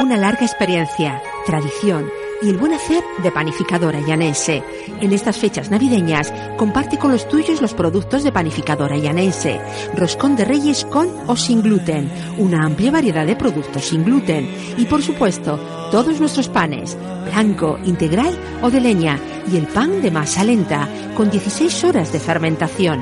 [0.00, 4.62] Una larga experiencia, tradición y el buen hacer de panificadora llanense.
[5.00, 9.60] En estas fechas navideñas, comparte con los tuyos los productos de panificadora llanense.
[9.94, 14.86] Roscón de reyes con o sin gluten, una amplia variedad de productos sin gluten y,
[14.86, 15.58] por supuesto,
[15.90, 16.96] todos nuestros panes,
[17.26, 19.18] blanco, integral o de leña,
[19.50, 23.00] y el pan de masa lenta, con 16 horas de fermentación.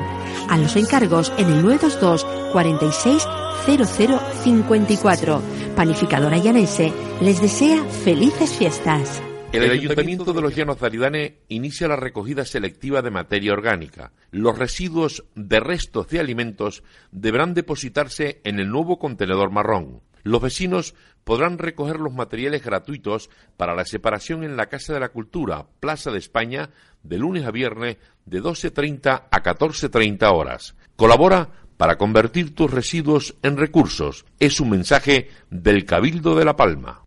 [0.48, 3.26] A los encargos en el 922 46
[3.66, 5.42] 0054.
[5.76, 9.22] Panificadora Llanense les desea felices fiestas.
[9.52, 14.12] El Ayuntamiento de los Llanos de Aridane inicia la recogida selectiva de materia orgánica.
[14.30, 20.02] Los residuos de restos de alimentos deberán depositarse en el nuevo contenedor marrón.
[20.22, 20.94] Los vecinos
[21.24, 26.12] podrán recoger los materiales gratuitos para la separación en la Casa de la Cultura, Plaza
[26.12, 26.70] de España,
[27.02, 27.96] de lunes a viernes,
[28.26, 30.76] de 12.30 a 14.30 horas.
[30.94, 34.26] Colabora para convertir tus residuos en recursos.
[34.38, 37.02] Es un mensaje del Cabildo de La Palma.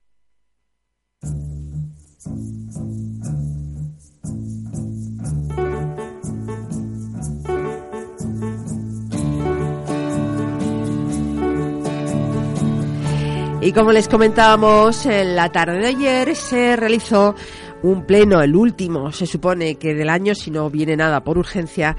[13.62, 17.34] Y como les comentábamos, en la tarde de ayer se realizó
[17.82, 21.96] un pleno, el último, se supone que del año, si no viene nada por urgencia,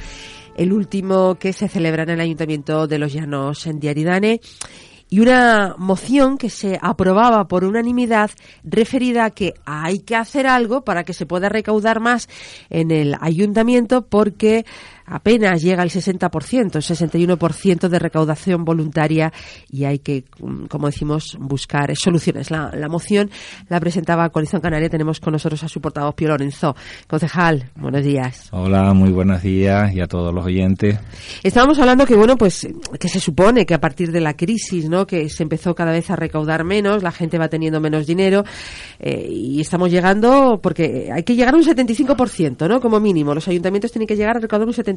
[0.56, 4.40] el último que se celebra en el Ayuntamiento de Los Llanos en Diaridane
[5.10, 8.30] y una moción que se aprobaba por unanimidad
[8.64, 12.28] referida a que hay que hacer algo para que se pueda recaudar más
[12.70, 14.64] en el ayuntamiento porque
[15.06, 19.32] apenas llega al 60%, el 61% de recaudación voluntaria
[19.70, 22.50] y hay que, mm, como decimos, buscar soluciones.
[22.50, 23.30] La, moción
[23.68, 24.88] la presentaba Coalición Canaria.
[24.88, 26.76] Tenemos con nosotros a su portavoz, Pío Lorenzo.
[27.08, 28.48] Concejal, buenos días.
[28.52, 30.98] Hola, muy buenos días y a todos los oyentes.
[31.42, 32.66] Estábamos hablando que, bueno, pues
[32.98, 35.06] que se supone que a partir de la crisis, ¿no?
[35.06, 38.44] Que se empezó cada vez a recaudar menos, la gente va teniendo menos dinero
[39.00, 42.80] eh, y estamos llegando, porque hay que llegar a un 75%, ¿no?
[42.80, 43.34] Como mínimo.
[43.34, 44.93] Los ayuntamientos tienen que llegar a recaudar un 75%.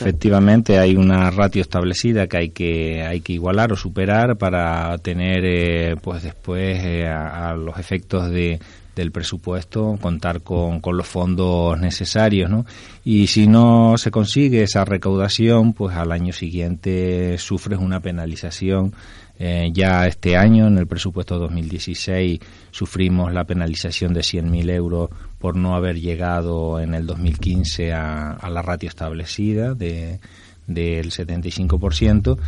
[0.00, 5.44] Efectivamente, hay una ratio establecida que hay que hay que igualar o superar para tener,
[5.44, 8.58] eh, pues después eh, a, los efectos de
[8.94, 12.66] del presupuesto contar con, con los fondos necesarios, ¿no?
[13.04, 18.92] Y si no se consigue esa recaudación, pues al año siguiente sufres una penalización
[19.38, 22.40] eh, ya este año, en el presupuesto 2016,
[22.72, 28.50] sufrimos la penalización de 100.000 euros por no haber llegado en el 2015 a, a
[28.50, 30.20] la ratio establecida de,
[30.68, 32.38] del 75%.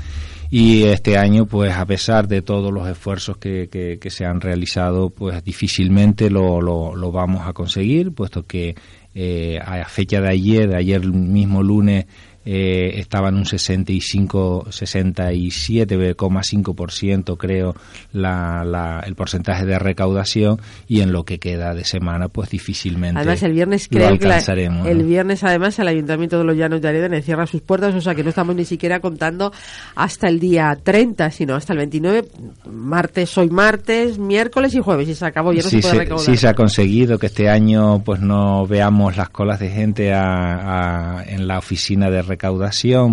[0.51, 5.11] Y este año, pues a pesar de todos los esfuerzos que, que, se han realizado,
[5.11, 8.75] pues difícilmente lo, lo, lo vamos a conseguir, puesto que
[9.15, 12.07] eh, a fecha de ayer, de ayer mismo lunes,
[12.53, 17.77] eh, estaba en un 65, 67,5% creo
[18.13, 23.21] la, la, el porcentaje de recaudación y en lo que queda de semana pues difícilmente
[23.21, 27.23] además el viernes creo alcanzaremos, el viernes además el Ayuntamiento de los Llanos de Aridane
[27.23, 29.53] cierra sus puertas o sea que no estamos ni siquiera contando
[29.95, 32.31] hasta el día 30 sino hasta el 29
[32.69, 36.27] martes hoy martes miércoles y jueves y se acabó ya no se puede recaudar.
[36.27, 41.23] sí se ha conseguido que este año pues no veamos las colas de gente a,
[41.29, 42.40] en la oficina de recaudación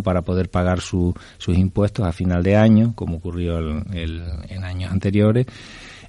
[0.03, 1.13] para poder pagar sus
[1.47, 5.47] impuestos a final de año, como ocurrió en años anteriores.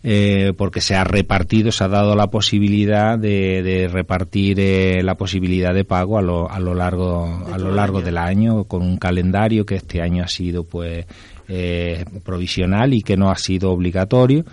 [0.05, 5.75] Eh, porque se ha repartido, se ha dado la posibilidad de, repartir eh, la posibilidad
[5.75, 9.67] de pago a lo, a lo largo a lo largo del año con un calendario
[9.67, 11.05] que este año ha sido pues
[11.49, 14.45] eh, provisional y que no ha sido obligatorio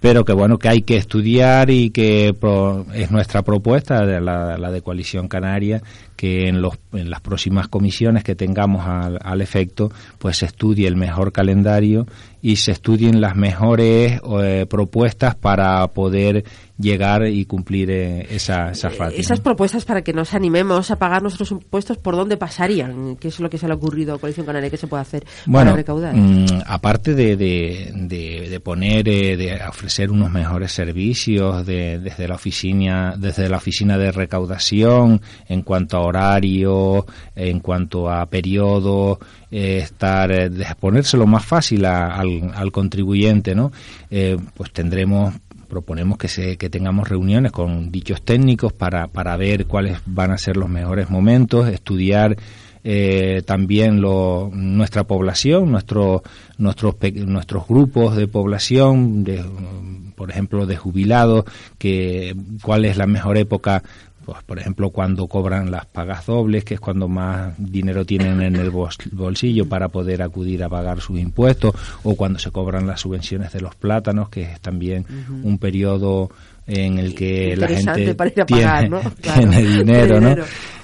[0.00, 2.34] pero que bueno que hay que estudiar y que
[2.94, 5.82] es nuestra propuesta la, la de coalición canaria
[6.20, 10.86] que en, los, en las próximas comisiones que tengamos al, al, efecto, pues se estudie
[10.86, 12.06] el mejor calendario
[12.42, 16.44] y se estudien las mejores eh, propuestas para poder
[16.78, 21.20] llegar y cumplir eh, esa, esa eh, Esas propuestas para que nos animemos a pagar
[21.20, 23.16] nuestros impuestos, ¿por dónde pasarían?
[23.16, 24.70] ¿Qué es lo que se le ha ocurrido a Coalición Canaria?
[24.70, 26.14] ¿Qué se puede hacer bueno, para recaudar?
[26.16, 33.50] Mm, aparte de, de, de, poner, de ofrecer unos mejores servicios desde, la oficina, desde
[33.50, 39.18] la oficina de recaudación en cuanto a horario, en cuanto a periodo,
[39.50, 43.72] eh, estar, eh, ponérselo más fácil al, al, contribuyente, ¿no?
[44.10, 45.34] Eh, pues tendremos
[45.68, 50.38] proponemos que, se, que tengamos reuniones con dichos técnicos para, para ver cuáles van a
[50.38, 52.36] ser los mejores momentos, estudiar
[52.82, 56.22] eh, también lo, nuestra población, nuestro,
[56.56, 56.94] nuestros,
[57.26, 59.44] nuestros grupos de población, de,
[60.16, 61.44] por ejemplo, de jubilados,
[61.78, 63.82] que, cuál es la mejor época
[64.24, 68.56] pues, por ejemplo, cuando cobran las pagas dobles, que es cuando más dinero tienen en
[68.56, 73.52] el bolsillo para poder acudir a pagar sus impuestos, o cuando se cobran las subvenciones
[73.52, 75.04] de los plátanos, que es también
[75.42, 76.30] un periodo
[76.66, 79.00] en el que la gente para ir a tiene, pagar, ¿no?
[79.20, 80.36] Claro, tiene dinero, ¿no?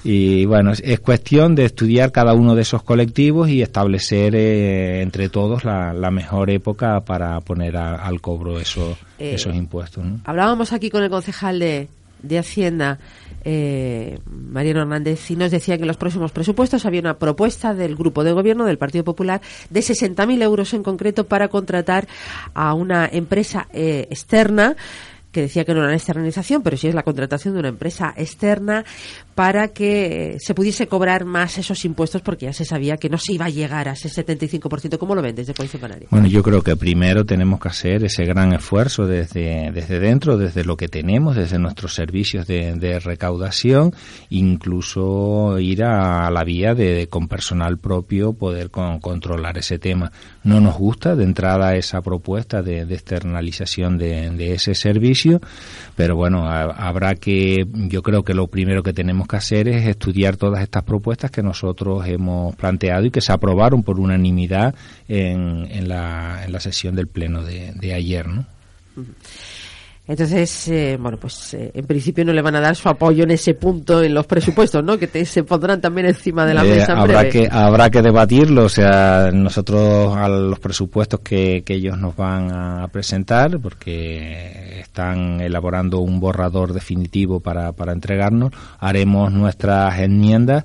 [0.02, 5.02] Y bueno, es, es cuestión de estudiar cada uno de esos colectivos y establecer eh,
[5.02, 10.04] entre todos la, la mejor época para poner a- al cobro esos, Eh, esos impuestos.
[10.04, 10.20] ¿no?
[10.24, 11.88] Hablábamos aquí con el concejal de,
[12.26, 12.98] de Hacienda,
[13.44, 17.96] eh, Mariano Hernández, y nos decía que en los próximos presupuestos había una propuesta del
[17.96, 19.40] Grupo de Gobierno del Partido Popular
[19.70, 22.08] de 60.000 euros en concreto para contratar
[22.54, 24.76] a una empresa eh, externa
[25.36, 28.14] que decía que no era una externalización, pero sí es la contratación de una empresa
[28.16, 28.86] externa
[29.36, 33.18] para que eh, se pudiese cobrar más esos impuestos porque ya se sabía que no
[33.18, 34.98] se iba a llegar a ese 75%.
[34.98, 36.08] ¿Cómo lo ven desde Coalición Canaria?
[36.10, 40.64] Bueno, yo creo que primero tenemos que hacer ese gran esfuerzo desde, desde dentro, desde
[40.64, 43.92] lo que tenemos, desde nuestros servicios de, de recaudación,
[44.30, 50.12] incluso ir a, la vía de, con personal propio poder con- controlar ese tema.
[50.44, 55.40] No nos gusta de entrada esa propuesta de, de externalización de, ese servicio,
[55.94, 59.86] pero bueno, ha- habrá que, yo creo que lo primero que tenemos que hacer es
[59.86, 64.74] estudiar todas estas propuestas que nosotros hemos planteado y que se aprobaron por unanimidad
[65.08, 68.46] en, en, la, en la sesión del Pleno de, de ayer, ¿no?
[70.08, 73.32] Entonces, eh, bueno, pues eh, en principio no le van a dar su apoyo en
[73.32, 74.96] ese punto en los presupuestos, ¿no?
[74.98, 77.30] Que te- se pondrán también encima de la Eh, mesa en habrá breve.
[77.30, 82.52] que habrá que debatirlo o sea nosotros a los presupuestos que, que ellos nos van
[82.52, 90.64] a presentar porque están elaborando un borrador definitivo para, para entregarnos haremos nuestras enmiendas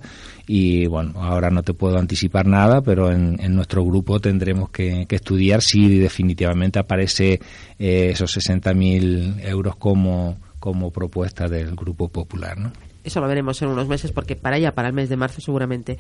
[0.53, 5.05] y bueno ahora no te puedo anticipar nada pero en, en nuestro grupo tendremos que,
[5.07, 7.39] que estudiar si definitivamente aparece
[7.79, 12.73] eh, esos 60.000 euros como como propuesta del grupo popular ¿no?
[13.03, 15.97] Eso lo veremos en unos meses porque para allá, para el mes de marzo seguramente,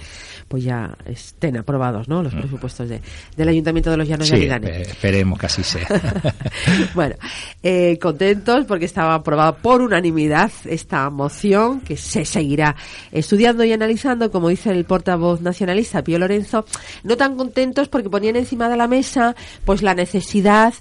[0.47, 2.21] pues ya estén aprobados, ¿no?
[2.21, 3.01] Los presupuestos de,
[3.35, 4.67] del Ayuntamiento de los Llanos de sí, Aridane.
[4.67, 5.87] eh, esperemos que así sea
[6.93, 7.15] bueno,
[7.63, 12.75] eh, contentos porque estaba aprobada por unanimidad esta moción que se seguirá
[13.11, 16.65] estudiando y analizando, como dice el portavoz nacionalista Pío Lorenzo,
[17.03, 20.73] no tan contentos porque ponían encima de la mesa pues la necesidad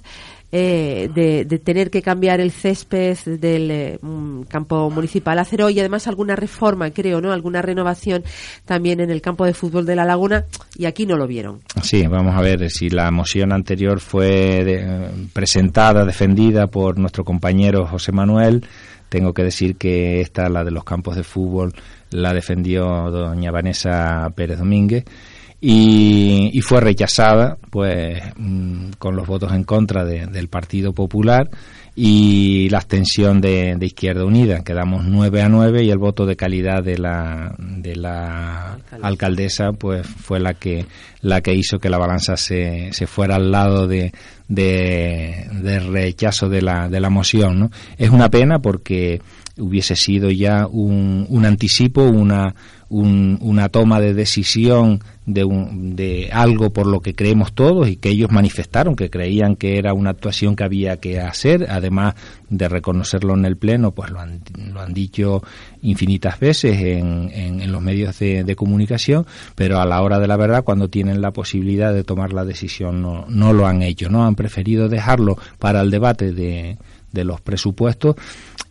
[0.51, 5.79] eh, de, tener que cambiar el césped del eh, mm, campo municipal a cero y
[5.79, 7.31] además alguna reforma, creo, ¿no?
[7.31, 8.23] Alguna renovación
[8.65, 10.45] también en el campo de fútbol de la Laguna
[10.77, 11.61] y aquí no lo vieron.
[11.81, 17.85] Sí, vamos a ver si la moción anterior fue de- presentada, defendida por nuestro compañero
[17.87, 18.65] José Manuel.
[19.09, 21.73] Tengo que decir que esta, la de los campos de fútbol,
[22.11, 25.05] la defendió doña Vanessa Pérez Domínguez
[25.61, 31.49] y, y fue rechazada pues mm, con los votos en contra de- del Partido Popular
[31.95, 34.63] y la abstención de, de Izquierda Unida.
[34.63, 40.07] Quedamos 9 a 9 y el voto de calidad de la, de la alcaldesa pues
[40.07, 40.85] fue la que
[41.21, 44.11] la que hizo que la balanza se, se fuera al lado de,
[44.47, 47.59] de, de rechazo de la, de la moción.
[47.59, 47.71] ¿no?
[47.97, 49.21] Es una pena porque
[49.59, 52.55] hubiese sido ya un, un anticipo, una,
[52.91, 57.95] un- una toma de decisión de, un- de algo por lo que creemos todos y
[57.95, 62.15] que ellos manifestaron que creían que era una actuación que había que hacer, además
[62.49, 64.41] de reconocerlo en el Pleno, pues lo han,
[64.73, 65.41] lo han dicho
[65.81, 70.35] infinitas veces en, en- los medios de, de comunicación, pero a la hora de la
[70.35, 74.25] verdad, cuando tienen la posibilidad de tomar la decisión, no, no lo han hecho, no
[74.25, 76.77] han preferido dejarlo para el debate de,
[77.13, 78.15] de los presupuestos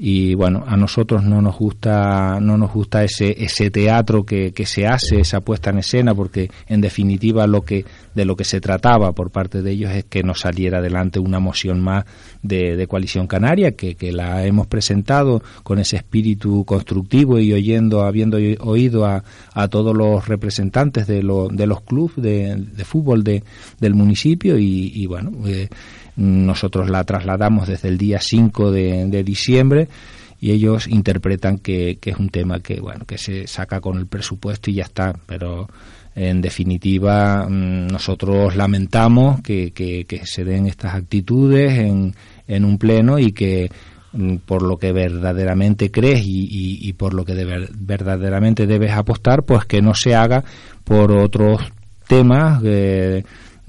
[0.03, 4.65] y bueno a nosotros no nos gusta no nos gusta ese ese teatro que, que
[4.65, 8.63] se hace esa puesta en escena porque en definitiva lo que de lo que se
[8.63, 12.07] trataba por parte de ellos es que nos saliera adelante una moción más
[12.43, 18.39] de, coalición canaria que, que la hemos presentado con ese espíritu constructivo y oyendo habiendo
[18.61, 19.23] oído a,
[19.53, 23.45] a todos los representantes de, lo- de los clubes de, de fútbol de,
[23.81, 25.69] del municipio y, y bueno eh,
[26.17, 29.89] nosotros la trasladamos desde el día 5 de, diciembre
[30.41, 34.71] y ellos interpretan que, es un tema que bueno que se saca con el presupuesto
[34.71, 35.69] y ya está pero
[36.15, 39.73] en definitiva mm, nosotros lamentamos que,
[40.25, 42.15] se den estas actitudes en,
[42.49, 43.71] en un pleno y que
[44.13, 46.49] mm, por lo que verdaderamente crees y,
[46.89, 50.43] y- por lo que de ver- verdaderamente debes apostar pues que no se haga
[50.85, 51.61] por otros
[52.09, 53.23] temas eh,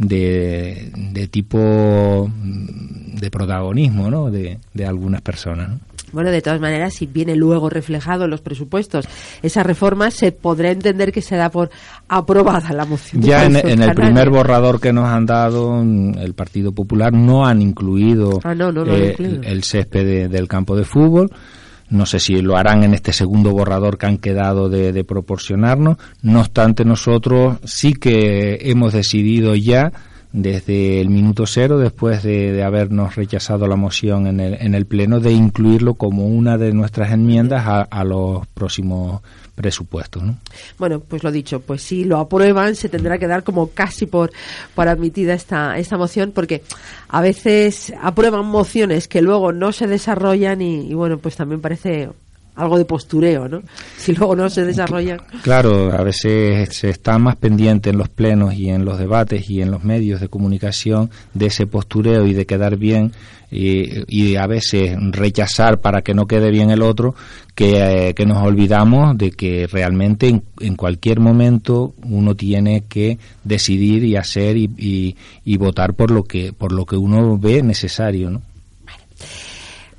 [0.07, 4.31] de, de tipo mm, de protagonismo ¿no?
[4.31, 5.79] de, de algunas personas ¿no?
[6.13, 9.05] Bueno, de todas maneras, si viene luego reflejado en los presupuestos
[9.41, 11.69] esa reforma, se podrá entender que se da por
[12.09, 13.21] aprobada la moción.
[13.21, 17.61] Ya en, el primer borrador que nos han dado, mm, el Partido Popular no han
[17.61, 19.41] incluido, Ah, no, no lo han eh, incluido.
[19.43, 21.31] el césped de- del campo de fútbol.
[21.91, 25.97] No sé si lo harán en este segundo borrador que han quedado de, de proporcionarnos.
[26.23, 29.91] No obstante, nosotros sí que hemos decidido ya
[30.33, 35.19] desde el minuto cero, después de, habernos rechazado la moción en el, en el Pleno,
[35.19, 39.21] de incluirlo como una de nuestras enmiendas a, a los próximos
[39.55, 40.23] presupuestos.
[40.23, 40.37] ¿no?
[40.77, 44.31] Bueno, pues lo dicho, pues si lo aprueban se tendrá que dar como casi por,
[44.75, 46.63] por admitida esta, esta moción porque
[47.07, 52.09] a veces aprueban mociones que luego no se desarrollan y, y bueno, pues también parece
[52.55, 53.61] algo de postureo, ¿no?
[53.97, 55.17] Si luego no se desarrolla.
[55.41, 59.61] Claro, a veces se está más pendiente en los plenos y en los debates y
[59.61, 63.13] en los medios de comunicación de ese postureo y de quedar bien
[63.51, 67.15] y, a veces rechazar para que no quede bien el otro
[67.53, 73.17] que, eh, que nos olvidamos de que realmente en, en, cualquier momento uno tiene que
[73.43, 77.61] decidir y hacer y, y, y votar por lo que por lo que uno ve
[77.61, 78.41] necesario, ¿no?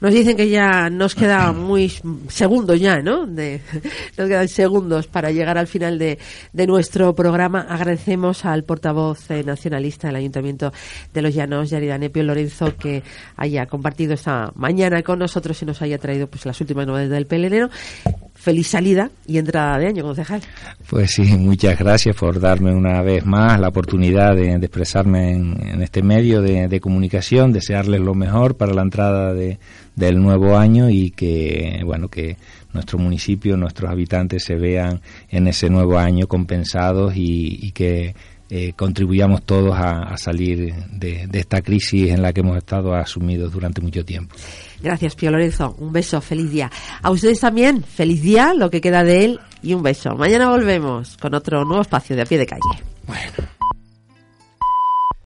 [0.02, 1.92] Nos dicen que ya nos queda muy
[2.26, 3.24] segundos ya, ¿no?
[3.24, 3.60] De,
[4.18, 6.18] nos quedan segundos para llegar al final de,
[6.52, 7.60] de nuestro programa.
[7.60, 10.72] Agradecemos al portavoz eh, nacionalista del Ayuntamiento
[11.14, 13.04] de Los Llanos, Yarida Nepio Lorenzo, que
[13.36, 17.26] haya compartido esta mañana con nosotros y nos haya traído pues las últimas novedades del
[17.28, 17.70] PLN
[18.43, 20.40] feliz salida y entrada de año, concejal.
[20.90, 26.02] Pues sí, muchas gracias por darme una vez más la oportunidad de, expresarme en, este
[26.02, 29.60] medio de, comunicación, desearles lo mejor para la entrada de,
[29.94, 32.36] del nuevo año y que, bueno, que
[32.73, 38.16] nuestro municipio, nuestros habitantes se vean en ese nuevo año compensados y, que
[38.54, 43.50] eh, contribuyamos todos a, salir de, de, esta crisis en la que hemos estado asumidos
[43.50, 44.36] durante mucho tiempo.
[44.82, 45.74] Gracias, Pío Lorenzo.
[45.78, 46.70] Un beso, feliz día.
[47.00, 50.14] A ustedes también, feliz día, lo que queda de él y un beso.
[50.16, 52.60] Mañana volvemos con otro nuevo espacio de a pie de calle.
[53.06, 53.61] Bueno.